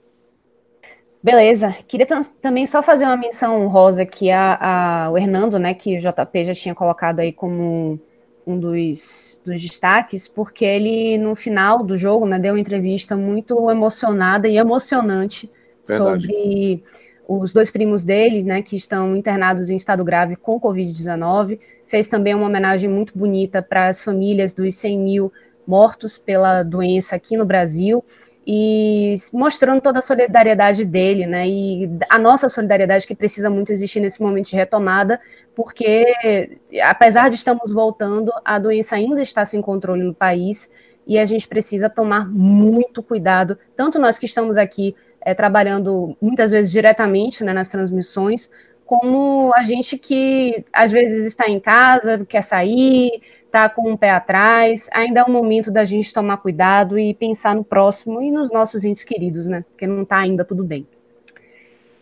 Beleza. 1.27 1.75
Queria 1.89 2.07
também 2.41 2.65
só 2.67 2.81
fazer 2.81 3.05
uma 3.05 3.17
menção 3.17 3.61
honrosa 3.61 4.03
aqui 4.03 4.31
a, 4.31 5.07
a, 5.07 5.11
o 5.11 5.19
Hernando, 5.19 5.59
né, 5.59 5.75
que 5.75 5.99
o 5.99 6.01
JP 6.01 6.45
já 6.45 6.55
tinha 6.55 6.73
colocado 6.73 7.19
aí 7.19 7.33
como 7.33 7.99
um 8.47 8.57
dos, 8.57 9.43
dos 9.45 9.61
destaques, 9.61 10.29
porque 10.29 10.65
ele, 10.65 11.19
no 11.19 11.35
final 11.35 11.83
do 11.83 11.97
jogo, 11.97 12.27
né, 12.27 12.39
deu 12.39 12.55
uma 12.55 12.61
entrevista 12.61 13.17
muito 13.17 13.69
emocionada 13.69 14.47
e 14.47 14.57
emocionante 14.57 15.51
Verdade. 15.85 16.29
sobre 16.29 16.85
os 17.27 17.53
dois 17.53 17.73
primos 17.73 18.05
dele, 18.05 18.45
né, 18.45 18.63
que 18.63 18.77
estão 18.77 19.17
internados 19.17 19.69
em 19.69 19.75
estado 19.75 20.05
grave 20.05 20.37
com 20.37 20.61
Covid-19. 20.61 21.59
Fez 21.89 22.07
também 22.07 22.37
uma 22.37 22.47
homenagem 22.47 22.89
muito 22.89 23.19
bonita 23.19 23.61
para 23.61 23.89
as 23.89 24.01
famílias 24.01 24.55
dos 24.55 24.77
100 24.77 24.97
mil 25.01 25.33
mortos 25.67 26.17
pela 26.19 26.63
doença 26.63 27.17
aqui 27.17 27.37
no 27.37 27.45
Brasil 27.45 28.05
e 28.47 29.17
mostrando 29.33 29.81
toda 29.81 29.99
a 29.99 30.03
solidariedade 30.03 30.85
dele, 30.85 31.27
né? 31.27 31.49
E 31.49 31.91
a 32.09 32.17
nossa 32.17 32.49
solidariedade 32.49 33.07
que 33.07 33.15
precisa 33.15 33.51
muito 33.51 33.73
existir 33.73 33.99
nesse 33.99 34.23
momento 34.23 34.51
de 34.51 34.57
retomada, 34.57 35.21
porque 35.55 36.57
apesar 36.85 37.29
de 37.29 37.35
estamos 37.35 37.73
voltando, 37.73 38.33
a 38.45 38.59
doença 38.59 38.95
ainda 38.95 39.21
está 39.21 39.45
sem 39.45 39.61
controle 39.61 40.05
no 40.05 40.15
país 40.15 40.71
e 41.05 41.19
a 41.19 41.25
gente 41.25 41.49
precisa 41.49 41.91
tomar 41.91 42.29
muito 42.29 43.03
cuidado, 43.03 43.59
tanto 43.77 43.99
nós 43.99 44.19
que 44.19 44.27
estamos 44.27 44.57
aqui 44.57 44.95
é, 45.21 45.35
trabalhando 45.35 46.17
muitas 46.21 46.53
vezes 46.53 46.71
diretamente 46.71 47.43
né, 47.43 47.53
nas 47.53 47.69
transmissões, 47.69 48.51
como 48.85 49.53
a 49.57 49.65
gente 49.65 49.99
que 49.99 50.65
às 50.73 50.93
vezes 50.93 51.27
está 51.27 51.49
em 51.49 51.59
casa, 51.59 52.25
quer 52.29 52.43
sair, 52.43 53.21
está 53.57 53.71
com 53.71 53.91
um 53.91 53.97
pé 53.97 54.11
atrás, 54.11 54.89
ainda 54.93 55.21
é 55.21 55.25
o 55.25 55.31
momento 55.31 55.71
da 55.71 55.85
gente 55.85 56.13
tomar 56.13 56.37
cuidado 56.37 56.99
e 56.99 57.15
pensar 57.15 57.55
no 57.55 57.65
próximo 57.65 58.21
e 58.21 58.31
nos 58.31 58.53
nossos 58.53 58.85
entes 58.85 59.03
queridos, 59.03 59.47
né? 59.47 59.65
Porque 59.71 59.87
não 59.87 60.03
está 60.03 60.19
ainda 60.19 60.45
tudo 60.45 60.63
bem. 60.63 60.87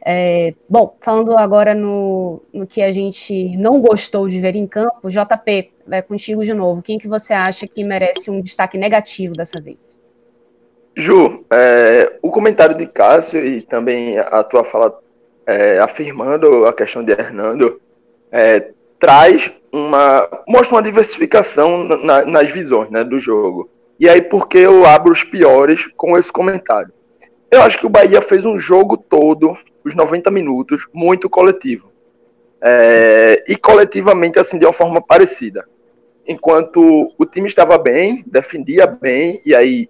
É, 0.04 0.52
bom, 0.68 0.96
falando 1.00 1.38
agora 1.38 1.74
no, 1.74 2.42
no 2.52 2.66
que 2.66 2.82
a 2.82 2.90
gente 2.90 3.56
não 3.56 3.80
gostou 3.80 4.28
de 4.28 4.40
ver 4.40 4.56
em 4.56 4.66
campo, 4.66 5.08
JP, 5.08 5.70
vai 5.86 6.02
contigo 6.02 6.44
de 6.44 6.52
novo. 6.52 6.82
Quem 6.82 6.98
que 6.98 7.08
você 7.08 7.32
acha 7.32 7.66
que 7.66 7.84
merece 7.84 8.30
um 8.30 8.40
destaque 8.40 8.76
negativo 8.76 9.34
dessa 9.34 9.60
vez? 9.60 9.96
Ju, 10.96 11.44
é, 11.50 12.18
o 12.20 12.30
comentário 12.30 12.76
de 12.76 12.86
Cássio 12.86 13.44
e 13.44 13.62
também 13.62 14.18
a 14.18 14.42
tua 14.42 14.64
fala 14.64 14.98
é, 15.46 15.78
afirmando 15.78 16.66
a 16.66 16.72
questão 16.72 17.02
de 17.02 17.12
Hernando 17.12 17.80
é, 18.30 18.70
traz 18.98 19.52
uma 19.74 20.28
mostra 20.46 20.76
uma 20.76 20.82
diversificação 20.82 21.82
na, 21.82 22.24
nas 22.24 22.50
visões 22.50 22.88
né, 22.90 23.02
do 23.02 23.18
jogo. 23.18 23.68
E 23.98 24.08
aí 24.08 24.22
porque 24.22 24.58
eu 24.58 24.86
abro 24.86 25.12
os 25.12 25.24
piores 25.24 25.88
com 25.96 26.16
esse 26.16 26.32
comentário. 26.32 26.92
Eu 27.50 27.62
acho 27.62 27.78
que 27.78 27.86
o 27.86 27.90
Bahia 27.90 28.22
fez 28.22 28.46
um 28.46 28.56
jogo 28.56 28.96
todo, 28.96 29.56
os 29.84 29.94
90 29.94 30.30
minutos, 30.30 30.86
muito 30.92 31.28
coletivo. 31.28 31.90
É, 32.60 33.44
e 33.48 33.56
coletivamente, 33.56 34.38
assim, 34.38 34.58
de 34.58 34.64
uma 34.64 34.72
forma 34.72 35.00
parecida. 35.00 35.64
Enquanto 36.26 37.12
o 37.18 37.26
time 37.26 37.46
estava 37.46 37.76
bem, 37.76 38.24
defendia 38.26 38.86
bem, 38.86 39.42
e 39.44 39.54
aí 39.54 39.88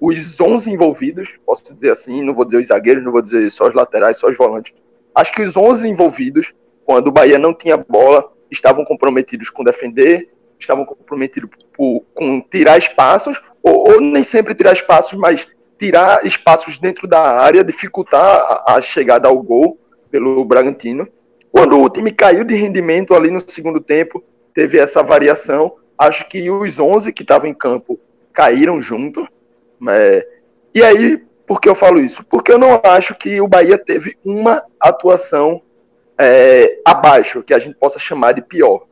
os 0.00 0.40
11 0.40 0.70
envolvidos, 0.70 1.34
posso 1.44 1.74
dizer 1.74 1.90
assim, 1.90 2.22
não 2.22 2.34
vou 2.34 2.44
dizer 2.44 2.58
os 2.58 2.66
zagueiros, 2.66 3.02
não 3.02 3.10
vou 3.10 3.22
dizer 3.22 3.50
só 3.50 3.68
os 3.68 3.74
laterais, 3.74 4.18
só 4.18 4.28
os 4.28 4.36
volantes. 4.36 4.72
Acho 5.14 5.32
que 5.32 5.42
os 5.42 5.56
11 5.56 5.88
envolvidos, 5.88 6.54
quando 6.84 7.08
o 7.08 7.12
Bahia 7.12 7.38
não 7.38 7.54
tinha 7.54 7.76
bola, 7.76 8.33
estavam 8.56 8.84
comprometidos 8.84 9.50
com 9.50 9.64
defender, 9.64 10.30
estavam 10.58 10.84
comprometidos 10.84 11.50
por, 11.72 12.04
com 12.14 12.40
tirar 12.40 12.78
espaços, 12.78 13.40
ou, 13.62 13.90
ou, 13.90 14.00
nem 14.00 14.22
sempre 14.22 14.54
tirar 14.54 14.72
espaços, 14.72 15.18
mas 15.18 15.46
tirar 15.78 16.24
espaços 16.24 16.78
dentro 16.78 17.06
da 17.06 17.20
área, 17.20 17.64
dificultar 17.64 18.22
a, 18.22 18.76
a 18.76 18.80
chegada 18.80 19.28
ao 19.28 19.42
gol 19.42 19.78
pelo 20.10 20.44
Bragantino. 20.44 21.08
Quando 21.50 21.80
o 21.80 21.88
time 21.88 22.10
caiu 22.10 22.44
de 22.44 22.54
rendimento 22.54 23.14
ali 23.14 23.30
no 23.30 23.40
segundo 23.46 23.80
tempo, 23.80 24.22
teve 24.52 24.78
essa 24.78 25.02
variação. 25.02 25.76
Acho 25.98 26.28
que 26.28 26.50
os 26.50 26.78
11 26.78 27.12
que 27.12 27.22
estavam 27.22 27.48
em 27.48 27.54
campo 27.54 27.98
caíram 28.32 28.80
junto. 28.80 29.26
É, 29.88 30.26
e 30.74 30.82
aí, 30.82 31.22
por 31.46 31.60
que 31.60 31.68
eu 31.68 31.74
falo 31.74 32.00
isso? 32.00 32.24
Porque 32.24 32.52
eu 32.52 32.58
não 32.58 32.80
acho 32.84 33.14
que 33.14 33.40
o 33.40 33.48
Bahia 33.48 33.78
teve 33.78 34.16
uma 34.24 34.64
atuação 34.80 35.62
é, 36.18 36.80
abaixo, 36.84 37.42
que 37.42 37.54
a 37.54 37.58
gente 37.58 37.76
possa 37.76 37.98
chamar 37.98 38.32
de 38.32 38.42
pior. 38.42 38.86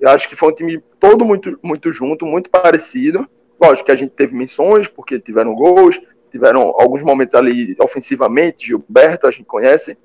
Eu 0.00 0.10
acho 0.10 0.28
que 0.28 0.36
foi 0.36 0.50
um 0.50 0.54
time 0.54 0.82
todo 1.00 1.24
muito, 1.24 1.58
muito 1.62 1.92
junto, 1.92 2.26
muito 2.26 2.50
parecido. 2.50 3.28
Lógico 3.60 3.86
que 3.86 3.92
a 3.92 3.96
gente 3.96 4.10
teve 4.10 4.34
menções, 4.34 4.86
porque 4.86 5.18
tiveram 5.18 5.54
gols, 5.54 6.00
tiveram 6.30 6.74
alguns 6.78 7.02
momentos 7.02 7.34
ali 7.34 7.76
ofensivamente, 7.80 8.66
Gilberto, 8.66 9.26
a 9.26 9.30
gente 9.30 9.44
conhece. 9.44 9.98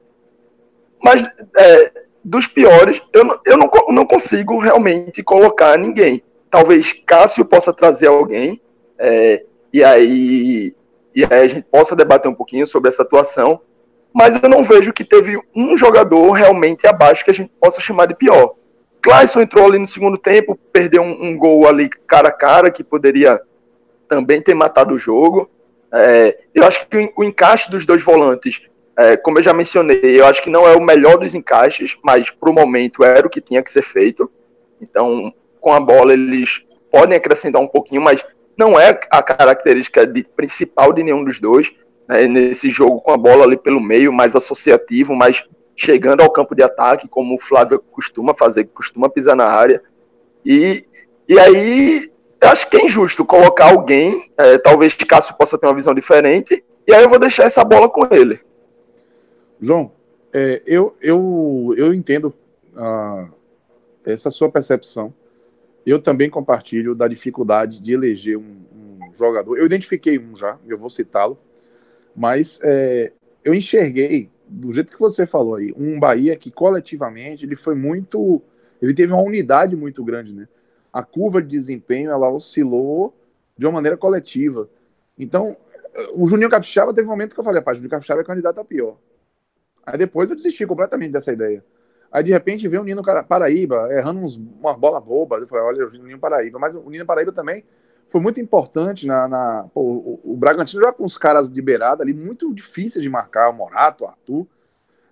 Mas 1.04 1.24
é, 1.58 1.92
dos 2.24 2.48
piores, 2.48 3.02
eu, 3.12 3.24
não, 3.24 3.40
eu 3.46 3.58
não, 3.58 3.70
não 3.90 4.06
consigo 4.06 4.58
realmente 4.58 5.22
colocar 5.22 5.78
ninguém. 5.78 6.24
Talvez 6.50 6.94
Cássio 7.06 7.46
possa 7.46 7.74
trazer 7.74 8.08
alguém, 8.08 8.62
é, 8.98 9.44
e, 9.72 9.84
aí, 9.84 10.74
e 11.14 11.26
aí 11.26 11.42
a 11.42 11.48
gente 11.48 11.66
possa 11.70 11.96
debater 11.96 12.32
um 12.32 12.36
pouquinho 12.36 12.66
sobre 12.66 12.90
essa 12.90 13.04
atuação 13.04 13.60
mas 14.14 14.42
eu 14.42 14.48
não 14.48 14.64
vejo 14.64 14.94
que 14.94 15.04
teve 15.04 15.42
um 15.56 15.76
jogador 15.76 16.32
realmente 16.32 16.86
abaixo 16.86 17.26
que 17.26 17.32
a 17.32 17.34
gente 17.34 17.52
possa 17.60 17.82
chamar 17.82 18.06
de 18.06 18.14
pior. 18.14 18.56
Clayson 19.02 19.42
entrou 19.42 19.66
ali 19.66 19.80
no 19.80 19.88
segundo 19.88 20.18
tempo, 20.18 20.58
perdeu 20.72 21.02
um, 21.02 21.30
um 21.30 21.38
gol 21.38 21.68
ali 21.68 21.90
cara 21.90 22.30
a 22.30 22.32
cara, 22.32 22.72
que 22.72 22.84
poderia 22.84 23.42
também 24.08 24.42
ter 24.42 24.54
matado 24.54 24.94
o 24.94 25.00
jogo. 25.00 25.50
É, 25.92 26.38
eu 26.54 26.64
acho 26.64 26.88
que 26.88 26.98
o, 26.98 27.14
o, 27.18 27.24
encaixe 27.24 27.70
dos 27.70 27.86
dois 27.86 28.02
volantes, 28.02 28.62
é, 28.98 29.18
como 29.18 29.40
eu 29.40 29.44
já 29.44 29.52
mencionei, 29.52 30.20
eu 30.20 30.26
acho 30.26 30.42
que 30.42 30.50
não 30.50 30.68
é 30.68 30.76
o 30.76 30.82
melhor 30.82 31.18
dos 31.18 31.36
encaixes, 31.36 31.98
mas 32.04 32.30
para 32.30 32.50
o 32.50 32.54
momento 32.54 33.04
era 33.04 33.26
o 33.26 33.30
que 33.30 33.42
tinha 33.42 33.62
que 33.62 33.72
ser 33.72 33.82
feito. 33.82 34.32
Então, 34.80 35.34
com 35.60 35.74
a 35.74 35.80
bola, 35.80 36.14
eles 36.14 36.64
podem 36.92 37.18
acrescentar 37.18 37.62
um 37.62 37.68
pouquinho, 37.68 38.02
mas 38.02 38.24
não 38.58 38.80
é 38.80 39.00
a 39.10 39.24
característica 39.24 40.06
de, 40.06 40.24
principal 40.24 40.94
de 40.94 41.04
nenhum 41.04 41.24
dos 41.24 41.40
dois 41.40 41.72
né, 42.08 42.28
nesse 42.28 42.70
jogo 42.70 43.02
com 43.02 43.12
a 43.12 43.18
bola 43.18 43.44
ali 43.44 43.58
pelo 43.58 43.82
meio, 43.82 44.12
mais 44.12 44.36
associativo, 44.36 45.16
mais 45.16 45.44
chegando 45.76 46.22
ao 46.22 46.32
campo 46.32 46.56
de 46.56 46.64
ataque, 46.64 47.08
como 47.08 47.36
o 47.36 47.40
Flávio 47.40 47.84
costuma 47.92 48.34
fazer, 48.34 48.66
costuma 48.66 49.10
pisar 49.10 49.36
na 49.36 49.48
área. 49.48 49.82
E, 50.46 50.86
e 51.28 51.40
aí, 51.40 52.12
eu 52.40 52.50
acho 52.50 52.70
que 52.70 52.78
é 52.78 52.86
injusto 52.86 53.26
colocar 53.26 53.72
alguém, 53.72 54.32
é, 54.38 54.58
talvez 54.58 54.94
Cássio 54.94 55.36
possa 55.36 55.58
ter 55.58 55.66
uma 55.66 55.76
visão 55.76 55.94
diferente, 55.94 56.64
e 56.86 56.94
aí 56.94 57.04
eu 57.04 57.10
vou 57.10 57.20
deixar 57.20 57.44
essa 57.44 57.64
bola 57.64 57.90
com 57.90 58.08
ele. 58.14 58.40
João, 59.60 59.92
é, 60.34 60.62
eu, 60.66 60.96
eu, 61.02 61.74
eu 61.78 61.94
entendo 61.94 62.34
ah, 62.76 63.28
essa 64.06 64.30
sua 64.30 64.50
percepção. 64.50 65.14
Eu 65.86 66.00
também 66.00 66.30
compartilho 66.30 66.96
da 66.96 67.08
dificuldade 67.08 67.82
de 67.82 67.94
eleger 67.94 68.38
um, 68.38 68.62
um 68.74 69.14
jogador. 69.14 69.58
Eu 69.58 69.66
identifiquei 69.66 70.18
um 70.18 70.36
já, 70.36 70.58
eu 70.68 70.78
vou 70.78 70.90
citá-lo, 70.90 71.38
mas 72.16 72.60
é, 72.64 73.12
eu 73.44 73.54
enxerguei, 73.54 74.30
do 74.48 74.72
jeito 74.72 74.92
que 74.92 75.00
você 75.00 75.26
falou 75.26 75.56
aí, 75.56 75.74
um 75.76 76.00
Bahia 76.00 76.36
que 76.36 76.52
coletivamente 76.52 77.46
ele 77.46 77.56
foi 77.56 77.76
muito. 77.76 78.42
Ele 78.82 78.94
teve 78.94 79.14
uma 79.14 79.22
unidade 79.22 79.76
muito 79.76 80.04
grande, 80.04 80.34
né? 80.34 80.48
A 80.92 81.04
curva 81.04 81.42
de 81.42 81.48
desempenho 81.48 82.12
ela 82.12 82.30
oscilou 82.30 83.16
de 83.58 83.66
uma 83.66 83.72
maneira 83.74 83.98
coletiva. 83.98 84.70
Então, 85.18 85.56
o 86.14 86.28
Juninho 86.28 86.50
Capixaba 86.50 86.94
teve 86.94 87.08
um 87.08 87.12
momento 87.12 87.34
que 87.34 87.40
eu 87.40 87.44
falei, 87.44 87.60
rapaz, 87.60 87.78
o 87.78 87.80
Juninho 87.80 87.92
Capixaba 87.92 88.22
é 88.22 88.24
candidato 88.24 88.60
a 88.60 88.66
pior. 88.66 88.98
Aí 89.86 89.98
depois 89.98 90.30
eu 90.30 90.36
desisti 90.36 90.66
completamente 90.66 91.12
dessa 91.12 91.32
ideia. 91.32 91.64
Aí 92.12 92.24
de 92.24 92.32
repente 92.32 92.68
veio 92.68 92.84
o 92.84 92.86
Nino 92.86 93.02
Paraíba 93.28 93.92
errando 93.92 94.20
uns, 94.20 94.36
uma 94.36 94.78
bola 94.78 95.02
boba. 95.02 95.38
Eu 95.38 95.48
falei, 95.48 95.66
olha, 95.66 95.88
o 95.88 96.04
Nino 96.06 96.20
Paraíba. 96.20 96.60
Mas 96.60 96.76
o 96.76 96.90
Nino 96.90 97.06
Paraíba 97.06 97.32
também 97.32 97.64
foi 98.14 98.22
muito 98.22 98.40
importante 98.40 99.08
na. 99.08 99.28
na 99.28 99.68
pô, 99.74 99.82
o, 99.82 100.20
o, 100.24 100.38
Bragantino 100.38 100.84
já 100.84 100.94
com 100.94 101.04
os 101.04 101.18
caras 101.18 101.52
de 101.52 101.60
beirada 101.60 102.04
ali, 102.04 102.14
muito 102.14 102.54
difícil 102.54 103.02
de 103.02 103.10
marcar, 103.10 103.50
o 103.50 103.54
Morato, 103.54 104.04
o 104.04 104.08
Arthur. 104.08 104.46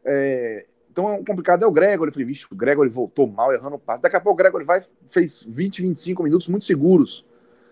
É, 0.06 0.68
então 0.92 1.16
o 1.16 1.26
complicado 1.26 1.64
é 1.64 1.68
o 1.68 1.72
Gregory. 1.72 2.10
Eu 2.10 2.14
falei, 2.14 2.28
vixe, 2.28 2.46
o 2.52 2.56
Gregory 2.56 2.92
voltou 2.92 3.26
mal, 3.26 3.52
errando 3.52 3.78
o 3.78 3.80
passe. 3.80 4.04
Daqui 4.04 4.18
a 4.18 4.22
pouco 4.22 4.36
o 4.36 4.38
Gregory 4.38 4.64
vai, 4.64 4.84
fez 5.08 5.42
20, 5.42 5.82
25 5.82 6.22
minutos 6.22 6.48
muito 6.48 6.64
seguros, 6.64 7.26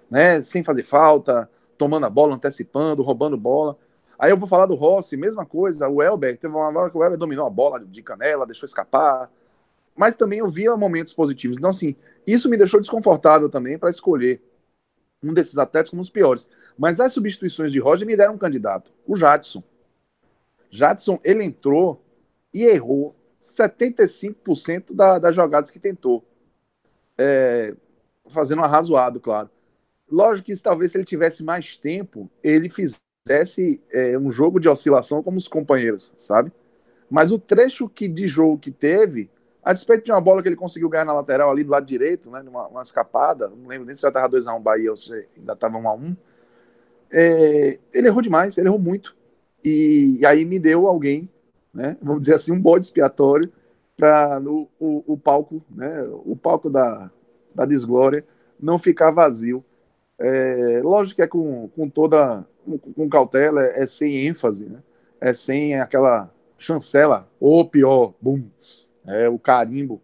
né? 0.09 0.43
Sem 0.43 0.63
fazer 0.63 0.81
falta, 0.81 1.47
tomando 1.77 2.07
a 2.07 2.09
bola, 2.09 2.33
antecipando, 2.33 3.03
roubando 3.03 3.37
bola. 3.37 3.77
Aí 4.17 4.31
eu 4.31 4.37
vou 4.37 4.47
falar 4.47 4.65
do 4.65 4.73
Rossi, 4.73 5.15
mesma 5.15 5.45
coisa. 5.45 5.87
O 5.87 6.01
Elber, 6.01 6.39
teve 6.39 6.55
uma 6.55 6.69
hora 6.69 6.89
que 6.89 6.97
o 6.97 7.03
Elber 7.03 7.19
dominou 7.19 7.45
a 7.45 7.51
bola 7.51 7.79
de 7.79 8.01
canela, 8.01 8.47
deixou 8.47 8.65
escapar. 8.65 9.29
Mas 9.95 10.15
também 10.15 10.39
eu 10.39 10.49
via 10.49 10.75
momentos 10.75 11.13
positivos. 11.13 11.55
Então, 11.55 11.69
assim, 11.69 11.95
isso 12.25 12.49
me 12.49 12.57
deixou 12.57 12.79
desconfortável 12.79 13.47
também 13.47 13.77
para 13.77 13.91
escolher 13.91 14.41
um 15.23 15.33
desses 15.33 15.57
atletas 15.57 15.89
como 15.89 16.01
os 16.01 16.09
piores. 16.09 16.49
Mas 16.77 16.99
as 16.99 17.13
substituições 17.13 17.71
de 17.71 17.79
Roger 17.79 18.07
me 18.07 18.15
deram 18.15 18.35
um 18.35 18.37
candidato, 18.37 18.91
o 19.05 19.15
Jadson. 19.15 19.63
Jadson, 20.69 21.19
ele 21.23 21.43
entrou 21.43 22.03
e 22.53 22.63
errou 22.63 23.15
75% 23.41 24.93
da, 24.93 25.19
das 25.19 25.35
jogadas 25.35 25.71
que 25.71 25.79
tentou. 25.79 26.23
É, 27.17 27.75
fazendo 28.27 28.59
um 28.59 28.63
arrazoado, 28.65 29.19
claro. 29.19 29.49
Lógico 30.09 30.47
que 30.47 30.63
talvez 30.63 30.91
se 30.91 30.97
ele 30.97 31.05
tivesse 31.05 31.43
mais 31.43 31.77
tempo, 31.77 32.29
ele 32.43 32.69
fizesse 32.69 33.81
é, 33.91 34.17
um 34.17 34.31
jogo 34.31 34.59
de 34.59 34.69
oscilação 34.69 35.21
como 35.21 35.37
os 35.37 35.47
companheiros, 35.47 36.13
sabe? 36.17 36.51
Mas 37.09 37.31
o 37.31 37.39
trecho 37.39 37.89
que 37.89 38.07
de 38.07 38.27
jogo 38.27 38.57
que 38.57 38.71
teve, 38.71 39.29
a 39.69 39.73
despeito 39.73 40.03
de 40.03 40.11
uma 40.11 40.19
bola 40.19 40.41
que 40.41 40.49
ele 40.49 40.55
conseguiu 40.55 40.89
ganhar 40.89 41.05
na 41.05 41.13
lateral 41.13 41.51
ali 41.51 41.63
do 41.63 41.69
lado 41.69 41.85
direito, 41.85 42.31
né, 42.31 42.41
numa 42.41 42.67
uma 42.67 42.81
escapada, 42.81 43.49
não 43.49 43.67
lembro 43.67 43.85
nem 43.85 43.93
se 43.93 44.01
já 44.01 44.07
estava 44.07 44.27
2x1 44.27 44.59
Bahia 44.59 44.89
ou 44.89 44.97
se 44.97 45.13
ainda 45.37 45.53
estava 45.53 45.77
1x1. 45.77 46.17
É, 47.11 47.79
ele 47.93 48.07
errou 48.07 48.19
demais, 48.19 48.57
ele 48.57 48.67
errou 48.67 48.79
muito. 48.79 49.15
E, 49.63 50.17
e, 50.19 50.25
aí 50.25 50.43
me 50.43 50.57
deu 50.57 50.87
alguém, 50.87 51.29
né, 51.71 51.95
vamos 52.01 52.21
dizer 52.21 52.33
assim, 52.33 52.51
um 52.51 52.59
bode 52.59 52.85
expiatório 52.85 53.51
para 53.95 54.41
o, 54.41 54.67
o 54.79 55.15
palco, 55.15 55.63
né, 55.69 56.01
o 56.25 56.35
palco 56.35 56.67
da, 56.67 57.11
da 57.53 57.63
desglória 57.63 58.25
não 58.59 58.79
ficar 58.79 59.11
vazio. 59.11 59.63
É, 60.17 60.81
lógico 60.83 61.17
que 61.17 61.21
é 61.21 61.27
com, 61.27 61.69
com 61.75 61.87
toda 61.87 62.43
com, 62.65 62.77
com 62.77 63.07
cautela, 63.07 63.63
é, 63.63 63.83
é, 63.83 63.87
sem 63.87 64.25
ênfase, 64.25 64.65
né? 64.65 64.79
é 65.21 65.31
sem 65.31 65.79
aquela 65.79 66.33
chancela, 66.57 67.29
ou 67.39 67.69
pior, 67.69 68.13
bum, 68.19 68.49
é 69.09 69.29
o 69.29 69.39
carimbo 69.39 70.01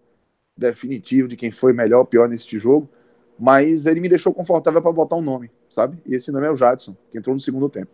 definitivo 0.57 1.27
de 1.27 1.35
quem 1.35 1.51
foi 1.51 1.73
melhor 1.73 1.99
ou 1.99 2.05
pior 2.05 2.27
nesse 2.27 2.57
jogo, 2.57 2.89
mas 3.37 3.85
ele 3.85 3.99
me 3.99 4.09
deixou 4.09 4.33
confortável 4.33 4.81
para 4.81 4.91
botar 4.91 5.15
um 5.15 5.21
nome, 5.21 5.51
sabe? 5.67 5.97
E 6.05 6.15
esse 6.15 6.31
nome 6.31 6.47
é 6.47 6.51
o 6.51 6.55
Jadson, 6.55 6.95
que 7.09 7.17
entrou 7.17 7.33
no 7.33 7.39
segundo 7.39 7.69
tempo. 7.69 7.91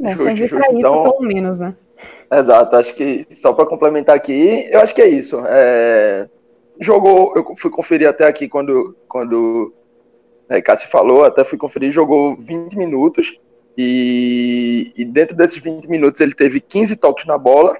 Justo, 0.00 0.36
justo. 0.36 0.56
Isso, 0.56 0.72
então, 0.72 1.02
pelo 1.02 1.20
menos, 1.20 1.60
né? 1.60 1.74
Exato, 2.30 2.76
acho 2.76 2.94
que 2.94 3.26
só 3.30 3.52
para 3.52 3.66
complementar 3.66 4.16
aqui, 4.16 4.68
eu 4.70 4.80
acho 4.80 4.94
que 4.94 5.02
é 5.02 5.08
isso. 5.08 5.40
É... 5.46 6.28
Jogou, 6.80 7.32
eu 7.36 7.44
fui 7.56 7.70
conferir 7.70 8.08
até 8.08 8.26
aqui 8.26 8.48
quando, 8.48 8.96
quando 9.08 9.72
é, 10.48 10.60
Cássio 10.60 10.88
falou, 10.88 11.24
até 11.24 11.44
fui 11.44 11.56
conferir, 11.56 11.90
jogou 11.90 12.36
20 12.36 12.76
minutos 12.76 13.38
e, 13.78 14.92
e, 14.96 15.04
dentro 15.04 15.36
desses 15.36 15.62
20 15.62 15.88
minutos 15.88 16.20
ele 16.20 16.34
teve 16.34 16.60
15 16.60 16.96
toques 16.96 17.26
na 17.26 17.38
bola, 17.38 17.76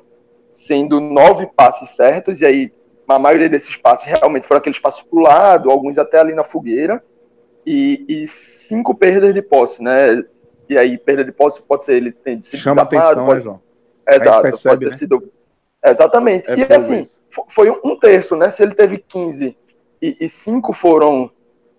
sendo 0.54 1.00
nove 1.00 1.46
passes 1.54 1.90
certos, 1.90 2.40
e 2.40 2.46
aí 2.46 2.72
a 3.06 3.18
maioria 3.18 3.48
desses 3.48 3.76
passes 3.76 4.06
realmente 4.06 4.46
foram 4.46 4.60
aqueles 4.60 4.78
passos 4.78 5.02
para 5.02 5.18
o 5.18 5.22
lado, 5.22 5.70
alguns 5.70 5.98
até 5.98 6.18
ali 6.18 6.32
na 6.32 6.44
fogueira, 6.44 7.04
e, 7.66 8.04
e, 8.08 8.26
cinco 8.26 8.94
perdas 8.94 9.34
de 9.34 9.42
posse, 9.42 9.82
né? 9.82 10.22
E 10.68 10.78
aí, 10.78 10.96
perda 10.98 11.24
de 11.24 11.32
posse 11.32 11.62
pode 11.62 11.84
ser 11.84 11.94
ele 11.94 12.12
tem 12.12 12.42
sido 12.42 12.60
Chama 12.60 12.82
atenção, 12.82 13.26
pode... 13.26 13.38
né, 13.38 13.44
João? 13.44 13.60
Exato, 14.06 14.42
percebe, 14.42 14.74
pode 14.74 14.84
ter 14.84 14.90
né? 14.90 14.96
sido. 14.98 15.32
Exatamente. 15.84 16.50
É 16.50 16.56
e 16.56 16.72
assim, 16.72 17.00
isso. 17.00 17.20
foi 17.48 17.70
um 17.70 17.98
terço, 17.98 18.36
né? 18.36 18.50
Se 18.50 18.62
ele 18.62 18.74
teve 18.74 18.98
15 18.98 19.56
e, 20.00 20.16
e 20.20 20.28
cinco 20.28 20.72
foram 20.72 21.30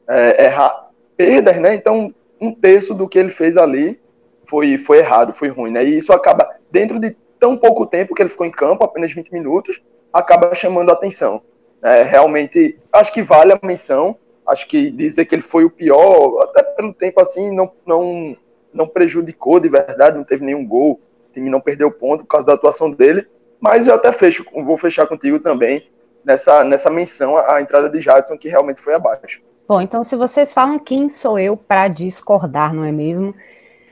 é, 0.07 0.45
errar, 0.45 0.89
perdas, 1.15 1.59
né? 1.59 1.75
Então, 1.75 2.13
um 2.41 2.53
terço 2.53 2.93
do 2.93 3.07
que 3.07 3.17
ele 3.17 3.29
fez 3.29 3.57
ali 3.57 3.99
foi, 4.45 4.77
foi 4.77 4.99
errado, 4.99 5.33
foi 5.33 5.49
ruim, 5.49 5.71
né? 5.71 5.83
E 5.83 5.97
isso 5.97 6.11
acaba, 6.11 6.49
dentro 6.71 6.99
de 6.99 7.15
tão 7.45 7.55
pouco 7.55 7.85
tempo 7.85 8.15
que 8.15 8.23
ele 8.23 8.29
ficou 8.29 8.47
em 8.47 8.51
campo, 8.51 8.83
apenas 8.83 9.13
20 9.13 9.31
minutos, 9.31 9.79
acaba 10.11 10.55
chamando 10.55 10.89
a 10.89 10.93
atenção. 10.93 11.43
É, 11.79 12.01
realmente, 12.01 12.75
acho 12.91 13.13
que 13.13 13.21
vale 13.21 13.53
a 13.53 13.59
menção. 13.61 14.17
Acho 14.47 14.67
que 14.67 14.89
dizer 14.89 15.25
que 15.25 15.35
ele 15.35 15.43
foi 15.43 15.63
o 15.63 15.69
pior, 15.69 16.41
até 16.41 16.63
pelo 16.63 16.91
tempo 16.91 17.21
assim, 17.21 17.51
não, 17.51 17.71
não, 17.85 18.35
não 18.73 18.87
prejudicou 18.87 19.59
de 19.59 19.69
verdade, 19.69 20.17
não 20.17 20.23
teve 20.23 20.43
nenhum 20.43 20.65
gol, 20.65 20.99
o 21.29 21.33
time 21.33 21.47
não 21.47 21.61
perdeu 21.61 21.91
ponto 21.91 22.23
por 22.23 22.29
causa 22.29 22.47
da 22.47 22.53
atuação 22.53 22.89
dele. 22.89 23.27
Mas 23.59 23.87
eu 23.87 23.93
até 23.93 24.11
fecho, 24.11 24.43
vou 24.51 24.75
fechar 24.75 25.05
contigo 25.05 25.39
também 25.39 25.87
nessa, 26.23 26.63
nessa 26.63 26.89
menção 26.89 27.37
à 27.37 27.61
entrada 27.61 27.87
de 27.91 27.99
Jadson, 27.99 28.39
que 28.39 28.49
realmente 28.49 28.81
foi 28.81 28.95
abaixo. 28.95 29.39
Bom, 29.67 29.79
então 29.79 30.03
se 30.03 30.15
vocês 30.15 30.51
falam 30.51 30.79
quem 30.79 31.09
sou 31.09 31.37
eu 31.37 31.55
para 31.55 31.87
discordar, 31.89 32.73
não 32.73 32.83
é 32.83 32.91
mesmo? 32.91 33.35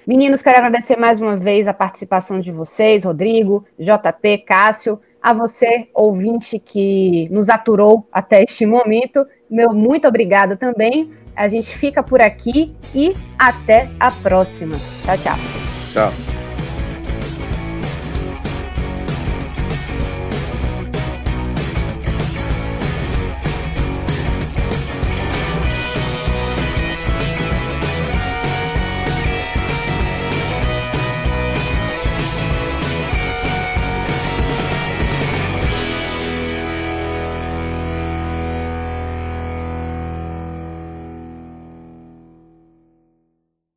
Meninos, 0.06 0.42
quero 0.42 0.58
agradecer 0.58 0.98
mais 0.98 1.22
uma 1.22 1.38
vez 1.38 1.68
a 1.68 1.74
participação 1.74 2.40
de 2.40 2.52
vocês, 2.52 3.06
Rodrigo, 3.06 3.66
JP, 3.80 4.40
Cássio, 4.40 5.00
a 5.22 5.32
você, 5.32 5.88
ouvinte 5.94 6.60
que 6.60 7.30
nos 7.32 7.50
aturou 7.50 8.06
até 8.12 8.44
este 8.44 8.66
momento. 8.66 9.26
Meu 9.50 9.74
muito 9.74 10.06
obrigada 10.08 10.58
também. 10.58 11.12
A 11.36 11.48
gente 11.48 11.76
fica 11.78 12.04
por 12.04 12.22
aqui 12.22 12.74
e 12.94 13.16
até 13.40 13.90
a 14.00 14.12
próxima. 14.12 14.76
Tchau, 15.06 15.18
tchau. 15.18 15.38
Tchau. 15.94 16.33